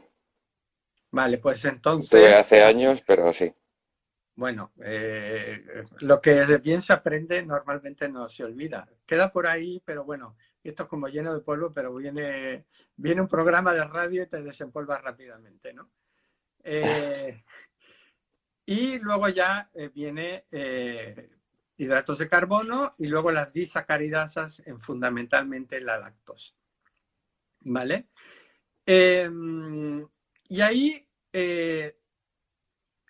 Vale, 1.11 1.39
pues 1.39 1.65
entonces... 1.65 2.11
Tuve 2.11 2.35
hace 2.35 2.63
años, 2.63 3.03
pero 3.05 3.33
sí. 3.33 3.53
Bueno, 4.35 4.71
eh, 4.83 5.83
lo 6.01 6.21
que 6.21 6.57
bien 6.57 6.81
se 6.81 6.93
aprende 6.93 7.43
normalmente 7.43 8.07
no 8.07 8.29
se 8.29 8.43
olvida. 8.43 8.87
Queda 9.05 9.31
por 9.31 9.47
ahí, 9.47 9.81
pero 9.83 10.03
bueno, 10.03 10.37
esto 10.63 10.83
es 10.83 10.89
como 10.89 11.07
lleno 11.07 11.33
de 11.33 11.41
polvo, 11.41 11.73
pero 11.73 11.93
viene, 11.95 12.65
viene 12.95 13.21
un 13.21 13.27
programa 13.27 13.73
de 13.73 13.83
radio 13.83 14.23
y 14.23 14.27
te 14.27 14.41
desempolva 14.41 14.99
rápidamente, 14.99 15.73
¿no? 15.73 15.91
Eh, 16.63 17.43
y 18.65 18.99
luego 18.99 19.29
ya 19.29 19.69
eh, 19.73 19.89
viene 19.93 20.45
eh, 20.51 21.29
hidratos 21.77 22.17
de 22.17 22.27
carbono 22.27 22.95
y 22.97 23.07
luego 23.07 23.31
las 23.31 23.53
disacaridasas 23.53 24.61
en 24.65 24.81
fundamentalmente 24.81 25.79
la 25.79 25.97
lactosa. 25.97 26.53
¿Vale? 27.61 28.09
Em, 28.85 30.05
y 30.49 30.61
ahí 30.61 31.07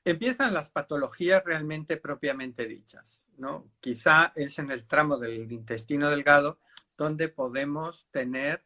empiezan 0.04 0.54
las 0.54 0.70
patologías 0.70 1.44
realmente 1.44 1.98
propiamente 1.98 2.68
dichas, 2.68 3.24
¿no? 3.38 3.72
Quizá 3.80 4.34
es 4.36 4.60
en 4.60 4.72
el 4.72 4.86
tramo 4.86 5.18
del 5.18 5.52
intestino 5.52 6.10
delgado 6.10 6.60
donde 6.98 7.30
podemos 7.30 8.08
tener 8.12 8.66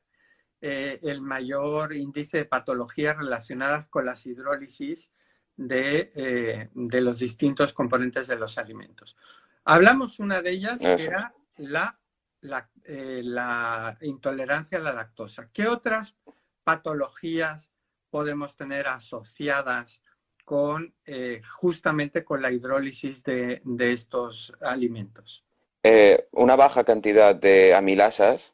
eh, 0.62 1.00
el 1.04 1.22
mayor 1.22 1.94
índice 1.94 2.38
de 2.38 2.46
patologías 2.46 3.18
relacionadas 3.18 3.88
con 3.88 4.06
las 4.06 4.26
hidrólisis 4.26 5.12
de, 5.58 6.12
eh, 6.16 6.70
de, 6.74 7.02
los 7.02 7.20
distintos 7.20 7.74
componentes 7.74 8.28
de 8.28 8.38
los 8.38 8.58
alimentos. 8.58 9.18
Hablamos 9.64 10.20
una 10.20 10.42
de 10.42 10.52
ellas, 10.52 10.80
que 10.80 11.04
era 11.04 11.36
la, 11.58 12.00
la, 12.42 12.70
la 12.86 13.98
intolerancia 14.02 14.78
a 14.78 14.82
la 14.82 14.94
lactosa. 14.94 15.50
¿Qué 15.52 15.68
otras 15.68 16.16
patologías 16.64 17.72
podemos 18.10 18.56
tener 18.56 18.88
asociadas 18.88 20.02
con 20.46 20.94
eh, 21.06 21.42
justamente 21.50 22.24
con 22.24 22.42
la 22.42 22.52
hidrólisis 22.52 23.24
de, 23.24 23.62
estos 23.80 24.54
alimentos? 24.62 25.46
Eh, 25.84 26.28
una 26.32 26.56
baja 26.56 26.84
cantidad 26.84 27.36
de 27.36 27.74
amilasas 27.74 28.54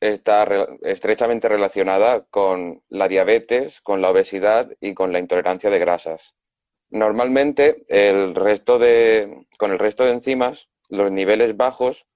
está 0.00 0.46
estrechamente 0.82 1.48
relacionada 1.48 2.24
con 2.30 2.82
la 2.88 3.08
diabetes, 3.08 3.80
con 3.80 4.00
la 4.00 4.10
obesidad 4.10 4.70
y 4.80 4.94
con 4.94 5.12
la 5.12 5.18
intolerancia 5.18 5.70
de 5.70 5.78
grasas. 5.78 6.34
Normalmente, 6.90 7.84
el 7.88 8.34
resto 8.34 8.78
de, 8.78 9.46
con 9.58 9.72
el 9.72 9.78
resto 9.78 10.04
de 10.04 10.12
enzimas, 10.12 10.68
los 10.88 11.10
niveles 11.10 11.56
bajos 11.56 12.06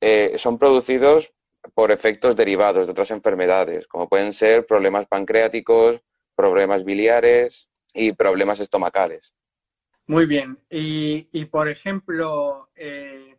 eh, 0.00 0.34
son 0.36 0.58
producidos 0.58 1.32
por 1.74 1.90
efectos 1.90 2.36
derivados 2.36 2.86
de 2.86 2.92
otras 2.92 3.10
enfermedades, 3.10 3.86
como 3.86 4.08
pueden 4.08 4.32
ser 4.32 4.66
problemas 4.66 5.06
pancreáticos, 5.06 6.00
problemas 6.36 6.84
biliares 6.84 7.68
y 7.92 8.12
problemas 8.12 8.60
estomacales. 8.60 9.34
Muy 10.06 10.26
bien. 10.26 10.58
Y, 10.70 11.44
por 11.46 11.68
ejemplo, 11.68 12.68
eh, 12.74 13.36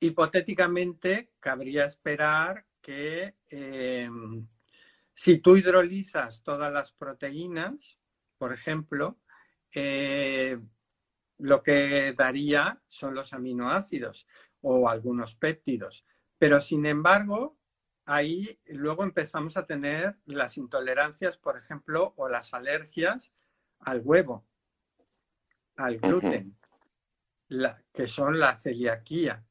hipotéticamente, 0.00 1.32
cabría 1.38 1.84
esperar 1.84 2.66
que 2.80 3.36
em, 3.48 4.46
si 5.14 5.38
tú 5.38 5.56
hidrolizas 5.56 6.42
todas 6.42 6.72
las 6.72 6.92
proteínas, 6.92 7.98
por 8.38 8.52
ejemplo, 8.52 9.20
eh, 9.74 10.58
lo 11.38 11.62
que 11.62 12.14
daría 12.16 12.82
son 12.86 13.14
los 13.14 13.32
aminoácidos 13.32 14.26
o 14.62 14.88
algunos 14.88 15.34
péptidos. 15.34 16.04
Pero 16.38 16.60
sin 16.60 16.86
embargo, 16.86 17.58
ahí 18.06 18.58
luego 18.66 19.04
empezamos 19.04 19.56
a 19.56 19.66
tener 19.66 20.18
las 20.24 20.56
intolerancias, 20.56 21.36
por 21.36 21.58
ejemplo, 21.58 22.14
o 22.16 22.28
las 22.28 22.54
alergias 22.54 23.32
al 23.80 24.00
huevo, 24.02 24.46
al 25.76 25.98
gluten, 25.98 26.58
que 27.92 28.06
son 28.06 28.38
la 28.38 28.56
celiaquía. 28.56 29.44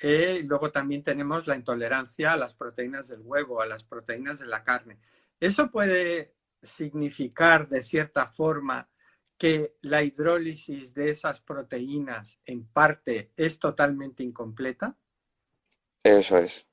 Y 0.00 0.42
luego 0.42 0.70
también 0.70 1.02
tenemos 1.02 1.46
la 1.46 1.56
intolerancia 1.56 2.32
a 2.32 2.36
las 2.36 2.54
proteínas 2.54 3.08
del 3.08 3.20
huevo, 3.22 3.60
a 3.60 3.66
las 3.66 3.84
proteínas 3.84 4.38
de 4.38 4.46
la 4.46 4.62
carne. 4.62 4.98
Eso 5.40 5.70
puede 5.70 6.34
significar 6.62 7.68
de 7.68 7.82
cierta 7.82 8.26
forma 8.26 8.88
que 9.36 9.76
la 9.82 10.02
hidrólisis 10.02 10.94
de 10.94 11.10
esas 11.10 11.40
proteínas 11.40 12.40
en 12.44 12.66
parte 12.66 13.32
es 13.36 13.58
totalmente 13.58 14.22
incompleta. 14.22 14.96
Eso 16.02 16.38
es. 16.38 16.66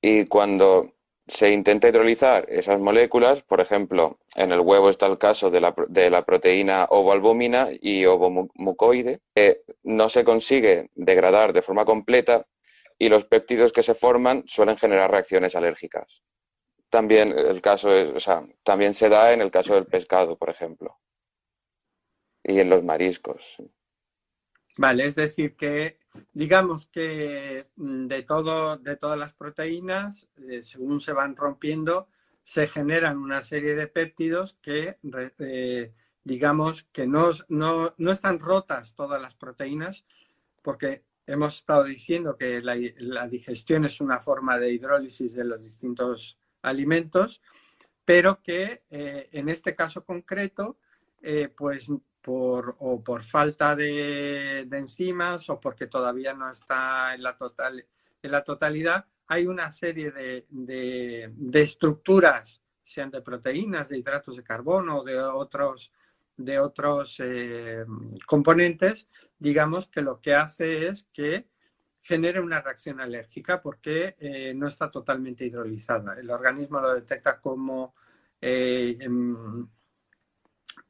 Y 0.00 0.26
cuando 0.26 0.94
se 1.26 1.50
intenta 1.50 1.88
hidrolizar 1.88 2.46
esas 2.48 2.80
moléculas, 2.80 3.42
por 3.42 3.60
ejemplo, 3.60 4.18
en 4.34 4.52
el 4.52 4.60
huevo 4.60 4.90
está 4.90 5.06
el 5.06 5.18
caso 5.18 5.50
de 5.50 5.60
la, 5.60 6.24
proteína 6.24 6.86
ovoalbúmina 6.90 7.68
y 7.80 8.04
ovomucoide, 8.06 9.20
eh, 9.34 9.62
no 9.84 10.08
se 10.08 10.24
consigue 10.24 10.90
degradar 10.94 11.52
de 11.52 11.62
forma 11.62 11.84
completa 11.84 12.46
y 12.98 13.08
los 13.08 13.24
péptidos 13.24 13.72
que 13.72 13.82
se 13.82 13.94
forman 13.94 14.44
suelen 14.46 14.76
generar 14.76 15.10
reacciones 15.10 15.54
alérgicas. 15.54 16.22
También 16.90 17.36
el 17.36 17.62
caso 17.62 17.94
es, 17.96 18.10
o 18.10 18.20
sea, 18.20 18.44
también 18.62 18.92
se 18.92 19.08
da 19.08 19.32
en 19.32 19.40
el 19.40 19.50
caso 19.50 19.74
del 19.74 19.86
pescado, 19.86 20.36
por 20.36 20.50
ejemplo, 20.50 20.98
y 22.44 22.60
en 22.60 22.68
los 22.68 22.82
mariscos. 22.84 23.56
Vale, 24.76 25.06
es 25.06 25.16
decir, 25.16 25.54
que 25.54 25.98
digamos 26.32 26.86
que 26.88 27.68
mm, 27.76 28.06
de, 28.06 28.22
todo, 28.22 28.76
de 28.76 28.96
todas 28.96 29.18
las 29.18 29.34
proteínas, 29.34 30.28
eh, 30.48 30.62
según 30.62 31.00
se 31.00 31.12
van 31.12 31.36
rompiendo, 31.36 32.08
se 32.44 32.66
generan 32.66 33.18
una 33.18 33.42
serie 33.42 33.74
de 33.74 33.86
péptidos 33.86 34.58
que, 34.62 34.98
eh, 35.38 35.92
digamos, 36.24 36.84
que 36.92 37.06
no, 37.06 37.30
no, 37.48 37.94
no, 37.98 38.12
están 38.12 38.40
rotas 38.40 38.94
todas 38.94 39.20
las 39.20 39.34
proteínas, 39.34 40.04
porque 40.62 41.04
hemos 41.26 41.56
estado 41.56 41.84
diciendo 41.84 42.36
que 42.36 42.60
la, 42.62 43.28
digestión 43.28 43.84
es 43.84 44.00
una 44.00 44.20
forma 44.20 44.58
de 44.58 44.72
hidrólisis 44.72 45.34
de 45.34 45.44
los 45.44 45.62
distintos 45.62 46.38
alimentos, 46.62 47.40
pero 48.04 48.42
que 48.42 48.82
eh, 48.90 49.28
en 49.32 49.48
este 49.48 49.76
caso 49.76 50.04
concreto, 50.04 50.78
pues 51.56 51.88
o 52.26 53.02
por 53.02 53.22
falta 53.22 53.74
de, 53.74 54.60
enzimas 54.60 55.48
o 55.50 55.60
porque 55.60 55.86
todavía 55.86 56.34
no 56.34 56.50
está 56.50 57.14
en 57.14 57.22
la, 57.22 57.36
total, 57.36 57.84
en 58.22 58.30
la 58.30 58.44
totalidad, 58.44 59.06
hay 59.26 59.46
una 59.46 59.72
serie 59.72 60.10
de, 60.10 61.32
estructuras, 61.54 62.60
sean 62.82 63.10
de 63.10 63.22
proteínas, 63.22 63.88
de 63.88 63.98
hidratos 63.98 64.36
de 64.36 64.42
carbono 64.42 64.98
o 64.98 65.04
de 65.04 65.18
otros, 65.18 65.90
de 66.36 66.58
otros 66.58 67.16
eh, 67.20 67.84
componentes, 68.26 69.08
digamos 69.38 69.88
que 69.88 70.02
lo 70.02 70.20
que 70.20 70.34
hace 70.34 70.88
es 70.88 71.08
que 71.12 71.48
genere 72.02 72.40
una 72.40 72.60
reacción 72.60 73.00
alérgica 73.00 73.62
porque 73.62 74.16
eh, 74.18 74.52
no 74.54 74.66
está 74.66 74.90
totalmente 74.90 75.44
hidrolizada. 75.44 76.18
El 76.18 76.30
organismo 76.30 76.80
lo 76.80 76.94
detecta 76.94 77.40
como 77.40 77.94
eh, 78.40 78.96
em, 79.00 79.66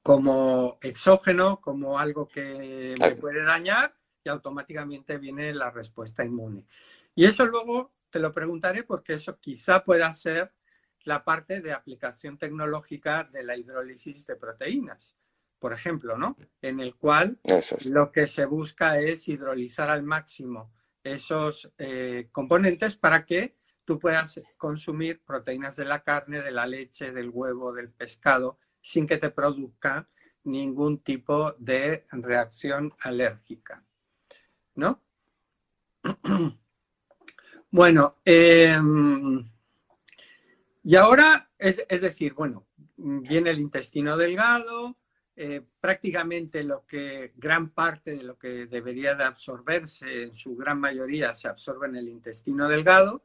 como 0.03 0.79
exógeno, 0.81 1.61
como 1.61 1.99
algo 1.99 2.29
que 2.29 2.95
me 2.99 3.14
puede 3.16 3.42
dañar 3.45 3.95
y 4.25 4.29
automáticamente 4.29 5.18
viene 5.18 5.53
la 5.55 5.71
respuesta 5.71 6.25
inmune. 6.25 6.66
Y 7.14 7.25
eso 7.25 7.47
luego 7.47 7.92
te 8.11 8.18
lo 8.18 8.33
preguntaré 8.33 8.85
porque 8.85 9.14
eso 9.14 9.38
quizá 9.40 9.85
pueda 9.85 10.12
ser 10.14 10.53
la 11.05 11.25
parte 11.25 11.61
de 11.61 11.73
aplicación 11.73 12.38
tecnológica 12.38 13.25
de 13.25 13.42
la 13.42 13.57
hidrólisis 13.57 14.27
de 14.27 14.37
proteínas, 14.37 15.16
por 15.59 15.73
ejemplo, 15.73 16.16
¿no? 16.16 16.37
En 16.61 16.81
el 16.81 16.97
cual 16.97 17.40
lo 17.85 18.12
que 18.12 18.27
se 18.27 18.45
busca 18.45 18.99
es 18.99 19.29
hidrolizar 19.29 19.90
al 19.90 20.03
máximo 20.03 20.73
esos 21.03 21.73
eh, 21.79 22.29
componentes 22.31 22.95
para 22.95 23.25
que 23.27 23.57
tú 23.85 23.99
puedas 23.99 24.40
consumir 24.57 25.23
proteínas 25.25 25.77
de 25.77 25.85
la 25.85 26.03
carne, 26.03 26.40
de 26.40 26.53
la 26.53 26.66
leche, 26.66 27.12
del 27.12 27.31
huevo, 27.31 27.73
del 27.73 27.90
pescado, 27.90 28.59
sin 28.83 29.07
que 29.07 29.16
te 29.16 29.31
produzca 29.31 30.09
ningún 30.45 30.99
tipo 30.99 31.53
de 31.53 32.05
reacción 32.11 32.92
alérgica. 33.01 33.85
¿No? 34.75 35.03
Bueno, 37.75 38.18
em, 38.27 39.51
y 40.85 40.95
ahora, 40.97 41.51
es, 41.57 41.87
decir, 41.88 42.35
bueno, 42.35 42.66
viene 42.99 43.49
el 43.49 43.61
intestino 43.61 44.14
delgado, 44.18 44.99
eh, 45.37 45.64
prácticamente 45.81 46.64
lo 46.64 46.85
que, 46.85 47.33
gran 47.35 47.71
parte 47.71 48.16
de 48.16 48.25
lo 48.25 48.37
que 48.37 48.66
debería 48.66 49.14
de 49.14 49.25
absorberse, 49.25 50.25
en 50.25 50.35
su 50.35 50.55
gran 50.55 50.81
mayoría, 50.81 51.35
se 51.35 51.49
absorbe 51.49 51.87
en 51.87 51.97
el 51.97 52.11
intestino 52.11 52.68
delgado, 52.68 53.25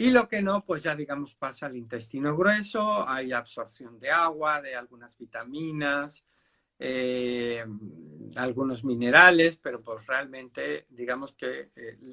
y 0.00 0.10
lo 0.10 0.26
que 0.30 0.40
no, 0.40 0.64
pues 0.64 0.82
ya 0.82 0.96
digamos 0.96 1.34
pasa 1.34 1.66
al 1.66 1.76
intestino 1.76 2.34
grueso, 2.34 3.06
hay 3.06 3.32
absorción 3.32 4.00
de 4.00 4.10
agua, 4.10 4.62
de 4.62 4.74
algunas 4.74 5.14
vitaminas, 5.18 6.24
eh, 6.78 7.62
algunos 8.36 8.82
minerales, 8.82 9.58
pero 9.58 9.82
pues 9.82 10.06
realmente 10.06 10.86
digamos 10.88 11.34
que 11.34 11.70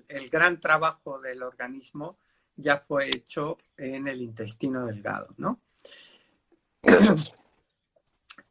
el, 0.09 0.29
gran 0.29 0.59
trabajo 0.59 1.21
del 1.21 1.41
organismo 1.41 2.17
ya 2.57 2.75
fue 2.77 3.09
hecho 3.09 3.57
en 3.77 4.09
el 4.09 4.21
intestino 4.21 4.85
delgado, 4.85 5.33
¿no? 5.37 5.61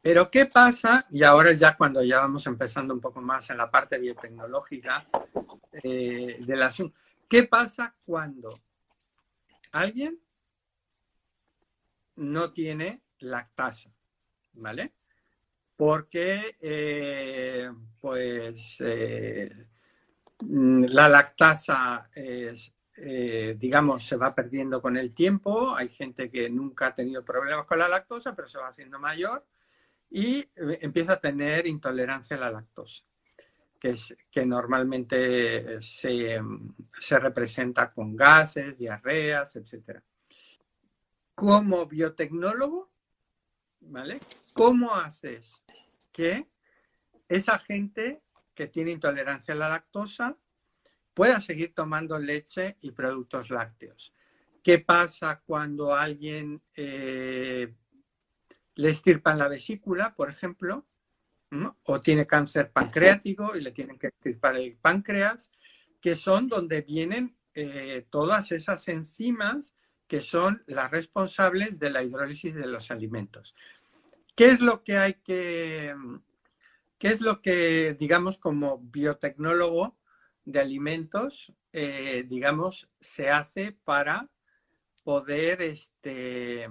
Pero 0.01 0.31
¿qué 0.31 0.47
pasa? 0.47 1.05
Y 1.11 1.21
ahora 1.21 1.51
ya 1.53 1.77
cuando 1.77 2.03
ya 2.03 2.19
vamos 2.19 2.47
empezando 2.47 2.91
un 2.91 3.01
poco 3.01 3.21
más 3.21 3.51
en 3.51 3.57
la 3.57 3.69
parte 3.69 3.99
biotecnológica 3.99 5.05
eh, 5.83 6.37
del 6.39 6.61
asunto, 6.63 6.97
¿qué 7.27 7.43
pasa 7.43 7.93
cuando 8.03 8.61
alguien 9.71 10.19
no 12.15 12.51
tiene 12.51 13.03
lactasa, 13.19 13.91
¿vale? 14.53 14.93
Porque, 15.75 16.57
eh, 16.59 17.71
pues, 17.99 18.77
eh, 18.79 19.49
la 20.39 21.09
lactasa 21.09 22.09
eh, 22.99 23.55
digamos, 23.59 24.03
se 24.03 24.15
va 24.15 24.33
perdiendo 24.33 24.81
con 24.81 24.97
el 24.97 25.13
tiempo. 25.13 25.75
Hay 25.75 25.89
gente 25.89 26.31
que 26.31 26.49
nunca 26.49 26.87
ha 26.87 26.95
tenido 26.95 27.23
problemas 27.23 27.65
con 27.65 27.77
la 27.77 27.87
lactosa, 27.87 28.35
pero 28.35 28.47
se 28.47 28.57
va 28.57 28.69
haciendo 28.69 28.97
mayor 28.97 29.45
y 30.09 30.49
empieza 30.55 31.13
a 31.13 31.21
tener 31.21 31.67
intolerancia 31.67 32.37
a 32.37 32.39
la 32.39 32.51
lactosa 32.51 33.03
que, 33.79 34.45
normalmente 34.45 35.81
se, 35.81 36.39
representa 37.19 37.91
con 37.91 38.15
gases, 38.15 38.77
diarreas, 38.77 39.55
etc. 39.55 40.01
como 41.35 41.85
biotecnólogo, 41.85 42.91
¿vale? 43.81 44.19
¿Cómo 44.53 44.95
haces 44.95 45.63
que 46.11 46.49
esa 47.27 47.59
gente 47.59 48.23
que 48.53 48.67
tiene 48.67 48.91
intolerancia 48.91 49.53
a 49.53 49.57
la 49.57 49.69
lactosa 49.69 50.37
pueda 51.13 51.39
seguir 51.39 51.73
tomando 51.73 52.17
leche 52.19 52.77
y 52.81 52.91
productos 52.91 53.49
lácteos? 53.51 54.13
¿Qué 54.63 54.79
pasa 54.79 55.41
cuando 55.45 55.95
alguien 55.95 56.61
eh, 56.75 57.73
le 58.75 58.89
estirpan 58.89 59.37
la 59.37 59.47
vesícula, 59.47 60.13
por 60.15 60.29
ejemplo? 60.29 60.85
O 61.83 62.01
tiene 62.01 62.27
cáncer 62.27 62.71
pancreático 62.71 63.55
y 63.55 63.61
le 63.61 63.71
tienen 63.71 63.97
que 63.97 64.07
estirpar 64.07 64.57
el 64.57 64.75
páncreas, 64.77 65.51
que 66.01 66.15
son 66.15 66.47
donde 66.47 66.81
vienen 66.81 67.37
eh, 67.53 68.05
todas 68.09 68.51
esas 68.51 68.87
enzimas 68.87 69.75
que 70.07 70.21
son 70.21 70.63
las 70.67 70.91
responsables 70.91 71.79
de 71.79 71.89
la 71.89 72.03
hidrólisis 72.03 72.55
de 72.55 72.67
los 72.67 72.91
alimentos. 72.91 73.55
¿Qué 74.35 74.51
es 74.51 74.61
lo 74.61 74.83
que 74.83 74.97
hay 74.97 75.15
que, 75.15 75.95
qué 76.97 77.07
es 77.09 77.21
lo 77.21 77.41
que, 77.41 77.95
digamos, 77.99 78.37
como 78.37 78.79
biotecnólogo 78.79 79.97
de 80.45 80.59
alimentos, 80.59 81.51
eh, 81.73 82.23
digamos, 82.27 82.89
se 82.99 83.29
hace 83.29 83.73
para 83.83 84.29
poder, 85.03 85.61
este, 85.61 86.69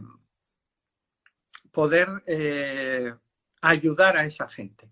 poder 1.72 2.22
eh, 2.26 3.14
ayudar 3.70 4.16
a 4.16 4.24
esa 4.24 4.48
gente? 4.48 4.88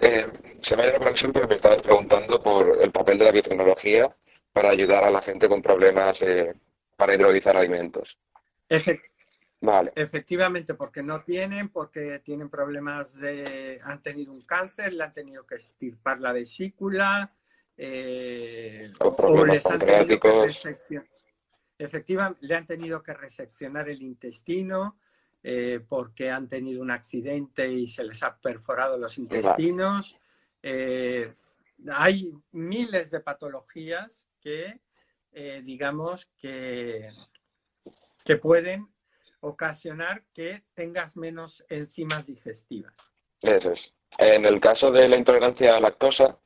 Eh, 0.00 0.26
se 0.60 0.76
me 0.76 0.82
ha 0.82 0.86
ido 0.86 0.92
la 0.94 0.98
conexión, 0.98 1.32
pero 1.32 1.48
me 1.48 1.54
estabas 1.54 1.82
preguntando 1.82 2.42
por 2.42 2.82
el 2.82 2.92
papel 2.92 3.18
de 3.18 3.24
la 3.24 3.32
biotecnología 3.32 4.14
para 4.52 4.70
ayudar 4.70 5.04
a 5.04 5.10
la 5.10 5.22
gente 5.22 5.48
con 5.48 5.62
problemas 5.62 6.18
para 6.96 7.14
hidrolizar 7.14 7.56
alimentos. 7.56 8.18
Vale. 9.60 9.92
Efectivamente, 9.96 10.74
porque 10.74 11.02
no 11.02 11.22
tienen, 11.22 11.70
porque 11.70 12.18
tienen 12.18 12.50
problemas 12.50 13.18
de, 13.18 13.80
han 13.82 14.02
tenido 14.02 14.32
un 14.32 14.42
cáncer, 14.42 14.92
le 14.92 15.04
han 15.04 15.14
tenido 15.14 15.46
que 15.46 15.54
estirpar 15.54 16.20
la 16.20 16.32
vesícula, 16.32 17.34
eh, 17.76 18.92
o, 19.00 19.46
les 19.46 19.64
han 19.64 19.78
tenido 19.78 20.20
que 20.20 20.46
reseccionar. 20.46 21.08
Efectivamente, 21.78 22.40
le 22.42 22.54
han 22.54 22.66
tenido 22.66 23.02
que 23.02 23.14
reseccionar 23.14 23.88
el 23.88 24.02
intestino 24.02 24.98
eh, 25.44 25.80
porque 25.88 26.30
han 26.30 26.48
tenido 26.48 26.82
un 26.82 26.90
accidente 26.90 27.70
y 27.70 27.86
se 27.86 28.02
les 28.02 28.20
ha 28.24 28.36
perforado 28.40 28.98
los 28.98 29.16
intestinos. 29.18 30.16
Eh, 30.62 31.32
hay 31.92 32.32
miles 32.50 33.12
de 33.12 33.20
patologías 33.20 34.28
que, 34.40 34.80
digamos, 35.62 36.26
que, 36.38 37.10
que 38.24 38.36
pueden 38.36 38.88
ocasionar 39.40 40.22
que 40.32 40.62
tengas 40.74 41.16
menos 41.16 41.64
enzimas 41.68 42.26
digestivas. 42.26 42.94
Eso 43.40 43.72
es. 43.72 43.80
En 44.18 44.46
el 44.46 44.60
caso 44.60 44.90
de 44.90 45.08
la 45.08 45.16
intolerancia 45.16 45.76
a 45.76 45.80
lactosa, 45.80 46.38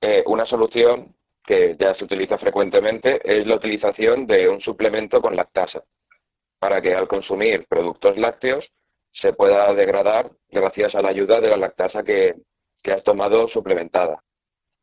eh, 0.00 0.22
una 0.26 0.46
solución 0.46 1.14
que 1.44 1.76
ya 1.78 1.94
se 1.94 2.04
utiliza 2.04 2.36
frecuentemente 2.38 3.20
es 3.24 3.46
la 3.46 3.56
utilización 3.56 4.26
de 4.26 4.48
un 4.48 4.60
suplemento 4.60 5.22
con 5.22 5.36
lactasa, 5.36 5.82
para 6.58 6.80
que 6.80 6.94
al 6.94 7.08
consumir 7.08 7.66
productos 7.68 8.16
lácteos 8.16 8.66
se 9.12 9.32
pueda 9.32 9.72
degradar 9.74 10.30
gracias 10.50 10.94
a 10.94 11.02
la 11.02 11.08
ayuda 11.08 11.40
de 11.40 11.48
la 11.48 11.56
lactasa 11.56 12.02
que, 12.02 12.34
has 12.84 13.02
tomado 13.02 13.48
suplementada. 13.48 14.22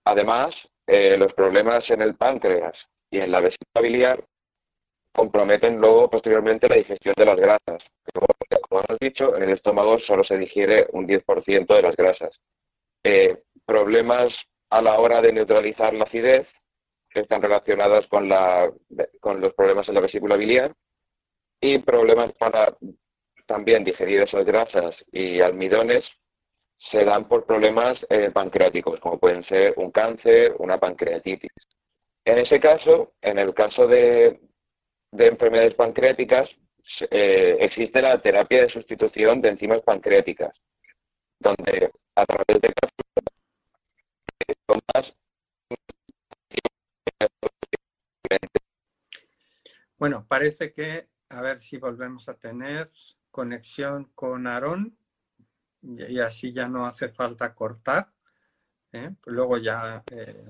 Además, 0.03 0.53
eh, 0.87 1.15
los 1.17 1.33
problemas 1.33 1.89
en 1.89 2.01
el 2.01 2.15
páncreas 2.15 2.75
y 3.09 3.19
en 3.19 3.31
la 3.31 3.39
vesícula 3.39 3.81
biliar 3.81 4.25
comprometen 5.13 5.79
luego 5.79 6.09
posteriormente 6.09 6.67
la 6.67 6.75
digestión 6.75 7.13
de 7.15 7.25
las 7.25 7.39
grasas. 7.39 7.81
Como, 8.13 8.27
hemos 8.71 8.99
dicho, 8.99 9.37
en 9.37 9.43
el 9.43 9.51
estómago 9.51 9.99
solo 9.99 10.25
se 10.25 10.37
digiere 10.37 10.87
un 10.91 11.07
10% 11.07 11.73
de 11.73 11.81
las 11.81 11.95
grasas. 11.95 12.37
Eh, 13.05 13.37
problemas 13.65 14.33
a 14.69 14.81
la 14.81 14.99
hora 14.99 15.21
de 15.21 15.31
neutralizar 15.31 15.93
la 15.93 16.03
acidez 16.03 16.45
que 17.09 17.21
están 17.21 17.41
relacionados 17.41 18.05
con, 18.07 18.27
la, 18.27 18.69
con 19.21 19.39
los 19.39 19.53
problemas 19.53 19.87
en 19.87 19.95
la 19.95 20.01
vesícula 20.01 20.35
biliar 20.35 20.73
y 21.63 21.79
problemas 21.79 22.33
para 22.33 22.75
también 23.45 23.85
digerir 23.85 24.21
esas 24.21 24.45
grasas 24.45 24.93
y 25.13 25.39
almidones 25.39 26.03
se 26.91 27.05
dan 27.05 27.25
por 27.29 27.45
problemas 27.45 27.97
eh, 28.09 28.31
pancreáticos, 28.31 28.99
como 28.99 29.17
pueden 29.17 29.45
ser 29.45 29.73
un 29.77 29.89
cáncer, 29.89 30.55
una 30.59 30.77
pancreatitis. 30.77 31.53
En 32.25 32.37
ese 32.39 32.59
caso, 32.59 33.13
en 33.21 33.39
el 33.39 33.53
caso 33.53 33.87
de, 33.87 34.41
de 35.11 35.27
enfermedades 35.27 35.73
pancreáticas 35.75 36.49
eh, 37.09 37.55
existe 37.61 38.01
la 38.01 38.21
terapia 38.21 38.63
de 38.63 38.69
sustitución 38.69 39.39
de 39.39 39.49
enzimas 39.49 39.81
pancreáticas, 39.83 40.53
donde 41.39 41.91
a 42.15 42.25
través 42.25 42.59
de 42.61 42.73
bueno, 49.97 50.25
parece 50.27 50.73
que, 50.73 51.07
a 51.33 51.41
ver 51.41 51.59
si 51.59 51.77
volvemos 51.77 52.29
a 52.29 52.35
tener 52.35 52.91
conexión 53.31 54.11
con 54.15 54.47
Aarón 54.47 54.97
y 55.81 56.19
así 56.19 56.53
ya 56.53 56.67
no 56.67 56.85
hace 56.85 57.09
falta 57.09 57.53
cortar. 57.53 58.11
¿eh? 58.91 59.11
Luego 59.25 59.57
ya... 59.57 60.03
Eh, 60.11 60.45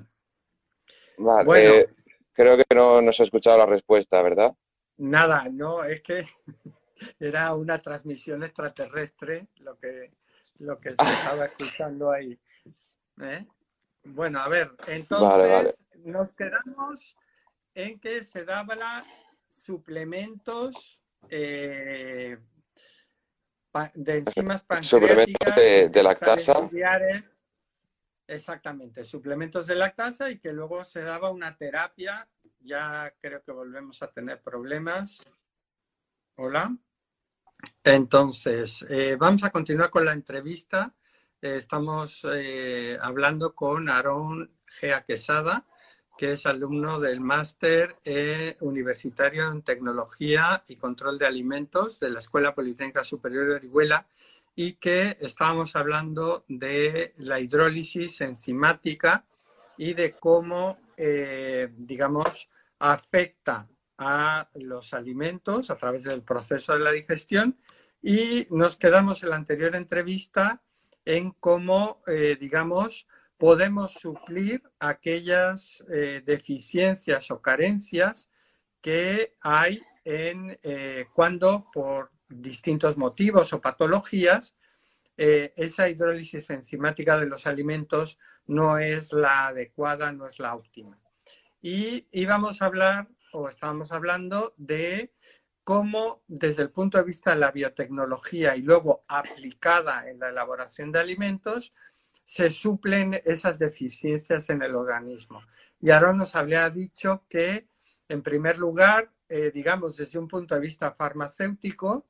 bueno, 1.18 1.86
Creo 2.34 2.58
que 2.58 2.66
no 2.76 3.02
nos 3.02 3.20
ha 3.20 3.24
escuchado 3.24 3.60
la 3.60 3.68
respuesta, 3.68 4.22
¿verdad? 4.24 4.56
Nada, 4.98 5.48
no, 5.52 5.84
es 5.84 6.02
que 6.02 6.28
era 7.20 7.54
una 7.54 7.80
transmisión 7.80 8.44
extraterrestre 8.44 9.48
lo 9.58 9.78
que, 9.78 10.14
lo 10.58 10.80
que 10.80 10.90
se 10.90 11.04
estaba 11.04 11.46
escuchando 11.46 12.12
ahí. 12.12 12.38
¿eh? 13.22 13.46
Bueno, 14.04 14.40
a 14.40 14.50
ver, 14.50 14.72
entonces 14.88 15.84
nos 15.98 16.34
quedamos 16.34 17.16
en 17.76 18.00
que 18.00 18.24
se 18.26 18.46
daban 18.46 18.80
suplementos 19.54 21.00
eh, 21.30 22.38
de 23.94 24.18
enzimas 24.18 24.62
pancreáticas. 24.64 24.90
Suplementos 24.90 25.56
de, 25.56 25.90
de 25.90 26.04
lactasa. 26.04 26.70
Exactamente, 28.26 29.06
suplementos 29.06 29.68
de 29.68 29.76
lactasa 29.76 30.30
y 30.30 30.40
que 30.40 30.52
luego 30.54 30.84
se 30.86 31.02
daba 31.02 31.30
una 31.30 31.56
terapia. 31.56 32.28
Ya 32.62 33.14
creo 33.20 33.44
que 33.44 33.52
volvemos 33.52 34.02
a 34.02 34.12
tener 34.12 34.42
problemas. 34.42 35.24
Hola. 36.36 36.76
Entonces, 37.84 38.86
eh, 38.90 39.16
vamos 39.20 39.44
a 39.44 39.50
continuar 39.52 39.90
con 39.90 40.06
la 40.06 40.14
entrevista. 40.14 40.96
Eh, 41.42 41.58
estamos 41.58 42.26
hablando 43.02 43.54
con 43.54 43.90
Aarón 43.90 44.58
Gea 44.66 45.04
Quesada, 45.04 45.66
que 46.18 46.34
es 46.34 46.46
alumno 46.46 47.00
del 47.00 47.20
máster 47.20 47.98
universitario 48.60 49.52
en 49.52 49.62
tecnología 49.64 50.64
y 50.68 50.76
control 50.76 51.18
de 51.18 51.26
alimentos 51.26 52.00
de 52.00 52.12
la 52.12 52.20
Escuela 52.20 52.54
Politécnica 52.54 53.04
Superior 53.04 53.48
de 53.48 53.56
Orihuela 53.56 54.08
y 54.56 54.74
que 54.74 55.18
estábamos 55.20 55.76
hablando 55.76 56.46
de 56.48 57.14
la 57.18 57.40
hidrólisis 57.40 58.22
enzimática 58.22 59.26
y 59.78 59.94
de 59.94 60.14
cómo, 60.14 60.78
eh, 60.96 61.70
digamos, 61.76 62.50
afecta 62.80 63.68
a 63.98 64.50
los 64.56 64.94
alimentos 64.94 65.70
a 65.70 65.78
través 65.78 66.04
del 66.04 66.22
proceso 66.22 66.74
de 66.74 66.80
la 66.80 66.92
digestión. 66.92 67.58
Y 68.02 68.48
nos 68.50 68.76
quedamos 68.76 69.24
en 69.24 69.30
la 69.30 69.38
anterior 69.38 69.76
entrevista 69.76 70.62
en 71.06 71.32
cómo, 71.32 72.04
eh, 72.08 72.38
digamos, 72.40 73.08
podemos 73.38 73.94
suplir 73.94 74.62
aquellas 74.80 75.84
eh, 75.92 76.22
deficiencias 76.26 77.32
o 77.32 77.42
carencias 77.42 78.30
que 78.82 79.36
hay 79.42 79.82
en 80.06 80.60
cuando 81.14 81.70
por 81.72 82.12
distintos 82.28 82.98
motivos 82.98 83.54
o 83.54 83.62
patologías, 83.62 84.56
eh, 85.18 85.54
esa 85.56 85.90
hidrólisis 85.90 86.50
enzimática 86.50 87.20
de 87.20 87.28
los 87.28 87.46
alimentos 87.46 88.18
no 88.46 88.78
es 88.78 89.14
la 89.14 89.48
adecuada, 89.48 90.12
no 90.12 90.28
es 90.28 90.40
la 90.40 90.56
óptima. 90.56 91.00
Y 91.62 92.08
íbamos 92.12 92.62
a 92.62 92.66
hablar, 92.66 93.08
o 93.32 93.48
estábamos 93.48 93.92
hablando, 93.92 94.54
de 94.58 95.14
cómo 95.64 96.24
desde 96.28 96.64
el 96.64 96.72
punto 96.72 96.98
de 96.98 97.06
vista 97.06 97.34
de 97.34 97.40
la 97.40 97.52
biotecnología 97.52 98.56
y 98.56 98.64
luego 98.64 99.06
aplicada 99.08 100.10
en 100.10 100.20
la 100.20 100.30
elaboración 100.30 100.92
de 100.92 101.00
alimentos, 101.00 101.74
se 102.24 102.50
suplen 102.50 103.22
esas 103.26 103.60
deficiencias 103.60 104.50
en 104.50 104.62
el 104.62 104.76
organismo. 104.76 105.42
Y 105.80 105.92
ahora 105.92 106.14
nos 106.14 106.36
había 106.36 106.70
dicho 106.70 107.26
que, 107.28 107.68
en 108.08 108.24
primer 108.24 108.58
lugar, 108.58 109.12
eh, 109.28 109.52
digamos, 109.54 109.98
desde 109.98 110.20
un 110.20 110.28
punto 110.28 110.56
de 110.56 110.62
vista 110.62 110.94
farmacéutico, 110.94 112.08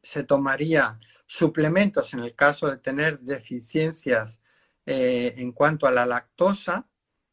se 0.00 0.22
tomaría 0.24 0.98
suplementos 1.26 2.14
en 2.14 2.20
el 2.20 2.34
caso 2.34 2.70
de 2.70 2.78
tener 2.78 3.20
deficiencias 3.20 4.40
eh, 4.86 5.34
en 5.36 5.52
cuanto 5.52 5.86
a 5.86 5.90
la 5.90 6.06
lactosa, 6.06 6.88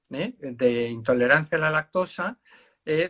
¿eh? 0.10 0.36
de 0.40 0.90
intolerancia 0.90 1.58
a 1.58 1.62
la 1.62 1.70
lactosa, 1.70 2.40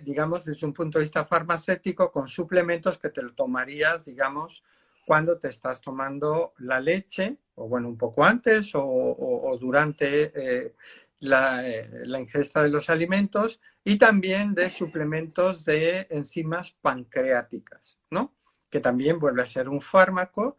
digamos, 0.04 0.46
desde 0.46 0.66
un 0.66 0.74
punto 0.74 1.00
de 1.00 1.04
vista 1.04 1.26
farmacéutico, 1.26 2.12
con 2.12 2.30
suplementos 2.30 2.98
que 2.98 3.10
te 3.10 3.22
lo 3.22 3.34
tomarías, 3.34 4.06
digamos, 4.06 4.64
cuando 5.06 5.38
te 5.38 5.50
estás 5.50 5.82
tomando 5.82 6.54
la 6.58 6.80
leche, 6.80 7.38
o 7.56 7.68
bueno, 7.68 7.88
un 7.88 7.98
poco 7.98 8.24
antes 8.24 8.72
o, 8.74 9.58
durante 9.60 10.32
eh, 10.36 10.76
la, 11.20 11.64
la, 12.04 12.20
ingesta 12.20 12.64
de 12.64 12.70
los 12.70 12.90
alimentos, 12.90 13.62
y 13.84 13.98
también 13.98 14.56
de 14.56 14.70
suplementos 14.70 15.64
de 15.64 16.08
enzimas 16.10 16.72
pancreáticas, 16.72 18.00
¿no? 18.10 18.36
Que 18.70 18.80
también 18.80 19.20
vuelve 19.20 19.44
a 19.44 19.48
ser 19.48 19.70
un 19.70 19.80
fármaco 19.80 20.58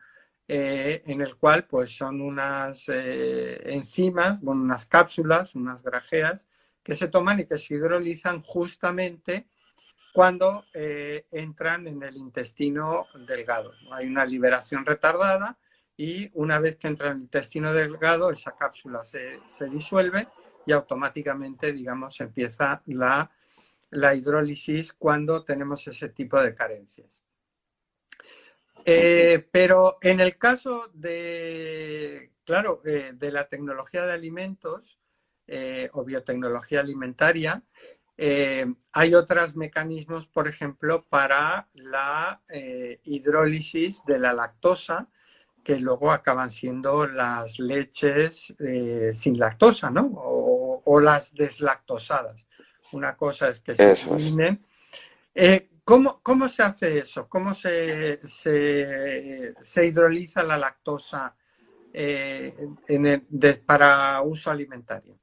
eh, 0.48 1.02
en 1.06 1.22
el 1.22 1.34
cual 1.36 1.66
pues 1.66 1.96
son 1.96 2.20
unas 2.20 2.88
eh, 2.88 3.60
enzimas, 3.74 4.40
bueno, 4.40 4.62
unas 4.62 4.86
cápsulas, 4.86 5.56
unas 5.56 5.82
grajeas 5.82 6.46
que 6.84 6.94
se 6.94 7.08
toman 7.08 7.40
y 7.40 7.46
que 7.46 7.58
se 7.58 7.74
hidrolizan 7.74 8.42
justamente 8.42 9.48
cuando 10.16 10.64
eh, 10.72 11.26
entran 11.30 11.86
en 11.86 12.02
el 12.02 12.16
intestino 12.16 13.06
delgado. 13.28 13.74
Hay 13.92 14.06
una 14.06 14.24
liberación 14.24 14.86
retardada 14.86 15.58
y 15.94 16.30
una 16.32 16.58
vez 16.58 16.76
que 16.76 16.88
entra 16.88 17.08
en 17.08 17.18
el 17.18 17.22
intestino 17.24 17.74
delgado, 17.74 18.30
esa 18.30 18.56
cápsula 18.56 19.04
se, 19.04 19.40
se 19.46 19.68
disuelve 19.68 20.26
y 20.64 20.72
automáticamente, 20.72 21.70
digamos, 21.70 22.18
empieza 22.22 22.82
la, 22.86 23.30
la 23.90 24.14
hidrólisis 24.14 24.94
cuando 24.94 25.44
tenemos 25.44 25.86
ese 25.86 26.08
tipo 26.08 26.40
de 26.40 26.54
carencias. 26.54 27.22
Eh, 28.86 29.46
pero 29.52 29.98
en 30.00 30.20
el 30.20 30.38
caso 30.38 30.90
de, 30.94 32.32
claro, 32.42 32.80
eh, 32.86 33.12
de 33.14 33.32
la 33.32 33.48
tecnología 33.48 34.06
de 34.06 34.14
alimentos 34.14 34.98
eh, 35.46 35.90
o 35.92 36.04
biotecnología 36.04 36.80
alimentaria, 36.80 37.62
hay 38.18 39.14
otros 39.14 39.56
mecanismos, 39.56 40.26
por 40.26 40.48
ejemplo, 40.48 41.04
para 41.08 41.68
la 41.74 42.40
hidrólisis 43.04 44.02
de 44.06 44.18
la 44.18 44.32
lactosa, 44.32 45.08
que 45.62 45.78
luego 45.78 46.10
acaban 46.10 46.50
siendo 46.50 47.06
las 47.06 47.58
leches 47.58 48.54
sin 49.12 49.38
lactosa, 49.38 49.90
¿no? 49.90 50.12
O, 50.14 51.00
las 51.00 51.34
deslactosadas. 51.34 52.46
Una 52.92 53.16
cosa 53.16 53.48
es 53.48 53.60
que 53.60 53.74
se 53.74 53.92
eliminen. 53.92 54.64
¿Cómo, 55.86 56.18
¿Cómo, 56.20 56.48
se 56.48 56.64
hace 56.64 56.98
eso? 56.98 57.28
¿Cómo 57.28 57.54
se, 57.54 58.18
se, 58.26 59.86
hidroliza 59.86 60.42
la 60.42 60.58
lactosa 60.58 61.32
eh, 61.92 63.22
para 63.64 64.20
uso 64.22 64.50
alimentario? 64.50 65.16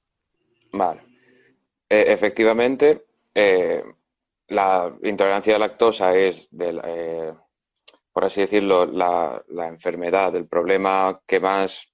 Vale. 0.71 1.01
E, 1.95 2.11
efectivamente, 2.11 3.05
eh, 3.35 3.83
la 4.47 4.91
intolerancia 5.03 5.55
a 5.55 5.59
la 5.59 5.67
lactosa 5.67 6.15
es, 6.17 6.49
eh, 6.59 7.31
por 8.11 8.25
así 8.25 8.41
decirlo, 8.41 8.87
la, 8.87 9.43
la, 9.49 9.67
enfermedad, 9.67 10.35
el 10.35 10.47
problema 10.47 11.21
que 11.27 11.39
más 11.39 11.87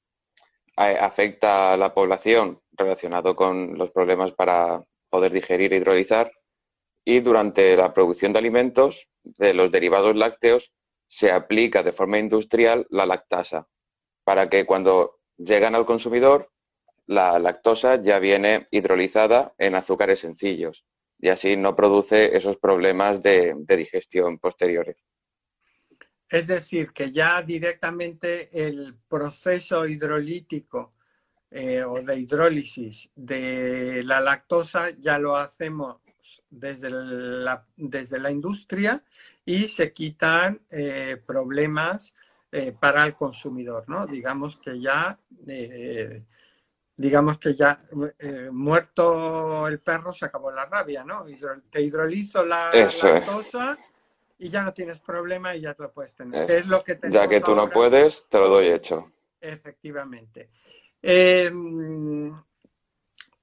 afecta 0.78 1.74
a 1.74 1.78
la 1.78 1.94
población 1.94 2.62
relacionado 2.72 3.36
con 3.36 3.78
los 3.78 3.92
problemas 3.92 4.32
para 4.32 4.82
poder 5.10 5.34
digerir 5.34 5.74
e 5.74 5.78
hidrolizar. 5.78 6.32
Y 7.04 7.20
durante 7.20 7.76
la 7.76 7.94
producción 7.94 8.32
de 8.32 8.40
alimentos 8.40 9.10
de 9.24 9.54
los 9.54 9.70
derivados 9.70 10.16
lácteos 10.16 10.72
se 11.08 11.30
aplica 11.30 11.84
de 11.84 11.92
forma 11.92 12.20
industrial 12.20 12.88
la 12.90 13.06
lactasa 13.06 13.68
para 14.24 14.50
que 14.50 14.66
cuando 14.66 15.20
llegan 15.38 15.76
al 15.76 15.86
consumidor 15.86 16.50
la 17.10 17.40
lactosa 17.40 18.00
ya 18.04 18.20
viene 18.20 18.68
hidrolizada 18.70 19.56
en 19.58 19.74
azúcares 19.74 20.20
sencillos 20.20 20.86
y 21.18 21.30
así 21.30 21.58
no 21.58 21.76
produce 21.76 22.38
esos 22.38 22.58
problemas 22.58 23.24
de, 23.24 23.56
digestión 23.68 24.38
posteriores. 24.38 24.96
Es 26.30 26.46
decir, 26.46 26.92
que 26.94 27.10
ya 27.10 27.42
directamente 27.42 28.48
el 28.54 28.96
proceso 29.08 29.88
hidrolítico 29.88 30.94
eh, 31.50 31.84
o 31.84 32.00
de 32.00 32.16
hidrólisis 32.16 33.10
de 33.16 34.04
la 34.04 34.22
lactosa 34.22 34.92
ya 34.92 35.18
lo 35.18 35.36
hacemos 35.36 35.98
desde 36.48 36.92
la, 36.92 37.66
desde 37.76 38.20
la 38.20 38.30
industria 38.30 39.04
y 39.44 39.68
se 39.68 39.94
quitan 39.94 40.62
eh, 40.70 41.18
problemas 41.26 42.14
eh, 42.52 42.72
para 42.80 43.04
el 43.04 43.16
consumidor, 43.16 43.90
¿no? 43.90 44.06
Digamos 44.06 44.58
que 44.58 44.80
ya, 44.80 45.20
digamos 47.00 47.40
que 47.40 47.56
ya 47.56 47.80
muerto 48.52 49.68
el 49.70 49.80
perro 49.80 50.12
se 50.12 50.26
acabó 50.26 50.52
la 50.52 50.66
rabia, 50.66 51.06
¿no? 51.06 51.24
te 51.72 51.82
hidrolizo 51.82 52.46
la 52.46 52.72
lactosa 52.74 53.78
y 54.38 54.50
ya 54.50 54.64
no 54.64 54.74
tienes 54.74 55.00
problema 55.00 55.56
y 55.56 55.62
ya 55.62 55.74
te 55.74 55.84
lo 55.84 55.94
puedes 55.94 56.14
tener. 56.14 56.52
Es 56.52 56.68
lo 56.68 56.84
que 56.84 57.00
ya 57.10 57.28
que 57.30 57.40
tú 57.40 57.56
no 57.56 57.70
puedes, 57.70 58.28
te 58.28 58.38
lo 58.38 58.50
doy 58.50 58.68
hecho. 58.68 59.14
Efectivamente. 59.40 60.50
Em, 61.02 62.36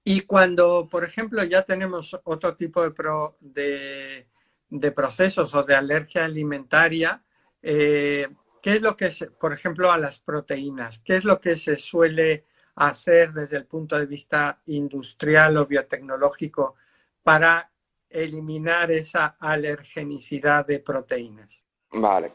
y 0.04 0.20
cuando, 0.22 0.86
por 0.90 1.04
ejemplo, 1.04 1.42
ya 1.44 1.62
tenemos 1.62 2.18
otro 2.24 2.56
tipo 2.56 2.86
de, 2.86 4.26
de, 4.68 4.92
procesos 4.92 5.54
o 5.54 5.62
de 5.62 5.74
alergia 5.74 6.26
alimentaria, 6.26 7.22
eh, 7.62 8.28
¿qué 8.60 8.72
es 8.72 8.82
lo 8.82 8.98
que, 8.98 9.08
se, 9.08 9.30
por 9.30 9.54
ejemplo, 9.54 9.90
a 9.90 9.96
las 9.96 10.18
proteínas? 10.18 10.98
¿Qué 10.98 11.16
es 11.16 11.24
lo 11.24 11.40
que 11.40 11.56
se 11.56 11.76
suele 11.76 12.44
hacer 12.76 13.32
desde 13.32 13.56
el 13.56 13.66
punto 13.66 13.98
de 13.98 14.06
vista 14.06 14.60
industrial 14.66 15.56
o 15.56 15.66
biotecnológico 15.66 16.76
para 17.22 17.70
eliminar 18.08 18.90
esa 18.90 19.36
alergenicidad 19.40 20.66
de 20.66 20.80
proteínas? 20.80 21.62
Vale. 21.92 22.32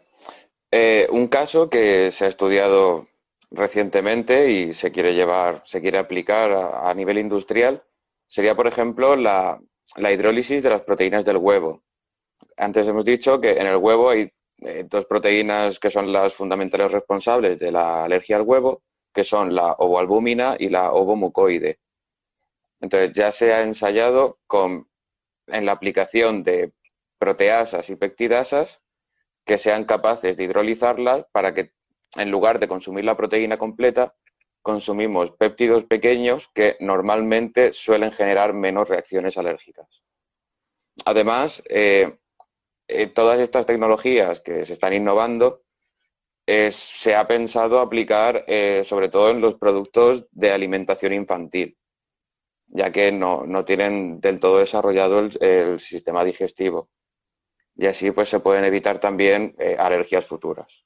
Eh, 0.71 1.07
un 1.11 1.27
caso 1.27 1.69
que 1.69 2.11
se 2.11 2.25
ha 2.25 2.27
estudiado 2.27 3.05
recientemente 3.51 4.49
y 4.49 4.73
se 4.73 4.91
quiere 4.91 5.13
llevar, 5.13 5.61
se 5.65 5.81
quiere 5.81 5.97
aplicar 5.97 6.51
a, 6.51 6.93
nivel 6.93 7.17
industrial, 7.17 7.83
sería, 8.25 8.55
por 8.55 8.67
ejemplo, 8.67 9.15
la, 9.15 9.61
hidrólisis 9.97 10.63
de 10.63 10.69
las 10.69 10.81
proteínas 10.81 11.25
del 11.25 11.37
huevo. 11.37 11.83
Antes 12.57 12.87
hemos 12.87 13.05
dicho 13.05 13.39
que 13.41 13.51
en 13.51 13.67
el 13.67 13.75
huevo 13.75 14.09
hay 14.09 14.31
eh, 14.61 14.85
dos 14.89 15.05
proteínas 15.05 15.79
que 15.79 15.89
son 15.89 16.11
las 16.11 16.33
fundamentales 16.33 16.91
responsables 16.91 17.59
de 17.59 17.71
la 17.71 18.05
alergia 18.05 18.37
al 18.37 18.43
huevo, 18.43 18.83
que 19.13 19.23
son 19.23 19.53
la 19.55 19.73
ovoalbúmina 19.73 20.55
y 20.59 20.69
la 20.69 20.91
ovomucoide. 20.91 21.79
Entonces 22.79 23.11
ya 23.13 23.31
se 23.31 23.53
ha 23.53 23.61
ensayado 23.61 24.39
con, 24.47 24.89
en 25.47 25.65
la 25.65 25.73
aplicación 25.73 26.43
de 26.43 26.73
proteasas 27.17 27.89
y 27.89 27.95
peptidasas 27.95 28.81
que 29.45 29.57
sean 29.57 29.85
capaces 29.85 30.37
de 30.37 30.43
hidrolizarlas 30.45 31.25
para 31.31 31.53
que 31.53 31.73
en 32.17 32.31
lugar 32.31 32.59
de 32.59 32.67
consumir 32.67 33.05
la 33.05 33.15
proteína 33.15 33.57
completa, 33.57 34.15
consumimos 34.61 35.31
péptidos 35.31 35.85
pequeños 35.85 36.49
que 36.53 36.77
normalmente 36.79 37.73
suelen 37.73 38.11
generar 38.11 38.53
menos 38.53 38.89
reacciones 38.89 39.37
alérgicas. 39.37 40.03
Además, 41.05 41.63
eh, 41.69 42.17
eh, 42.87 43.07
todas 43.07 43.39
estas 43.39 43.65
tecnologías 43.65 44.41
que 44.41 44.65
se 44.65 44.73
están 44.73 44.93
innovando 44.93 45.63
se 46.71 47.15
ha 47.15 47.27
pensado 47.27 47.79
aplicar 47.79 48.43
eh, 48.47 48.83
sobre 48.85 49.09
todo 49.09 49.29
en 49.29 49.41
los 49.41 49.55
productos 49.55 50.25
de 50.31 50.51
alimentación 50.51 51.13
infantil, 51.13 51.77
ya 52.67 52.91
que 52.91 53.11
no, 53.11 53.45
tienen 53.65 54.19
del 54.19 54.39
todo 54.39 54.59
desarrollado 54.59 55.19
el, 55.19 55.79
sistema 55.79 56.23
digestivo. 56.23 56.89
Y 57.75 57.87
así 57.87 58.11
pues 58.11 58.29
se 58.29 58.39
pueden 58.39 58.65
evitar 58.65 58.99
también 58.99 59.53
alergias 59.77 60.25
futuras. 60.25 60.83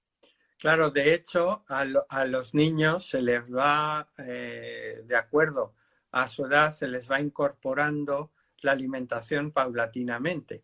Claro, 0.57 0.89
de 0.89 1.13
hecho, 1.13 1.65
a, 1.67 2.25
los 2.25 2.53
niños 2.53 3.09
se 3.09 3.21
les 3.21 3.41
va, 3.53 4.09
eh, 4.17 5.01
de 5.05 5.15
acuerdo 5.15 5.75
a 6.11 6.27
su 6.27 6.45
edad, 6.45 6.71
se 6.71 6.87
les 6.87 7.11
va 7.11 7.19
incorporando 7.19 8.31
la 8.61 8.71
alimentación 8.71 9.51
paulatinamente. 9.51 10.63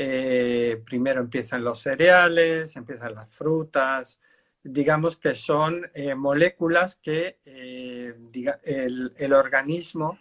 Eh, 0.00 0.80
primero 0.84 1.20
empiezan 1.20 1.64
los 1.64 1.80
cereales, 1.80 2.76
empiezan 2.76 3.14
las 3.14 3.34
frutas, 3.34 4.20
digamos 4.62 5.16
que 5.16 5.34
son 5.34 5.88
eh, 5.92 6.14
moléculas 6.14 6.96
que 6.96 7.40
el, 7.44 9.12
el, 9.16 9.32
organismo 9.32 10.18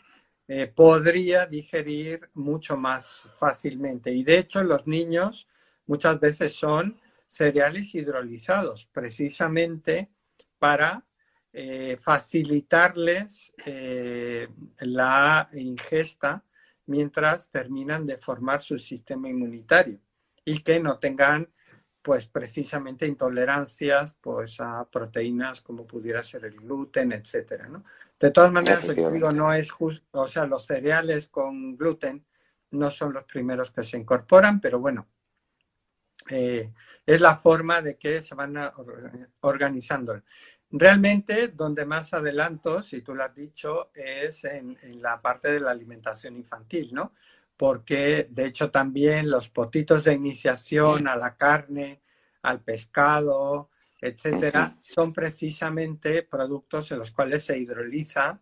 podría 0.73 1.45
digerir 1.45 2.29
mucho 2.33 2.77
más 2.77 3.29
fácilmente. 3.37 4.11
Y 4.11 4.23
de 4.23 4.39
hecho, 4.39 4.63
los 4.63 4.87
niños 4.87 5.47
muchas 5.85 6.19
veces 6.19 6.53
son 6.53 6.95
cereales 7.27 7.93
hidrolizados, 7.93 8.85
precisamente 8.91 10.09
para 10.57 11.05
eh, 11.53 11.97
facilitarles 11.99 13.51
eh, 13.65 14.47
la 14.81 15.47
ingesta 15.53 16.43
mientras 16.87 17.49
terminan 17.49 18.05
de 18.05 18.17
formar 18.17 18.61
su 18.61 18.79
sistema 18.79 19.29
inmunitario 19.29 19.99
y 20.43 20.63
que 20.63 20.79
no 20.79 20.97
tengan 20.97 21.49
pues 22.01 22.25
precisamente 22.25 23.05
intolerancias 23.05 24.15
pues 24.21 24.59
a 24.61 24.85
proteínas 24.89 25.59
como 25.61 25.85
pudiera 25.85 26.23
ser 26.23 26.45
el 26.45 26.55
gluten, 26.55 27.11
etcétera, 27.11 27.67
¿no? 27.67 27.83
De 28.19 28.31
todas 28.31 28.51
maneras, 28.51 28.85
el 28.85 28.95
digo, 28.95 29.31
no 29.31 29.53
es 29.53 29.69
justo, 29.69 30.05
o 30.21 30.27
sea, 30.27 30.45
los 30.45 30.65
cereales 30.65 31.27
con 31.27 31.75
gluten 31.77 32.25
no 32.71 32.89
son 32.89 33.13
los 33.13 33.25
primeros 33.25 33.71
que 33.71 33.83
se 33.83 33.97
incorporan, 33.97 34.59
pero 34.59 34.79
bueno, 34.79 35.07
eh, 36.29 36.73
es 37.05 37.21
la 37.21 37.37
forma 37.37 37.81
de 37.81 37.97
que 37.97 38.21
se 38.21 38.35
van 38.35 38.55
organizando. 39.41 40.21
Realmente, 40.69 41.49
donde 41.49 41.85
más 41.85 42.13
adelanto, 42.13 42.83
si 42.83 43.01
tú 43.01 43.15
lo 43.15 43.23
has 43.23 43.33
dicho, 43.33 43.91
es 43.93 44.43
en, 44.43 44.77
la 45.01 45.21
parte 45.21 45.51
de 45.51 45.59
la 45.59 45.71
alimentación 45.71 46.35
infantil, 46.35 46.93
¿no? 46.93 47.13
Porque 47.55 48.27
de 48.29 48.45
hecho 48.45 48.69
también 48.69 49.29
los 49.29 49.49
potitos 49.49 50.03
de 50.03 50.13
iniciación 50.13 51.07
a 51.07 51.15
la 51.15 51.35
carne, 51.35 52.01
al 52.41 52.61
pescado, 52.61 53.69
etcétera, 53.99 54.77
son 54.81 55.13
precisamente 55.13 56.23
productos 56.23 56.91
en 56.91 56.99
los 56.99 57.11
cuales 57.11 57.45
se 57.45 57.57
hidroliza 57.57 58.39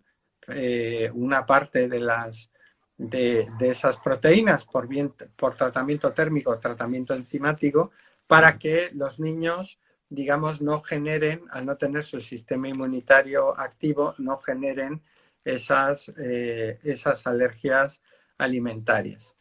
eh, 0.48 1.10
una 1.14 1.46
parte 1.46 1.88
de 1.88 2.00
las 2.00 2.52
de, 2.98 3.48
esas 3.60 3.98
proteínas 3.98 4.66
por, 4.66 4.88
bien, 4.88 5.14
por 5.36 5.56
tratamiento 5.56 6.14
térmico 6.14 6.52
o 6.52 6.60
tratamiento 6.60 7.14
enzimático 7.14 7.92
para 8.28 8.58
que 8.58 8.90
los 8.94 9.20
niños, 9.20 9.80
digamos, 10.10 10.62
no 10.62 10.82
generen, 10.82 11.44
al 11.50 11.66
no 11.66 11.78
tener 11.78 12.04
su 12.04 12.22
sistema 12.22 12.68
inmunitario 12.68 13.58
activo, 13.58 14.14
no 14.20 14.38
generen 14.38 15.02
esas, 15.44 16.10
eh, 16.18 16.80
esas 16.84 17.26
alergias 17.28 18.02
alimentarias. 18.38 19.36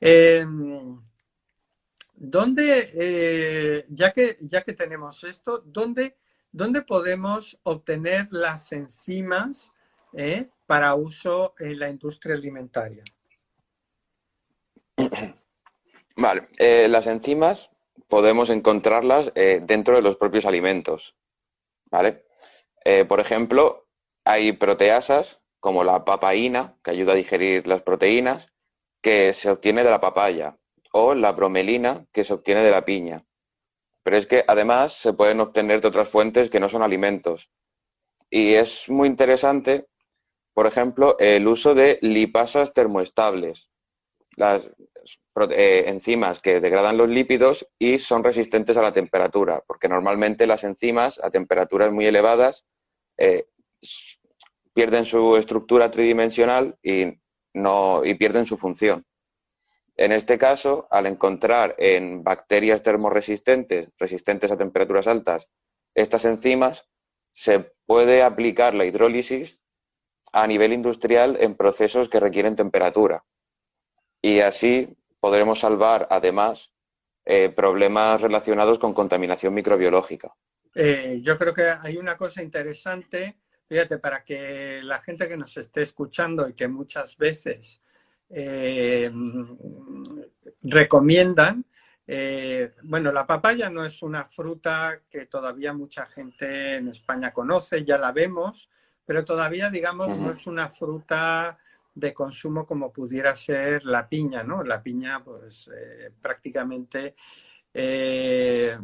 Em, 0.00 1.00
¿Dónde, 2.14 2.90
eh, 2.94 3.86
ya, 3.88 4.12
que, 4.12 4.36
ya 4.42 4.62
que 4.62 4.74
tenemos 4.74 5.24
esto, 5.24 5.62
¿dónde, 5.64 6.18
¿dónde 6.52 6.82
podemos 6.82 7.58
obtener 7.62 8.28
las 8.30 8.72
enzimas 8.72 9.72
eh, 10.12 10.50
para 10.66 10.94
uso 10.94 11.54
en 11.58 11.78
la 11.78 11.88
industria 11.88 12.34
alimentaria? 12.34 13.02
Vale, 16.16 16.48
las 16.88 17.06
enzimas 17.06 17.70
podemos 18.10 18.50
encontrarlas 18.50 19.32
eh, 19.34 19.60
dentro 19.62 19.96
de 19.96 20.02
los 20.02 20.16
propios 20.16 20.44
alimentos. 20.44 21.16
¿Vale? 21.90 22.24
por 23.08 23.20
ejemplo, 23.20 23.88
hay 24.24 24.52
proteasas 24.52 25.42
como 25.60 25.84
la 25.84 26.02
papaína, 26.02 26.78
que 26.82 26.92
ayuda 26.92 27.12
a 27.12 27.16
digerir 27.16 27.66
las 27.66 27.82
proteínas, 27.82 28.48
que 29.02 29.34
se 29.34 29.50
obtiene 29.50 29.84
de 29.84 29.90
la 29.90 30.00
papaya, 30.00 30.56
o 30.92 31.14
la 31.14 31.32
bromelina, 31.32 32.06
que 32.10 32.24
se 32.24 32.32
obtiene 32.32 32.62
de 32.62 32.70
la 32.70 32.86
piña. 32.86 33.26
Pero 34.02 34.16
es 34.16 34.26
que 34.26 34.44
además 34.48 34.94
se 34.94 35.12
pueden 35.12 35.40
obtener 35.40 35.82
de 35.82 35.88
otras 35.88 36.08
fuentes 36.08 36.48
que 36.48 36.58
no 36.58 36.70
son 36.70 36.82
alimentos. 36.82 37.50
Y 38.30 38.54
es 38.54 38.88
muy 38.88 39.08
interesante 39.08 39.90
por 40.60 40.66
ejemplo, 40.66 41.16
el 41.18 41.46
uso 41.48 41.74
de 41.74 41.98
lipasas 42.02 42.72
termoestables, 42.72 43.69
las 44.36 44.70
eh, 45.50 45.84
enzimas 45.86 46.40
que 46.40 46.60
degradan 46.60 46.96
los 46.96 47.08
lípidos 47.08 47.66
y 47.78 47.98
son 47.98 48.22
resistentes 48.22 48.76
a 48.76 48.82
la 48.82 48.92
temperatura, 48.92 49.62
porque 49.66 49.88
normalmente 49.88 50.46
las 50.46 50.64
enzimas 50.64 51.20
a 51.22 51.30
temperaturas 51.30 51.92
muy 51.92 52.06
elevadas 52.06 52.66
eh, 53.18 53.46
pierden 54.72 55.04
su 55.04 55.36
estructura 55.36 55.90
tridimensional 55.90 56.78
y, 56.82 57.06
no, 57.54 58.04
y 58.04 58.14
pierden 58.14 58.46
su 58.46 58.56
función. 58.56 59.04
En 59.96 60.12
este 60.12 60.38
caso, 60.38 60.86
al 60.90 61.06
encontrar 61.06 61.74
en 61.76 62.24
bacterias 62.24 62.82
termoresistentes, 62.82 63.90
resistentes 63.98 64.50
a 64.50 64.56
temperaturas 64.56 65.06
altas, 65.06 65.48
estas 65.94 66.24
enzimas, 66.24 66.86
se 67.32 67.70
puede 67.86 68.22
aplicar 68.22 68.74
la 68.74 68.86
hidrólisis 68.86 69.60
a 70.32 70.46
nivel 70.46 70.72
industrial 70.72 71.36
en 71.40 71.56
procesos 71.56 72.08
que 72.08 72.20
requieren 72.20 72.56
temperatura. 72.56 73.24
Y 74.22 74.40
así 74.40 74.88
podremos 75.20 75.60
salvar, 75.60 76.06
además, 76.10 76.70
eh, 77.24 77.50
problemas 77.50 78.20
relacionados 78.20 78.78
con 78.78 78.94
contaminación 78.94 79.54
microbiológica. 79.54 80.34
Eh, 80.74 81.20
yo 81.22 81.36
creo 81.38 81.52
que 81.52 81.70
hay 81.80 81.96
una 81.96 82.16
cosa 82.16 82.42
interesante, 82.42 83.38
fíjate, 83.68 83.98
para 83.98 84.24
que 84.24 84.80
la 84.82 85.00
gente 85.00 85.28
que 85.28 85.36
nos 85.36 85.56
esté 85.56 85.82
escuchando 85.82 86.48
y 86.48 86.54
que 86.54 86.66
muchas 86.68 87.16
veces 87.16 87.82
eh, 88.30 89.10
recomiendan, 90.62 91.64
bueno, 92.82 93.12
la 93.12 93.24
papaya 93.24 93.70
no 93.70 93.84
es 93.84 94.02
una 94.02 94.24
fruta 94.24 95.02
que 95.08 95.26
todavía 95.26 95.72
mucha 95.72 96.06
gente 96.06 96.74
en 96.74 96.88
España 96.88 97.32
conoce, 97.32 97.84
ya 97.84 97.98
la 97.98 98.10
vemos, 98.10 98.68
pero 99.04 99.24
todavía, 99.24 99.70
digamos, 99.70 100.08
no 100.08 100.32
es 100.32 100.44
una 100.48 100.68
fruta 100.68 101.56
de 101.94 102.14
consumo 102.14 102.66
como 102.66 102.92
pudiera 102.92 103.34
ser 103.36 103.84
la 103.84 104.06
piña, 104.06 104.42
¿no? 104.42 104.62
La 104.62 104.82
piña, 104.82 105.22
pues 105.24 105.68
eh, 105.74 106.10
prácticamente 106.20 107.14
eh, 107.72 108.76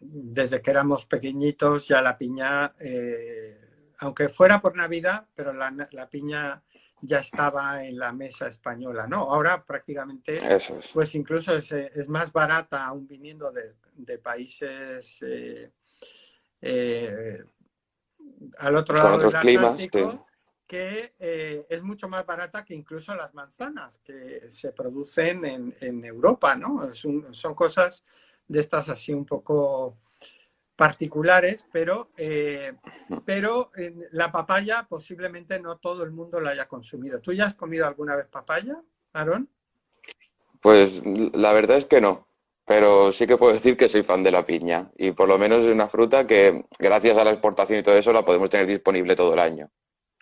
desde 0.00 0.60
que 0.60 0.70
éramos 0.70 1.06
pequeñitos 1.06 1.88
ya 1.88 2.00
la 2.02 2.16
piña, 2.16 2.74
eh, 2.78 3.58
aunque 3.98 4.28
fuera 4.28 4.60
por 4.60 4.76
Navidad, 4.76 5.26
pero 5.34 5.52
la, 5.52 6.08
piña 6.10 6.62
ya 7.00 7.18
estaba 7.18 7.84
en 7.84 7.98
la 7.98 8.12
mesa 8.12 8.46
española, 8.46 9.06
¿no? 9.06 9.32
Ahora 9.32 9.64
prácticamente, 9.64 10.40
pues 10.92 11.14
incluso 11.14 11.56
es, 11.56 12.08
más 12.08 12.32
barata 12.32 12.86
aún 12.86 13.06
viniendo 13.06 13.50
de, 13.52 13.74
de 13.94 14.18
países 14.18 15.20
al 18.58 18.76
otro 18.76 18.96
lado 18.96 19.18
del 19.18 19.34
Atlántico, 19.34 20.26
que 20.66 21.14
eh, 21.18 21.66
es 21.68 21.82
mucho 21.82 22.08
más 22.08 22.26
barata 22.26 22.64
que 22.64 22.74
incluso 22.74 23.14
las 23.14 23.34
manzanas 23.34 23.98
que 23.98 24.50
se 24.50 24.72
producen 24.72 25.44
en, 25.44 26.04
Europa, 26.04 26.56
¿no? 26.56 26.92
son 26.94 27.54
cosas 27.54 28.04
de 28.48 28.60
estas 28.60 28.88
así 28.88 29.12
un 29.12 29.24
poco 29.24 29.98
particulares, 30.74 31.66
pero, 31.72 32.10
eh, 32.16 32.74
pero 33.24 33.70
la 34.12 34.30
papaya 34.30 34.86
posiblemente 34.88 35.58
no 35.60 35.78
todo 35.78 36.02
el 36.02 36.10
mundo 36.10 36.40
la 36.40 36.50
haya 36.50 36.68
consumido. 36.68 37.20
¿Tú 37.20 37.32
ya 37.32 37.46
has 37.46 37.54
comido 37.54 37.86
alguna 37.86 38.16
vez 38.16 38.26
papaya, 38.26 38.80
Aaron? 39.12 39.48
Pues 40.60 41.02
la 41.04 41.52
verdad 41.52 41.78
es 41.78 41.86
que 41.86 42.00
no 42.00 42.26
pero 42.66 43.12
sí 43.12 43.26
que 43.26 43.36
puedo 43.36 43.52
decir 43.52 43.76
que 43.76 43.88
soy 43.88 44.02
fan 44.02 44.24
de 44.24 44.32
la 44.32 44.44
piña 44.44 44.90
y 44.98 45.12
por 45.12 45.28
lo 45.28 45.38
menos 45.38 45.62
es 45.62 45.70
una 45.70 45.88
fruta 45.88 46.26
que 46.26 46.64
gracias 46.78 47.16
a 47.16 47.22
la 47.22 47.30
exportación 47.30 47.78
y 47.78 47.82
todo 47.84 47.96
eso 47.96 48.12
la 48.12 48.24
podemos 48.24 48.50
tener 48.50 48.66
disponible 48.66 49.14
todo 49.14 49.34
el 49.34 49.38
año. 49.38 49.68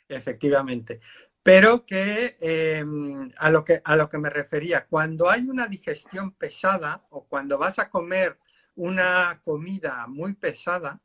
Efectivamente. 0.08 1.00
Pero 1.42 1.84
que, 1.84 2.36
em, 2.40 3.30
a, 3.36 3.50
lo 3.50 3.64
que 3.64 3.80
a 3.84 3.96
lo 3.96 4.08
que 4.08 4.18
me 4.18 4.30
refería, 4.30 4.86
cuando 4.86 5.28
hay 5.28 5.48
una 5.48 5.66
digestión 5.66 6.32
pesada 6.32 7.06
o 7.10 7.24
cuando 7.26 7.58
vas 7.58 7.78
a 7.78 7.90
comer 7.90 8.38
una 8.76 9.40
comida 9.44 10.06
muy 10.06 10.34
pesada, 10.34 11.00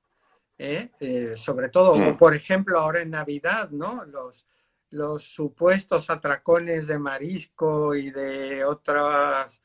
¿eh? 0.58 0.92
Eh, 1.00 1.34
sobre 1.36 1.70
todo, 1.70 1.96
mm. 1.96 2.18
por 2.18 2.36
ejemplo, 2.36 2.80
ahora 2.80 3.02
en 3.02 3.12
Navidad, 3.12 3.70
¿no? 3.72 4.06
Los, 4.06 4.48
los 4.92 5.24
supuestos 5.24 6.10
atracones 6.10 6.88
de 6.88 7.00
marisco 7.00 7.96
y 7.96 8.12
de 8.12 8.64
otras 8.64 9.62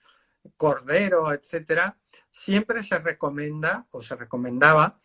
cordero, 0.57 1.33
etcétera, 1.33 1.97
siempre 2.31 2.83
se 2.83 2.99
recomienda 2.99 3.87
o 3.91 4.03
se 4.03 4.17
recomendaba 4.17 5.01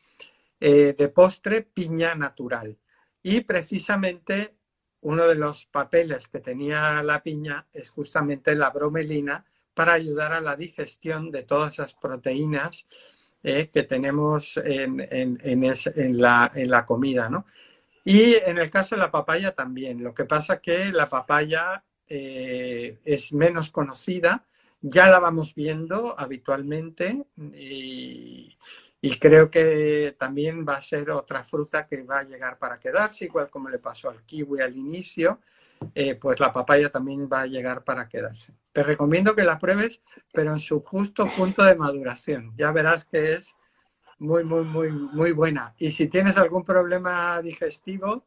eh, 0.59 0.95
de 0.97 1.09
postre 1.09 1.61
piña 1.61 2.15
natural. 2.15 2.77
Y 3.21 3.41
precisamente 3.41 4.55
uno 5.01 5.27
de 5.27 5.35
los 5.35 5.65
papeles 5.65 6.27
que 6.27 6.39
tenía 6.39 7.01
la 7.03 7.21
piña 7.21 7.67
es 7.73 7.89
justamente 7.89 8.55
la 8.55 8.69
bromelina 8.69 9.45
para 9.73 9.93
ayudar 9.93 10.33
a 10.33 10.41
la 10.41 10.55
digestión 10.55 11.31
de 11.31 11.43
todas 11.43 11.73
esas 11.73 11.93
proteínas 11.93 12.87
eh, 13.43 13.69
que 13.71 13.83
tenemos 13.83 14.57
en, 14.57 14.97
la, 16.19 16.51
en, 16.53 16.69
la, 16.69 16.85
comida, 16.85 17.29
¿no? 17.29 17.45
Y 18.03 18.33
en 18.35 18.57
el 18.57 18.69
caso 18.69 18.95
de 18.95 19.01
la 19.01 19.11
papaya 19.11 19.51
también. 19.51 20.03
Lo 20.03 20.13
que 20.13 20.25
pasa 20.25 20.59
que 20.59 20.91
la 20.91 21.09
papaya 21.09 21.83
eh, 22.07 22.99
es 23.05 23.31
menos 23.31 23.69
conocida 23.69 24.45
ya 24.81 25.09
la 25.09 25.19
vamos 25.19 25.55
viendo 25.55 26.17
habitualmente 26.17 27.25
creo 29.19 29.49
que 29.49 30.15
también 30.19 30.65
va 30.67 30.75
a 30.75 30.81
ser 30.81 31.09
otra 31.11 31.43
fruta 31.43 31.87
que 31.87 32.03
va 32.03 32.19
a 32.19 32.23
llegar 32.23 32.57
para 32.57 32.79
quedarse, 32.79 33.25
igual 33.25 33.49
como 33.49 33.69
le 33.69 33.79
pasó 33.79 34.09
al 34.09 34.23
kiwi 34.23 34.61
al 34.61 34.75
inicio, 34.75 35.39
eh, 35.95 36.15
pues 36.15 36.39
la 36.39 36.51
papaya 36.51 36.89
también 36.89 37.29
va 37.31 37.41
a 37.41 37.47
llegar 37.47 37.83
para 37.83 38.09
quedarse. 38.09 38.53
Te 38.73 38.83
recomiendo 38.83 39.35
que 39.35 39.45
la 39.45 39.57
pruebes, 39.57 40.01
pero 40.33 40.51
en 40.51 40.59
su 40.59 40.81
justo 40.81 41.25
punto 41.27 41.63
de 41.63 41.75
maduración. 41.75 42.53
Ya 42.57 42.71
verás 42.71 43.05
que 43.05 43.31
es 43.31 43.55
muy, 44.19 44.43
muy, 44.43 44.65
muy, 44.65 44.91
muy 44.91 45.31
buena. 45.31 45.73
Y 45.77 45.91
si 45.91 46.07
tienes 46.07 46.37
algún 46.37 46.63
problema 46.63 47.41
digestivo, 47.41 48.25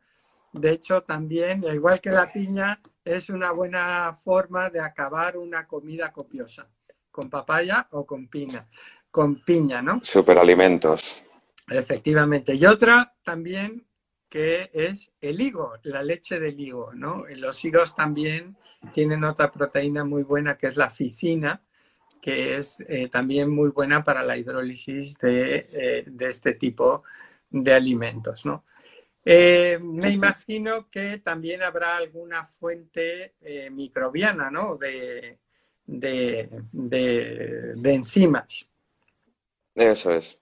de 0.53 0.70
hecho, 0.70 1.03
también, 1.03 1.64
igual 1.64 2.01
que 2.01 2.11
la 2.11 2.31
piña, 2.31 2.81
es 3.05 3.31
una 3.31 3.53
buena 3.53 4.14
forma 4.14 4.68
de 4.70 4.81
acabar 4.81 5.37
una 5.37 5.66
comida 5.66 6.12
copiosa, 6.12 6.68
con 7.11 7.31
papaya 7.31 7.89
o 7.91 8.05
con 8.05 8.29
piña, 8.29 8.66
con 9.13 9.37
piña, 9.45 9.81
¿no? 9.81 10.01
Superalimentos. 10.03 11.23
Efectivamente. 11.69 12.57
Y 12.57 12.67
otra 12.67 13.15
también 13.23 13.87
que 14.29 14.71
es 14.73 15.13
el 15.21 15.43
higo, 15.43 15.75
la 15.83 16.03
leche 16.03 16.41
del 16.41 16.59
higo, 16.59 16.93
¿no? 16.95 17.27
Los 17.37 17.63
higos 17.67 17.95
también 17.95 18.57
tienen 18.95 19.23
otra 19.25 19.53
proteína 19.53 20.05
muy 20.05 20.23
buena 20.23 20.57
que 20.57 20.69
es 20.69 20.77
la 20.77 20.89
ficina, 20.89 21.63
que 22.23 22.57
es 22.57 22.83
eh, 22.89 23.09
también 23.09 23.51
muy 23.51 23.69
buena 23.71 24.03
para 24.03 24.23
la 24.23 24.39
hidrólisis 24.39 25.19
de, 25.19 25.69
eh, 25.71 26.05
este 26.21 26.55
tipo 26.55 27.03
de 27.51 27.75
alimentos, 27.75 28.47
¿no? 28.47 28.65
Eh, 29.23 29.79
me 29.83 30.11
imagino 30.11 30.89
que 30.89 31.19
también 31.19 31.63
habrá 31.63 31.99
alguna 31.99 32.43
fuente 32.45 33.35
microbiana, 33.71 34.51
¿no? 34.51 34.77
De, 34.77 35.39
de, 35.85 36.49
enzimas. 37.85 38.69
Eso 39.75 40.12
es. 40.12 40.39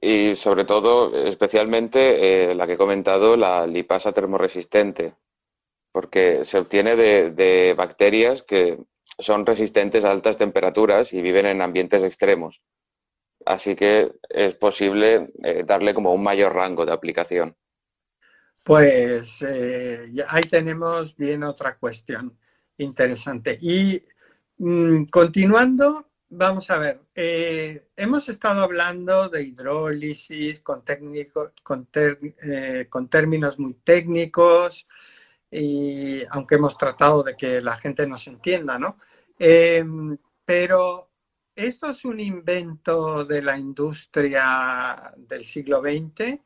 Y 0.00 0.36
sobre 0.36 0.64
todo, 0.64 1.26
especialmente 1.26 2.54
la 2.54 2.66
que 2.66 2.74
he 2.74 2.78
comentado, 2.78 3.36
la 3.36 3.66
lipasa 3.66 4.12
termoresistente, 4.12 5.16
porque 5.90 6.44
se 6.44 6.58
obtiene 6.58 6.94
de 6.94 7.74
bacterias 7.76 8.42
que 8.42 8.78
son 9.18 9.44
resistentes 9.44 10.04
a 10.04 10.10
altas 10.10 10.36
temperaturas 10.36 11.12
y 11.12 11.20
viven 11.22 11.46
en 11.46 11.62
ambientes 11.62 12.02
extremos. 12.02 12.62
Así 13.44 13.74
que 13.74 14.12
es 14.28 14.54
posible 14.54 15.32
eh, 15.42 15.64
darle 15.66 15.94
como 15.94 16.12
un 16.12 16.22
mayor 16.22 16.54
rango 16.54 16.84
de 16.84 16.92
aplicación. 16.92 17.56
Pues 18.62 19.42
eh, 19.42 20.12
ahí 20.28 20.42
tenemos 20.42 21.16
bien 21.16 21.42
otra 21.42 21.78
cuestión 21.78 22.38
interesante. 22.76 23.56
Y 23.60 24.04
mm, 24.58 25.04
continuando, 25.04 26.07
vamos 26.30 26.70
a 26.70 26.78
ver, 26.78 27.00
eh, 27.14 27.88
hemos 27.96 28.28
estado 28.28 28.62
hablando 28.62 29.28
de 29.28 29.42
hidrólisis 29.42 30.60
con, 30.60 30.84
con, 31.62 31.88
con 32.88 33.08
términos 33.08 33.58
muy 33.58 33.74
técnicos, 33.74 34.86
y 35.50 36.22
aunque 36.30 36.56
hemos 36.56 36.76
tratado 36.76 37.22
de 37.22 37.36
que 37.36 37.60
la 37.60 37.76
gente 37.76 38.06
nos 38.06 38.26
entienda, 38.26 38.78
¿no? 38.78 38.98
Em, 39.38 40.18
pero 40.44 41.10
esto 41.54 41.90
es 41.90 42.04
un 42.04 42.20
invento 42.20 43.24
de 43.24 43.42
la 43.42 43.58
industria 43.58 45.12
del 45.16 45.44
siglo 45.44 45.80
XX 45.80 46.38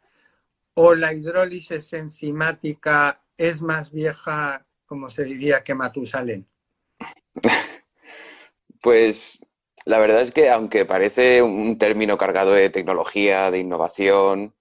o 0.74 0.94
la 0.94 1.12
hidrólisis 1.12 1.92
enzimática 1.92 3.22
es 3.36 3.60
más 3.60 3.90
vieja, 3.90 4.66
como 4.86 5.10
se 5.10 5.24
diría, 5.24 5.62
que 5.62 5.74
Matusalén. 5.74 6.46
Pues 8.80 9.38
la 9.84 9.98
verdad 9.98 10.22
es 10.22 10.32
que 10.32 10.50
aunque 10.50 10.84
parece 10.84 11.42
un 11.42 11.78
término 11.78 12.16
cargado 12.16 12.52
de 12.52 12.70
tecnología, 12.70 13.50
de 13.50 13.58
innovación, 13.60 14.54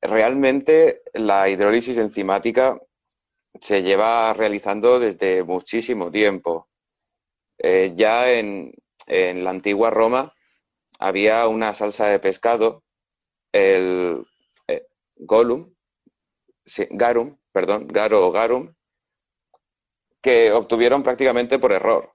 realmente 0.00 1.02
la 1.14 1.48
hidrólisis 1.48 1.98
enzimática 1.98 2.80
se 3.60 3.82
lleva 3.82 4.32
realizando 4.34 4.98
desde 4.98 5.42
muchísimo 5.42 6.10
tiempo. 6.10 6.68
Eh, 7.58 7.92
ya 7.96 8.30
en, 8.30 8.72
la 9.06 9.50
antigua 9.50 9.90
Roma 9.90 10.34
había 10.98 11.48
una 11.48 11.74
salsa 11.74 12.06
de 12.08 12.18
pescado, 12.18 12.84
el 13.52 14.24
eh, 14.68 14.86
golum, 15.16 15.74
garum, 16.90 17.38
perdón, 17.52 17.88
garo 17.88 18.26
o 18.26 18.30
garum, 18.30 18.74
que 20.20 20.52
obtuvieron 20.52 21.02
prácticamente 21.02 21.58
por 21.58 21.72
error, 21.72 22.14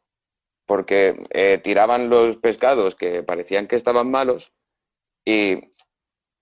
porque 0.65 1.25
eh, 1.31 1.59
tiraban 1.63 2.09
los 2.09 2.37
pescados 2.37 2.95
que 2.95 3.23
parecían 3.23 3.67
que 3.67 3.75
estaban 3.75 4.09
malos 4.09 4.53
y 5.25 5.59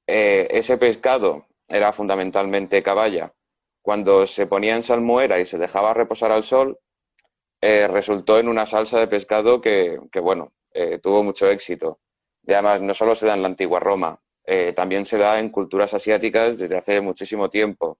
ese 0.07 0.77
pescado 0.77 1.47
era 1.69 1.93
fundamentalmente 1.93 2.83
caballa. 2.83 3.33
Cuando 3.81 4.27
se 4.27 4.45
ponía 4.45 4.75
en 4.75 4.83
salmuera 4.83 5.39
y 5.39 5.45
se 5.45 5.57
dejaba 5.57 5.93
reposar 5.93 6.31
al 6.31 6.43
sol, 6.43 6.77
eh, 7.61 7.87
resultó 7.87 8.39
en 8.39 8.47
una 8.47 8.65
salsa 8.65 8.99
de 8.99 9.07
pescado 9.07 9.61
que, 9.61 9.99
bueno, 10.21 10.53
eh, 10.73 10.99
tuvo 10.99 11.23
mucho 11.23 11.49
éxito. 11.49 11.99
Además, 12.47 12.81
no 12.81 12.93
solo 12.93 13.15
se 13.15 13.25
da 13.25 13.35
en 13.35 13.41
la 13.41 13.47
antigua 13.47 13.79
Roma, 13.79 14.19
eh, 14.45 14.73
también 14.73 15.05
se 15.05 15.17
da 15.17 15.39
en 15.39 15.49
culturas 15.49 15.93
asiáticas 15.93 16.57
desde 16.57 16.77
hace 16.77 17.01
muchísimo 17.01 17.49
tiempo. 17.49 17.99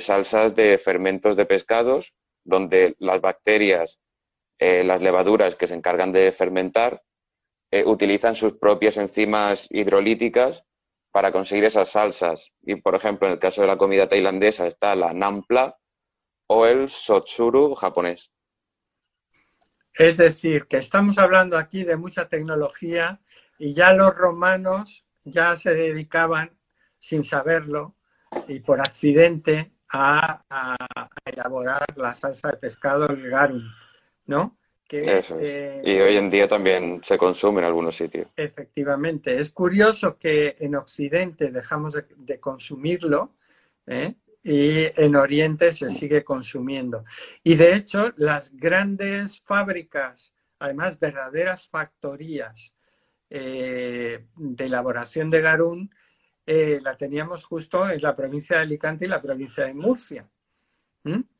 salsas 0.00 0.54
de 0.54 0.76
fermentos 0.76 1.36
de 1.36 1.46
pescados, 1.46 2.14
donde 2.44 2.96
las 2.98 3.20
bacterias, 3.22 3.98
las 4.60 5.00
levaduras 5.00 5.56
que 5.56 5.66
se 5.66 5.74
encargan 5.74 6.12
de 6.12 6.30
fermentar, 6.32 7.02
utilizan 7.86 8.34
sus 8.34 8.58
propias 8.58 8.96
enzimas 8.98 9.66
hidrolíticas 9.70 10.64
para 11.12 11.32
conseguir 11.32 11.64
esas 11.64 11.90
salsas. 11.90 12.52
Y, 12.62 12.76
por 12.76 12.94
ejemplo, 12.94 13.26
en 13.26 13.34
el 13.34 13.38
caso 13.38 13.62
de 13.62 13.68
la 13.68 13.76
comida 13.76 14.08
tailandesa 14.08 14.66
está 14.66 14.94
la 14.94 15.12
nampla 15.12 15.76
o 16.46 16.66
el 16.66 16.88
sotsuru 16.88 17.74
japonés. 17.74 18.30
Es 19.94 20.16
decir, 20.16 20.66
que 20.66 20.78
estamos 20.78 21.18
hablando 21.18 21.56
aquí 21.56 21.84
de 21.84 21.96
mucha 21.96 22.28
tecnología 22.28 23.20
y 23.58 23.74
ya 23.74 23.92
los 23.92 24.14
romanos 24.14 25.04
ya 25.24 25.56
se 25.56 25.74
dedicaban, 25.74 26.58
sin 26.98 27.24
saberlo 27.24 27.96
y 28.46 28.60
por 28.60 28.80
accidente, 28.80 29.72
a, 29.92 30.44
elaborar 31.24 31.84
la 31.96 32.12
salsa 32.12 32.50
de 32.50 32.56
pescado, 32.56 33.08
el 33.08 33.28
garum, 33.28 33.62
¿no? 34.30 34.56
Eso 34.88 35.38
es. 35.38 35.86
y 35.86 36.00
hoy 36.00 36.16
en 36.16 36.28
día 36.28 36.48
también 36.48 37.00
se 37.04 37.16
consume 37.16 37.60
en 37.60 37.66
algunos 37.66 37.94
sitios. 37.94 38.26
Efectivamente. 38.34 39.38
Es 39.38 39.50
curioso 39.52 40.18
que 40.18 40.56
en 40.58 40.74
Occidente 40.74 41.52
dejamos 41.52 41.94
de, 41.94 42.06
de 42.16 42.40
consumirlo, 42.40 43.34
¿eh? 43.86 44.14
y 44.42 44.88
en 45.00 45.16
Oriente 45.16 45.72
se 45.72 45.92
sigue 45.92 46.24
consumiendo. 46.24 47.04
Y 47.44 47.56
de 47.56 47.74
hecho, 47.74 48.12
las 48.16 48.56
grandes 48.56 49.40
fábricas, 49.42 50.34
además 50.58 50.98
verdaderas 50.98 51.68
factorías 51.68 52.74
eh, 53.28 54.26
de 54.36 54.64
elaboración 54.64 55.30
de 55.30 55.40
garún, 55.40 55.94
eh, 56.46 56.80
la 56.82 56.96
teníamos 56.96 57.44
justo 57.44 57.88
en 57.88 58.02
la 58.02 58.16
provincia 58.16 58.56
de 58.56 58.62
Alicante 58.62 59.04
y 59.04 59.08
la 59.08 59.22
provincia 59.22 59.66
de 59.66 59.74
Murcia, 59.74 60.28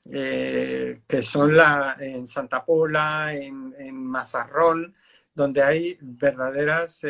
eh, 0.04 1.02
que 1.06 1.22
son 1.22 1.56
la, 1.56 1.96
en 2.00 2.26
Santa 2.26 2.64
Pola, 2.64 3.34
en, 3.34 3.74
en 3.78 3.96
Mazarrón, 3.96 4.94
donde 5.34 5.62
hay 5.62 5.98
verdaderas 6.00 7.02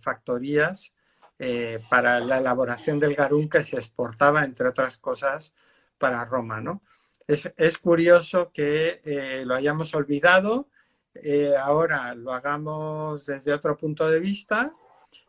factorías 0.00 0.92
eh, 1.38 1.80
para 1.90 2.18
la 2.18 2.38
elaboración 2.38 2.98
del 2.98 3.14
garum 3.14 3.46
que 3.48 3.62
se 3.62 3.76
exportaba, 3.76 4.42
entre 4.42 4.68
otras 4.68 4.96
cosas, 4.96 5.52
para 5.98 6.24
Roma. 6.24 6.62
¿no? 6.62 6.82
Es, 7.26 7.78
curioso 7.78 8.50
que 8.52 9.02
eh, 9.04 9.42
lo 9.44 9.54
hayamos 9.54 9.94
olvidado, 9.94 10.70
eh, 11.14 11.54
ahora 11.58 12.14
lo 12.14 12.32
hagamos 12.32 13.26
desde 13.26 13.52
otro 13.52 13.76
punto 13.76 14.08
de 14.08 14.20
vista 14.20 14.72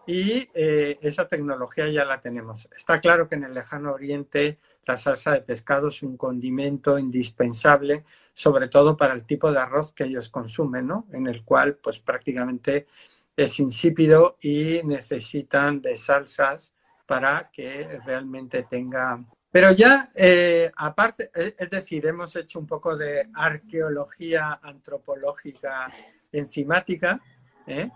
y 0.06 0.50
esa 0.54 1.28
tecnología 1.28 1.90
ya 1.90 2.06
la 2.06 2.22
tenemos. 2.22 2.70
Está 2.76 3.02
claro 3.02 3.28
que 3.28 3.36
en 3.36 3.44
el 3.44 3.54
lejano 3.54 3.92
oriente 3.92 4.60
la 4.88 4.98
salsa 4.98 5.34
de 5.34 5.42
pescado 5.42 5.90
es 5.90 6.02
un 6.02 6.16
condimento 6.16 6.98
indispensable, 6.98 8.06
sobre 8.34 8.70
todo 8.70 8.96
para 8.96 9.14
el 9.14 9.26
tipo 9.26 9.52
de 9.52 9.60
arroz 9.60 9.92
que 9.92 10.06
ellos 10.06 10.30
consumen, 10.30 10.88
¿no? 10.88 11.08
En 11.12 11.28
el 11.28 11.44
cual 11.44 11.76
pues 11.76 12.00
prácticamente 12.00 12.88
es 13.36 13.60
insípido 13.60 14.38
y 14.42 14.82
necesitan 14.86 15.82
de 15.82 15.98
salsas 15.98 16.74
para 17.06 17.50
que 17.52 18.00
realmente 18.06 18.64
tenga... 18.64 19.24
Pero 19.52 19.72
ya, 19.72 20.10
eh, 20.16 20.72
aparte, 20.78 21.32
eh, 21.36 21.56
es 21.58 21.70
decir, 21.70 22.06
hemos 22.06 22.36
hecho 22.36 22.60
un 22.60 22.68
poco 22.68 22.96
de 22.96 23.30
arqueología 23.34 24.60
antropológica 24.62 25.92
enzimática, 26.32 27.22
¿eh? 27.66 27.90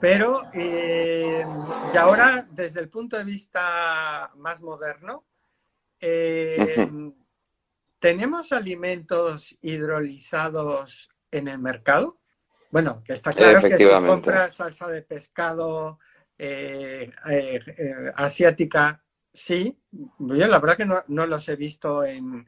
pero 0.00 0.42
y 0.54 1.96
ahora, 1.96 2.46
desde 2.50 2.80
el 2.80 2.88
punto 2.88 3.16
de 3.16 3.24
vista 3.24 4.30
más 4.36 4.60
moderno, 4.60 5.24
¿tenemos 7.98 8.52
alimentos 8.52 9.56
hidrolizados 9.60 11.10
en 11.30 11.48
el 11.48 11.58
mercado? 11.58 12.20
Bueno, 12.70 13.02
que 13.04 13.14
está 13.14 13.32
claro 13.32 13.60
que 13.60 13.78
si 13.78 13.88
compras 13.88 14.54
salsa 14.54 14.88
de 14.88 15.02
pescado 15.02 15.98
eh, 16.38 17.08
eh, 17.30 17.60
eh, 17.66 18.12
asiática, 18.14 19.02
sí. 19.32 19.78
Yo 19.90 20.46
la 20.46 20.58
verdad 20.58 20.76
que 20.76 20.84
no, 20.84 21.26
los 21.26 21.48
he 21.48 21.56
visto 21.56 22.04
en, 22.04 22.46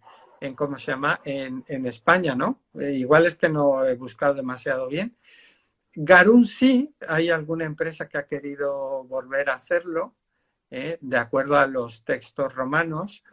¿cómo 0.55 0.77
se 0.77 0.93
llama? 0.93 1.21
En, 1.25 1.65
España, 1.87 2.35
¿no? 2.35 2.65
igual 2.75 3.27
es 3.27 3.37
que 3.37 3.49
no 3.49 3.85
he 3.85 3.95
buscado 3.95 4.35
demasiado 4.35 4.89
bien. 4.89 5.17
Garún 5.95 6.45
sí, 6.45 6.95
hay 7.09 7.31
alguna 7.31 7.65
empresa 7.65 8.09
que 8.09 8.19
ha 8.19 8.27
querido 8.27 9.05
volver 9.05 9.49
a 9.51 9.55
hacerlo, 9.55 10.15
de 10.69 11.17
acuerdo 11.17 11.57
a 11.57 11.67
los 11.67 12.05
textos 12.05 12.55
romanos, 12.55 13.25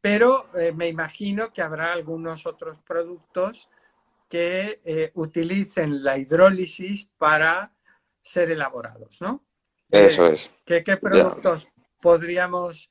pero 0.00 0.46
me 0.74 0.88
imagino 0.88 1.52
que 1.52 1.62
habrá 1.62 1.92
algunos 1.92 2.46
otros 2.46 2.78
productos 2.86 3.68
que 4.30 4.80
eh, 4.84 5.10
utilicen 5.14 6.04
la 6.04 6.16
hidrólisis 6.16 7.10
para 7.18 7.74
ser 8.22 8.52
elaborados, 8.52 9.20
¿no? 9.20 9.44
Eso 9.90 10.28
es. 10.28 10.52
¿Qué, 10.64 10.82
productos 10.96 11.66
podríamos 12.00 12.88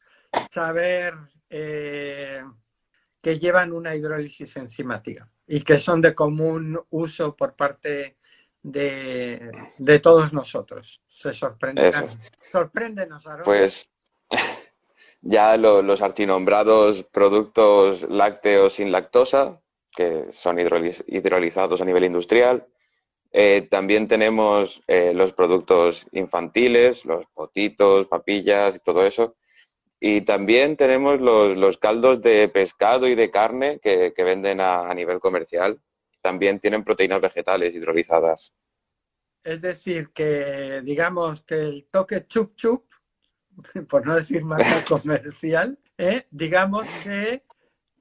saber 0.51 1.15
eh, 1.49 2.43
que 3.21 3.39
llevan 3.39 3.71
una 3.71 3.95
hidrólisis 3.95 4.57
enzimática 4.57 5.31
y 5.47 5.61
que 5.61 5.77
son 5.77 6.01
de 6.01 6.13
común 6.13 6.79
uso 6.89 7.35
por 7.35 7.55
parte 7.55 8.17
de, 8.61 9.99
todos 10.03 10.33
nosotros. 10.33 11.01
Se 11.07 11.31
sorprende. 11.31 11.89
Sorpréndenos, 12.51 13.25
Aaron. 13.25 13.45
Pues 13.45 13.89
ya 15.21 15.57
los 15.57 16.01
artinombrados 16.01 17.03
productos 17.03 18.03
lácteos 18.09 18.73
sin 18.73 18.91
lactosa, 18.91 19.61
que 19.95 20.27
son 20.31 20.57
hidrolizados 20.59 21.81
a 21.81 21.85
nivel 21.85 22.05
industrial. 22.05 22.67
Eh, 23.31 23.67
también 23.69 24.07
tenemos 24.07 24.81
eh, 24.87 25.13
los 25.13 25.33
productos 25.33 26.07
infantiles, 26.13 27.05
los 27.05 27.25
potitos, 27.33 28.07
papillas 28.07 28.77
y 28.77 28.79
todo 28.79 29.05
eso. 29.05 29.35
Y 29.99 30.21
también 30.21 30.77
tenemos 30.77 31.19
los, 31.19 31.77
caldos 31.77 32.21
de 32.21 32.47
pescado 32.47 33.07
y 33.07 33.15
de 33.15 33.29
carne 33.29 33.79
que, 33.79 34.13
venden 34.17 34.61
a, 34.61 34.93
nivel 34.93 35.19
comercial. 35.19 35.79
También 36.21 36.59
tienen 36.59 36.83
proteínas 36.83 37.19
vegetales 37.19 37.75
hidrolizadas. 37.75 38.53
Es 39.43 39.61
decir, 39.61 40.11
que 40.13 40.81
digamos 40.83 41.41
que 41.43 41.55
el 41.55 41.87
toque 41.91 42.25
chup 42.27 42.55
chup, 42.55 42.88
por 43.89 44.05
no 44.05 44.15
decir 44.15 44.43
más 44.43 44.83
comercial, 44.85 45.77
¿eh? 45.97 46.25
digamos 46.31 46.87
que 47.03 47.43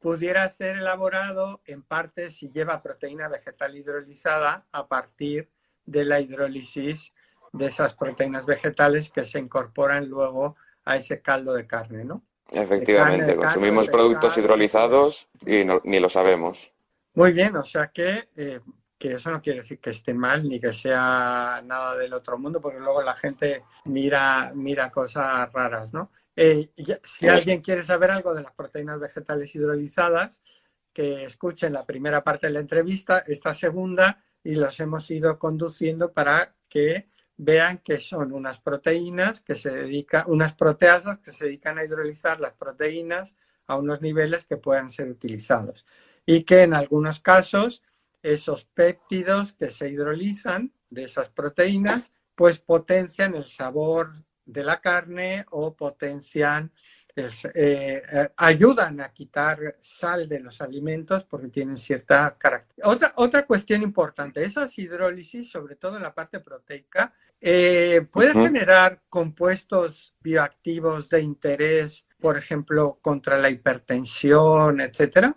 pudiera 0.00 0.48
ser 0.48 0.76
elaborado 0.76 1.60
en 1.66 1.82
parte 1.82 2.30
si 2.30 2.50
lleva 2.50 2.82
proteína 2.82 3.28
vegetal 3.28 3.76
hidrolizada 3.76 4.66
a 4.72 4.86
partir 4.86 5.50
de 5.84 6.04
la 6.04 6.20
hidrólisis 6.20 7.12
de 7.52 7.66
esas 7.66 7.94
proteínas 7.94 8.46
vegetales 8.46 9.10
que 9.10 9.24
se 9.24 9.38
incorporan 9.38 10.08
luego 10.08 10.56
a 10.84 10.96
ese 10.96 11.20
caldo 11.20 11.54
de 11.54 11.66
carne, 11.66 12.04
¿no? 12.04 12.22
Efectivamente, 12.50 13.36
consumimos 13.36 13.88
productos 13.88 14.38
hidrolizados 14.38 15.28
y 15.44 15.64
ni 15.84 16.00
lo 16.00 16.08
sabemos. 16.08 16.72
Muy 17.14 17.32
bien, 17.32 17.56
o 17.56 17.62
sea 17.62 17.88
que 17.88 18.28
eh, 18.36 18.60
que 18.98 19.12
eso 19.12 19.30
no 19.30 19.40
quiere 19.40 19.60
decir 19.60 19.78
que 19.78 19.90
esté 19.90 20.12
mal 20.12 20.48
ni 20.48 20.60
que 20.60 20.72
sea 20.72 21.62
nada 21.64 21.96
del 21.96 22.12
otro 22.12 22.38
mundo, 22.38 22.60
porque 22.60 22.80
luego 22.80 23.02
la 23.02 23.14
gente 23.14 23.64
mira, 23.84 24.52
mira 24.54 24.90
cosas 24.90 25.50
raras, 25.52 25.94
¿no? 25.94 26.10
Eh, 26.34 26.68
si 27.04 27.28
alguien 27.28 27.60
quiere 27.60 27.82
saber 27.82 28.10
algo 28.10 28.34
de 28.34 28.42
las 28.42 28.52
proteínas 28.52 29.00
vegetales 29.00 29.54
hidrolizadas, 29.54 30.40
que 30.92 31.24
escuchen 31.24 31.72
la 31.72 31.86
primera 31.86 32.24
parte 32.24 32.48
de 32.48 32.52
la 32.52 32.60
entrevista, 32.60 33.24
esta 33.26 33.54
segunda, 33.54 34.22
y 34.42 34.54
los 34.54 34.78
hemos 34.80 35.10
ido 35.10 35.38
conduciendo 35.38 36.12
para 36.12 36.56
que 36.68 37.08
vean 37.36 37.78
que 37.78 37.98
son 37.98 38.32
unas 38.32 38.60
proteínas 38.60 39.40
que 39.40 39.54
se 39.54 39.70
dedican, 39.70 40.24
unas 40.26 40.54
proteasas 40.54 41.18
que 41.18 41.30
se 41.30 41.44
dedican 41.46 41.78
a 41.78 41.84
hidrolizar 41.84 42.40
las 42.40 42.52
proteínas 42.52 43.36
a 43.66 43.76
unos 43.76 44.00
niveles 44.00 44.44
que 44.44 44.56
puedan 44.56 44.90
ser 44.90 45.08
utilizados. 45.08 45.86
Y 46.26 46.42
que 46.42 46.62
en 46.62 46.74
algunos 46.74 47.20
casos 47.20 47.82
esos 48.22 48.64
péptidos 48.64 49.52
que 49.52 49.68
se 49.68 49.88
hidrolizan 49.88 50.72
de 50.90 51.04
esas 51.04 51.28
proteínas, 51.28 52.12
pues 52.34 52.58
potencian 52.58 53.34
el 53.34 53.46
sabor 53.46 54.12
de 54.44 54.64
la 54.64 54.80
carne 54.80 55.44
o 55.50 55.74
potencian, 55.74 56.72
eh, 57.16 57.30
eh, 57.54 58.28
ayudan 58.36 59.00
a 59.00 59.12
quitar 59.12 59.76
sal 59.78 60.28
de 60.28 60.40
los 60.40 60.60
alimentos 60.60 61.24
porque 61.24 61.48
tienen 61.48 61.76
cierta 61.76 62.36
característica. 62.38 62.88
Otra, 62.88 63.12
otra 63.16 63.46
cuestión 63.46 63.82
importante, 63.82 64.44
esas 64.44 64.78
hidrólisis, 64.78 65.50
sobre 65.50 65.74
todo 65.76 65.96
en 65.96 66.02
la 66.02 66.14
parte 66.14 66.40
proteica, 66.40 67.12
eh, 67.40 68.06
puede 68.10 68.32
generar 68.32 69.02
compuestos 69.08 70.14
bioactivos 70.20 71.08
de 71.08 71.22
interés, 71.22 72.06
por 72.20 72.36
ejemplo, 72.36 72.98
contra 73.00 73.36
la 73.36 73.50
hipertensión, 73.50 74.80
etcétera. 74.80 75.36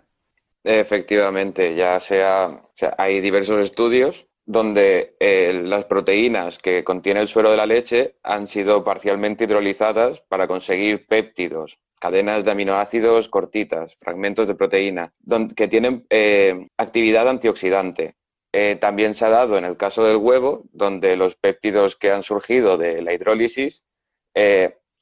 Efectivamente, 0.64 1.74
ya 1.74 1.98
sea, 1.98 2.62
hay 2.96 3.20
diversos 3.20 3.58
estudios 3.62 4.28
donde 4.44 5.16
eh, 5.18 5.60
las 5.64 5.84
proteínas 5.84 6.58
que 6.58 6.84
contiene 6.84 7.20
el 7.20 7.28
suero 7.28 7.50
de 7.50 7.56
la 7.56 7.66
leche 7.66 8.16
han 8.22 8.46
sido 8.46 8.84
parcialmente 8.84 9.44
hidrolizadas 9.44 10.20
para 10.20 10.46
conseguir 10.46 11.06
péptidos, 11.06 11.78
cadenas 12.00 12.44
de 12.44 12.52
aminoácidos 12.52 13.28
cortitas, 13.28 13.96
fragmentos 13.96 14.46
de 14.46 14.54
proteína, 14.54 15.12
que 15.56 15.68
tienen 15.68 16.06
eh, 16.10 16.68
actividad 16.76 17.28
antioxidante. 17.28 18.16
Eh, 18.52 18.76
también 18.80 19.14
se 19.14 19.24
ha 19.24 19.30
dado 19.30 19.58
en 19.58 19.64
el 19.64 19.76
caso 19.76 20.04
del 20.04 20.16
huevo, 20.16 20.64
donde 20.72 21.16
los 21.16 21.36
péptidos 21.36 21.96
que 21.96 22.12
han 22.12 22.22
surgido 22.22 22.76
de 22.76 23.02
la 23.02 23.14
hidrólisis 23.14 23.86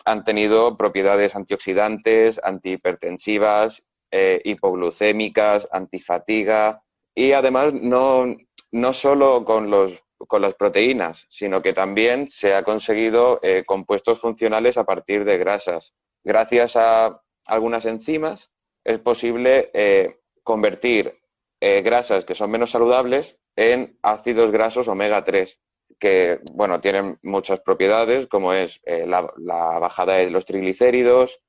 han 0.04 0.24
tenido 0.24 0.76
propiedades 0.76 1.36
antioxidantes, 1.36 2.40
antihipertensivas 2.42 3.84
eh, 4.12 4.40
hipoglucémicas, 4.44 5.68
antifatiga 5.70 6.82
y 7.14 7.32
además 7.32 7.72
no, 7.74 8.26
no 8.72 8.92
solo 8.92 9.44
con, 9.44 9.70
los, 9.70 10.02
con 10.18 10.42
las 10.42 10.54
proteínas, 10.54 11.26
sino 11.28 11.62
que 11.62 11.72
también 11.72 12.28
se 12.30 12.54
ha 12.54 12.64
conseguido 12.64 13.38
eh, 13.42 13.62
compuestos 13.64 14.18
funcionales 14.18 14.78
a 14.78 14.84
partir 14.84 15.24
de 15.24 15.38
grasas. 15.38 15.94
Gracias 16.24 16.76
a 16.76 17.22
algunas 17.46 17.86
enzimas 17.86 18.50
es 18.84 18.98
posible 18.98 19.70
eh, 19.74 20.18
convertir 20.42 21.14
grasas 21.60 22.24
que 22.24 22.34
son 22.34 22.50
menos 22.50 22.70
saludables 22.70 23.38
en 23.54 23.98
ácidos 24.00 24.50
grasos 24.50 24.88
omega 24.88 25.22
3 25.22 25.60
que 25.98 26.38
bueno, 26.54 26.80
tienen 26.80 27.18
muchas 27.22 27.60
propiedades, 27.60 28.26
como 28.28 28.54
es 28.54 28.80
la, 28.86 29.30
la, 29.36 29.78
bajada 29.78 30.14
de 30.14 30.30
los 30.30 30.46
triglicéridos, 30.46 31.42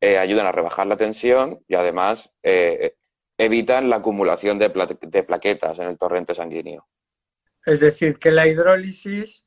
eh, 0.00 0.18
ayudan 0.18 0.46
a 0.46 0.52
rebajar 0.52 0.86
la 0.86 0.96
tensión 0.96 1.64
y 1.66 1.74
además 1.74 2.30
eh, 2.42 2.94
evitan 3.36 3.88
la 3.88 3.96
acumulación 3.96 4.58
de, 4.58 4.70
plaquetas 4.70 5.78
en 5.78 5.88
el 5.88 5.98
torrente 5.98 6.34
sanguíneo. 6.34 6.86
Es 7.64 7.80
decir, 7.80 8.18
que 8.18 8.30
la 8.30 8.46
hidrólisis 8.46 9.44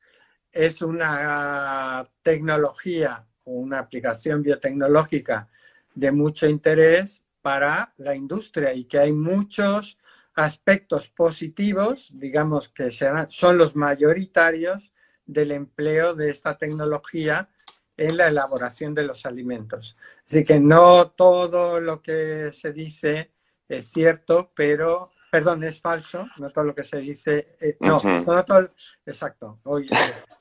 es 0.51 0.81
una 0.81 2.03
tecnología 2.21 3.25
o 3.43 3.51
una 3.51 3.79
aplicación 3.79 4.43
biotecnológica 4.43 5.49
de 5.93 6.11
mucho 6.11 6.47
interés 6.47 7.21
para 7.41 7.93
la 7.97 8.15
industria 8.15 8.73
y 8.73 8.85
que 8.85 8.99
hay 8.99 9.11
muchos 9.11 9.97
aspectos 10.35 11.09
positivos, 11.09 12.09
digamos 12.13 12.69
que 12.69 12.91
son 12.91 13.57
los 13.57 13.75
mayoritarios 13.75 14.93
del 15.25 15.51
empleo 15.51 16.15
de 16.15 16.29
esta 16.29 16.57
tecnología 16.57 17.49
en 17.97 18.17
la 18.17 18.27
elaboración 18.27 18.93
de 18.93 19.03
los 19.03 19.25
alimentos. 19.25 19.97
Así 20.25 20.43
que 20.43 20.59
no 20.59 21.07
todo 21.09 21.79
lo 21.79 22.01
que 22.01 22.51
se 22.53 22.73
dice 22.73 23.31
es 23.67 23.89
cierto, 23.89 24.51
pero, 24.53 25.11
perdón, 25.31 25.63
es 25.63 25.79
falso, 25.79 26.27
no 26.37 26.49
todo 26.49 26.65
lo 26.65 26.75
que 26.75 26.83
se 26.83 26.97
dice, 26.97 27.55
eh, 27.61 27.77
no, 27.79 27.99
no 28.03 28.45
todo, 28.45 28.69
exacto, 29.05 29.59
hoy, 29.63 29.89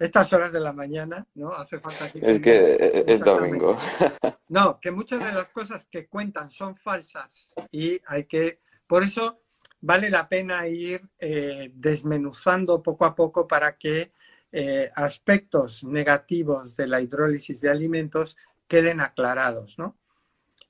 estas 0.00 0.32
horas 0.32 0.52
de 0.52 0.58
la 0.58 0.72
mañana, 0.72 1.24
¿no? 1.34 1.52
Hace 1.52 1.78
falta 1.78 2.10
que... 2.10 2.18
Es 2.28 2.40
que 2.40 2.74
eh, 2.74 3.04
es 3.06 3.20
domingo. 3.20 3.76
No, 4.48 4.80
que 4.80 4.90
muchas 4.90 5.20
de 5.20 5.32
las 5.32 5.48
cosas 5.50 5.86
que 5.88 6.08
cuentan 6.08 6.50
son 6.50 6.74
falsas 6.74 7.48
y 7.70 8.00
hay 8.04 8.24
que, 8.24 8.58
por 8.84 9.04
eso 9.04 9.44
vale 9.80 10.10
la 10.10 10.28
pena 10.28 10.66
ir 10.66 11.08
eh, 11.20 11.70
desmenuzando 11.72 12.82
poco 12.82 13.04
a 13.04 13.14
poco 13.14 13.46
para 13.46 13.76
que 13.76 14.12
eh, 14.52 14.90
aspectos 14.94 15.84
negativos 15.84 16.76
de 16.76 16.88
la 16.88 17.00
hidrólisis 17.00 17.60
de 17.60 17.70
alimentos 17.70 18.36
queden 18.66 19.00
aclarados, 19.00 19.78
¿no? 19.78 19.96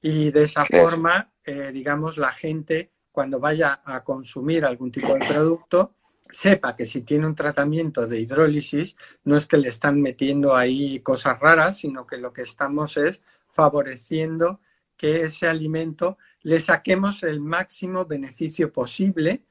Y 0.02 0.30
de 0.30 0.44
esa 0.44 0.64
forma, 0.64 1.32
eh, 1.44 1.70
digamos, 1.72 2.16
la 2.16 2.30
gente 2.30 2.92
cuando 3.12 3.40
vaya 3.40 3.80
a 3.84 4.02
consumir 4.02 4.64
algún 4.64 4.90
tipo 4.90 5.12
de 5.14 5.20
producto, 5.20 5.94
sepa 6.32 6.76
que 6.76 6.86
si 6.86 7.02
tiene 7.02 7.26
un 7.26 7.34
tratamiento 7.34 8.06
de 8.06 8.20
hidrólisis, 8.20 8.96
no 9.24 9.36
es 9.36 9.46
que 9.46 9.58
le 9.58 9.68
están 9.68 10.00
metiendo 10.00 10.54
ahí 10.54 11.00
cosas 11.00 11.38
raras, 11.38 11.78
sino 11.78 12.06
que 12.06 12.16
lo 12.16 12.32
que 12.32 12.42
estamos 12.42 12.96
es 12.96 13.20
favoreciendo 13.50 14.60
que 14.96 15.22
ese 15.22 15.48
alimento 15.48 16.18
le 16.42 16.60
saquemos 16.60 17.22
el 17.22 17.40
máximo 17.40 18.04
beneficio 18.04 18.72
posible 18.72 19.44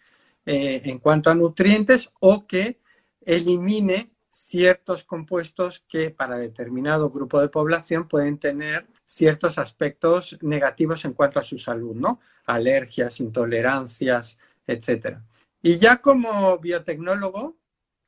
eh, 0.45 0.81
en 0.85 0.99
cuanto 0.99 1.29
a 1.29 1.35
nutrientes 1.35 2.11
o 2.19 2.47
que 2.47 2.79
elimine 3.25 4.11
ciertos 4.39 5.03
compuestos 5.03 5.83
que 5.87 6.11
para 6.11 6.37
determinado 6.37 7.09
grupo 7.09 7.39
de 7.41 7.49
población 7.49 8.07
pueden 8.07 8.37
tener 8.37 8.87
ciertos 9.05 9.57
aspectos 9.57 10.37
negativos 10.41 11.05
en 11.05 11.13
cuanto 11.13 11.39
a 11.39 11.43
su 11.43 11.57
salud, 11.57 11.95
¿no? 11.95 12.19
Alergias, 12.45 13.19
intolerancias, 13.19 14.37
etcétera. 14.65 15.23
Y 15.61 15.77
ya 15.77 15.97
como 15.97 16.57
biotecnólogo, 16.59 17.57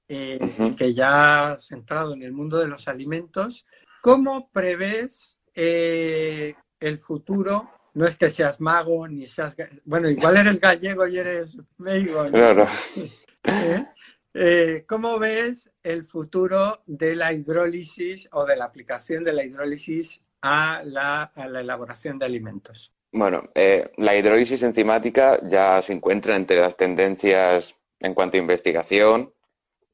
eh, 0.08 0.40
que 0.78 0.94
ya 0.94 1.52
has 1.52 1.72
entrado 1.72 2.14
en 2.14 2.24
el 2.24 2.32
mundo 2.32 2.58
de 2.58 2.68
los 2.68 2.88
alimentos, 2.88 3.66
¿cómo 4.02 4.50
prevés 4.52 5.38
eh, 5.54 6.54
el 6.80 6.98
futuro? 6.98 7.70
No 7.94 8.06
es 8.06 8.18
que 8.18 8.30
seas 8.30 8.62
mago, 8.62 9.08
ni 9.08 9.26
seas... 9.26 9.56
Bueno, 9.84 10.10
igual 10.10 10.38
eres 10.38 10.60
gallego 10.60 11.08
y 11.08 11.18
eres 11.18 11.58
médico. 11.78 12.26
Claro. 12.26 12.68
¿Eh? 13.44 13.86
Eh, 14.34 14.86
¿Cómo 14.88 15.20
ves 15.20 15.70
el 15.84 16.04
futuro 16.04 16.82
de 16.86 17.16
la 17.16 17.34
hidrólisis 17.34 18.30
o 18.32 18.46
de 18.46 18.56
la 18.56 18.66
aplicación 18.66 19.24
de 19.24 19.34
la 19.34 19.44
hidrólisis 19.44 20.24
a 20.42 20.82
la, 20.86 21.32
elaboración 21.36 22.18
de 22.18 22.26
alimentos? 22.26 22.94
Bueno, 23.12 23.44
eh, 23.56 23.92
la 23.98 24.16
hidrólisis 24.16 24.64
enzimática 24.64 25.40
ya 25.50 25.82
se 25.82 25.94
encuentra 25.94 26.36
entre 26.36 26.62
las 26.62 26.78
tendencias 26.78 27.76
en 28.00 28.14
cuanto 28.14 28.38
a 28.38 28.40
investigación 28.40 29.34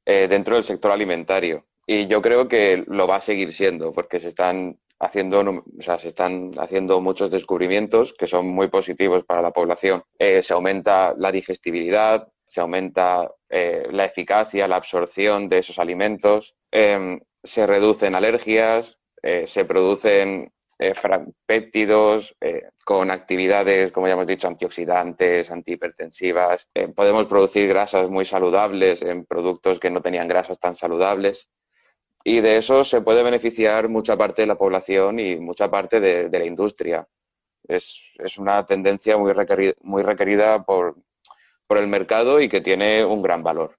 eh, 0.05 0.27
dentro 0.29 0.55
del 0.55 0.63
sector 0.63 0.91
alimentario. 0.91 1.65
Y 1.87 2.05
yo 2.07 2.21
creo 2.21 2.47
que 2.47 2.83
lo 2.87 3.07
va 3.07 3.17
a 3.17 3.21
seguir 3.21 3.53
siendo, 3.53 3.91
porque 3.91 4.19
se 4.19 4.27
están 4.27 4.77
haciendo, 4.99 5.41
o 5.41 5.81
sea, 5.81 5.97
se 5.97 6.09
están 6.09 6.51
haciendo 6.57 6.99
muchos 7.01 7.29
descubrimientos 7.31 8.13
que 8.13 8.27
son 8.27 8.47
muy 8.47 8.67
positivos 8.69 9.23
para 9.25 9.41
la 9.41 9.51
población. 9.51 10.03
Eh, 10.17 10.41
se 10.41 10.53
aumenta 10.53 11.13
la 11.17 11.31
digestibilidad, 11.31 12.27
se 12.45 12.61
aumenta 12.61 13.29
eh, 13.49 13.87
la 13.91 14.05
eficacia, 14.05 14.67
la 14.67 14.77
absorción 14.77 15.49
de 15.49 15.59
esos 15.59 15.79
alimentos, 15.79 16.55
em, 16.71 17.19
se 17.43 17.67
reducen 17.67 18.15
alergias, 18.15 18.97
eh, 19.21 19.45
se 19.47 19.65
producen 19.65 20.51
péptidos 21.47 22.35
con 22.85 23.09
actividades, 23.09 23.91
como 23.91 24.05
ya 24.05 24.13
hemos 24.13 24.27
dicho, 24.27 24.47
antioxidantes, 24.47 25.49
antihipertensivas. 25.49 26.69
podemos 26.95 27.25
producir 27.25 27.67
grasas 27.67 28.07
muy 28.11 28.25
saludables 28.25 29.01
en 29.01 29.25
productos 29.25 29.79
que 29.79 29.89
no 29.89 30.03
tenían 30.03 30.27
grasas 30.27 30.59
tan 30.59 30.75
saludables 30.75 31.49
y 32.29 32.41
de 32.41 32.57
eso 32.57 32.83
se 32.83 32.99
puede 32.99 33.23
beneficiar 33.23 33.87
mucha 33.87 34.17
parte 34.17 34.41
de 34.41 34.47
la 34.49 34.57
población 34.57 35.17
y 35.17 35.37
mucha 35.37 35.71
parte 35.71 36.01
de, 36.01 36.29
la 36.29 36.43
industria. 36.43 37.07
Es, 37.65 38.11
una 38.37 38.65
tendencia 38.65 39.15
muy 39.15 39.31
requerida, 39.31 39.71
muy 39.83 40.03
requerida 40.03 40.61
por, 40.65 40.97
el 41.69 41.87
mercado 41.87 42.41
y 42.41 42.49
que 42.49 42.59
tiene 42.59 43.05
un 43.05 43.21
gran 43.21 43.43
valor. 43.43 43.77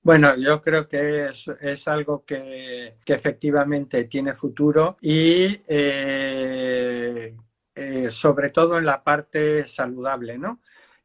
Bueno, 0.00 0.34
yo 0.34 0.62
creo 0.62 0.88
que 0.88 1.28
es, 1.60 1.88
algo 1.88 2.24
que, 2.24 2.96
efectivamente 3.04 4.04
tiene 4.04 4.32
futuro 4.32 4.96
y 5.02 5.60
eh, 5.68 7.36
eh, 7.74 8.10
sobre 8.10 8.48
todo 8.48 8.78
en 8.78 8.86
la 8.86 9.04
parte 9.04 9.64
saludable, 9.64 10.38
¿no? 10.38 10.62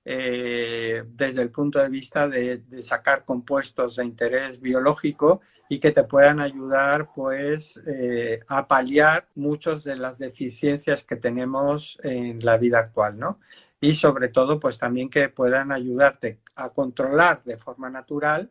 Eh, 0.10 1.04
desde 1.06 1.42
el 1.42 1.52
punto 1.52 1.80
de 1.80 1.90
vista 1.90 2.26
de, 2.30 2.64
sacar 2.82 3.26
compuestos 3.26 3.98
de 3.98 4.06
interés 4.06 4.62
biológico 4.62 5.42
y 5.70 5.80
que 5.80 5.92
te 5.92 6.04
puedan 6.04 6.40
ayudar 6.40 7.10
pues 7.14 7.82
eh, 7.88 8.40
a 8.48 8.68
paliar 8.68 9.28
muchas 9.36 9.84
de 9.84 9.96
las 9.96 10.18
deficiencias 10.18 11.04
que 11.04 11.18
tenemos 11.18 12.00
en 12.04 12.44
la 12.44 12.58
vida 12.58 12.80
actual, 12.80 13.18
¿no? 13.18 13.40
Y 13.80 13.94
sobre 13.94 14.30
todo 14.30 14.60
pues 14.60 14.78
también 14.78 15.10
que 15.10 15.30
puedan 15.30 15.72
ayudarte 15.72 16.40
a 16.56 16.70
controlar 16.70 17.44
de 17.44 17.58
forma 17.58 17.90
natural 17.90 18.50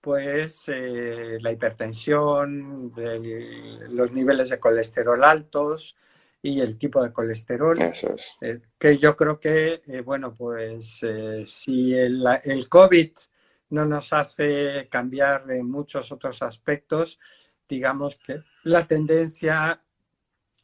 pues 0.00 0.64
eh, 0.66 1.38
la 1.40 1.50
hipertensión, 1.50 2.92
los 3.88 4.12
niveles 4.12 4.50
de 4.50 4.60
colesterol 4.60 5.24
altos 5.24 5.96
y 6.42 6.60
el 6.60 6.76
tipo 6.76 7.02
de 7.02 7.10
colesterol. 7.10 7.80
Eso 7.80 8.14
es. 8.14 8.34
Eh, 8.42 8.60
que 8.78 8.98
yo 8.98 9.16
creo 9.16 9.40
que, 9.40 9.80
bueno, 10.04 10.34
pues 10.34 11.00
si 11.46 11.94
el, 11.94 12.22
el 12.42 12.68
COVID 12.68 13.12
no 13.74 13.84
nos 13.84 14.12
hace 14.12 14.88
cambiar 14.90 15.50
en 15.50 15.70
muchos 15.70 16.10
otros 16.12 16.42
aspectos. 16.42 17.18
Digamos 17.68 18.16
que 18.16 18.42
la 18.62 18.86
tendencia 18.86 19.82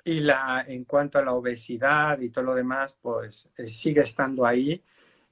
y 0.04 0.20
la 0.20 0.64
en 0.66 0.84
cuanto 0.84 1.18
a 1.18 1.24
la 1.24 1.32
obesidad 1.32 2.20
y 2.20 2.30
todo 2.30 2.44
lo 2.44 2.54
demás, 2.54 2.94
pues 3.00 3.48
eh, 3.56 3.66
sigue 3.66 4.02
estando 4.02 4.46
ahí 4.46 4.82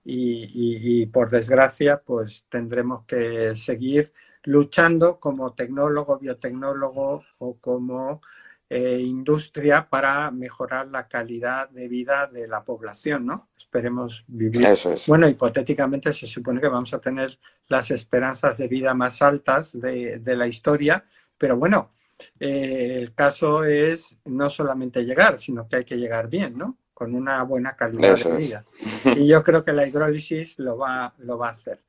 y, 0.04 1.04
por 1.06 1.28
desgracia, 1.28 2.00
pues 2.02 2.46
tendremos 2.48 3.04
que 3.04 3.54
seguir 3.56 4.12
luchando 4.44 5.20
como 5.20 5.52
tecnólogo, 5.52 6.18
biotecnólogo 6.18 7.22
o 7.38 7.58
como 7.58 8.22
eh, 8.70 9.00
industria 9.00 9.88
para 9.88 10.30
mejorar 10.30 10.88
la 10.88 11.08
calidad 11.08 11.70
de 11.70 11.88
vida 11.88 12.26
de 12.26 12.46
la 12.46 12.62
población, 12.64 13.24
¿no? 13.24 13.48
Esperemos 13.56 14.24
vivir. 14.26 14.68
Bueno, 15.06 15.26
hipotéticamente 15.26 16.12
se 16.12 16.26
supone 16.26 16.60
que 16.60 16.68
vamos 16.68 16.92
a 16.92 17.00
tener 17.00 17.38
las 17.68 17.90
esperanzas 17.90 18.58
de 18.58 18.68
vida 18.68 18.92
más 18.92 19.22
altas 19.22 19.78
de, 19.80 20.20
la 20.24 20.46
historia, 20.46 21.02
pero 21.38 21.56
bueno, 21.56 21.92
eh, 22.38 22.98
el 23.00 23.14
caso 23.14 23.64
es 23.64 24.18
no 24.26 24.50
solamente 24.50 25.02
llegar, 25.02 25.38
sino 25.38 25.66
que 25.66 25.76
hay 25.76 25.84
que 25.84 25.96
llegar 25.96 26.28
bien, 26.28 26.54
¿no? 26.56 26.76
Con 26.92 27.14
una 27.14 27.42
buena 27.44 27.74
calidad 27.74 28.18
de 28.18 28.36
vida. 28.36 28.64
Y 29.16 29.28
yo 29.28 29.42
creo 29.42 29.64
que 29.64 29.72
la 29.72 29.86
hidrólisis 29.86 30.58
lo 30.58 30.76
va, 30.76 31.14
lo 31.18 31.38
va 31.38 31.48
a 31.48 31.52
hacer. 31.52 31.80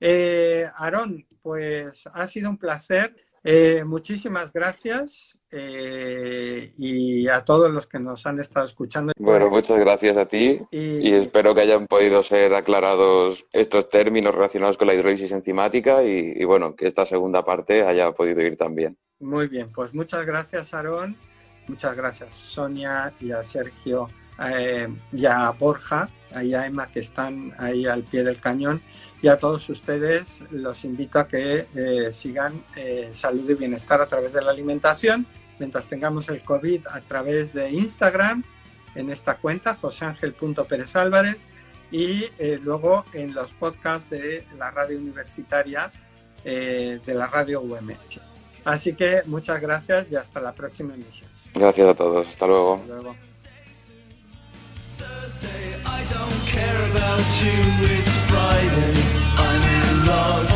Eh, 0.00 0.66
Aarón, 0.76 1.26
pues 1.42 2.08
ha 2.12 2.26
sido 2.26 2.50
un 2.50 2.58
placer. 2.58 3.14
Eh, 3.44 3.84
muchísimas 3.84 4.52
gracias 4.52 5.38
eh, 5.50 6.72
y 6.78 7.28
a 7.28 7.44
todos 7.44 7.70
los 7.70 7.86
que 7.86 7.98
nos 7.98 8.26
han 8.26 8.40
estado 8.40 8.66
escuchando. 8.66 9.12
Bueno, 9.18 9.48
muchas 9.48 9.78
gracias 9.78 10.16
a 10.16 10.26
ti 10.26 10.60
y, 10.70 11.12
espero 11.12 11.54
que 11.54 11.60
hayan 11.60 11.86
podido 11.86 12.22
ser 12.22 12.54
aclarados 12.54 13.46
estos 13.52 13.88
términos 13.88 14.34
relacionados 14.34 14.76
con 14.76 14.88
la 14.88 14.94
hidrólisis 14.94 15.30
enzimática 15.32 16.02
y, 16.02 16.44
bueno, 16.44 16.74
que 16.74 16.86
esta 16.86 17.06
segunda 17.06 17.44
parte 17.44 17.84
haya 17.84 18.10
podido 18.12 18.40
ir 18.40 18.56
también. 18.56 18.98
Muy 19.20 19.48
bien, 19.48 19.70
pues 19.72 19.94
muchas 19.94 20.26
gracias, 20.26 20.74
Aarón. 20.74 21.16
Muchas 21.68 21.96
gracias, 21.96 22.34
Sonia 22.34 23.12
y 23.20 23.32
a 23.32 23.42
Sergio 23.42 24.08
eh, 24.38 24.88
y 25.12 25.26
a 25.26 25.50
Borja, 25.50 26.08
y 26.42 26.54
a 26.54 26.66
Emma, 26.66 26.88
que 26.88 27.00
están 27.00 27.52
ahí 27.58 27.86
al 27.86 28.02
pie 28.02 28.24
del 28.24 28.40
cañón. 28.40 28.82
Y 29.22 29.28
a 29.28 29.38
todos 29.38 29.68
ustedes 29.70 30.42
los 30.50 30.84
invito 30.84 31.18
a 31.18 31.26
que 31.26 31.66
eh, 31.74 32.12
sigan 32.12 32.62
eh, 32.76 33.08
salud 33.12 33.48
y 33.48 33.54
bienestar 33.54 34.00
a 34.00 34.06
través 34.06 34.32
de 34.32 34.42
la 34.42 34.50
alimentación, 34.50 35.26
mientras 35.58 35.88
tengamos 35.88 36.28
el 36.28 36.42
COVID 36.42 36.86
a 36.88 37.00
través 37.00 37.52
de 37.54 37.70
Instagram, 37.70 38.44
en 38.94 39.10
esta 39.10 39.36
cuenta, 39.36 39.74
joseangel.pérez 39.76 40.96
Álvarez, 40.96 41.38
y 41.90 42.24
eh, 42.38 42.58
luego 42.62 43.04
en 43.12 43.34
los 43.34 43.52
podcasts 43.52 44.10
de 44.10 44.46
la 44.58 44.70
radio 44.70 44.98
universitaria 44.98 45.90
de 46.44 47.00
la 47.06 47.26
radio 47.26 47.60
UMH. 47.60 48.20
Así 48.64 48.94
que 48.94 49.22
muchas 49.26 49.60
gracias 49.60 50.06
y 50.12 50.14
hasta 50.14 50.38
la 50.38 50.52
próxima 50.52 50.94
emisión. 50.94 51.28
Gracias 51.52 51.88
a 51.88 51.94
todos, 51.94 52.28
hasta 52.28 52.46
luego. 52.46 52.76
Hasta 52.76 52.94
luego. 52.94 53.35
I 55.28 56.04
don't 56.08 56.46
care 56.46 56.90
about 56.92 57.18
you, 57.42 57.58
it's 57.82 58.16
Friday, 58.30 58.94
I'm 59.36 59.62
in 59.62 60.06
love. 60.06 60.55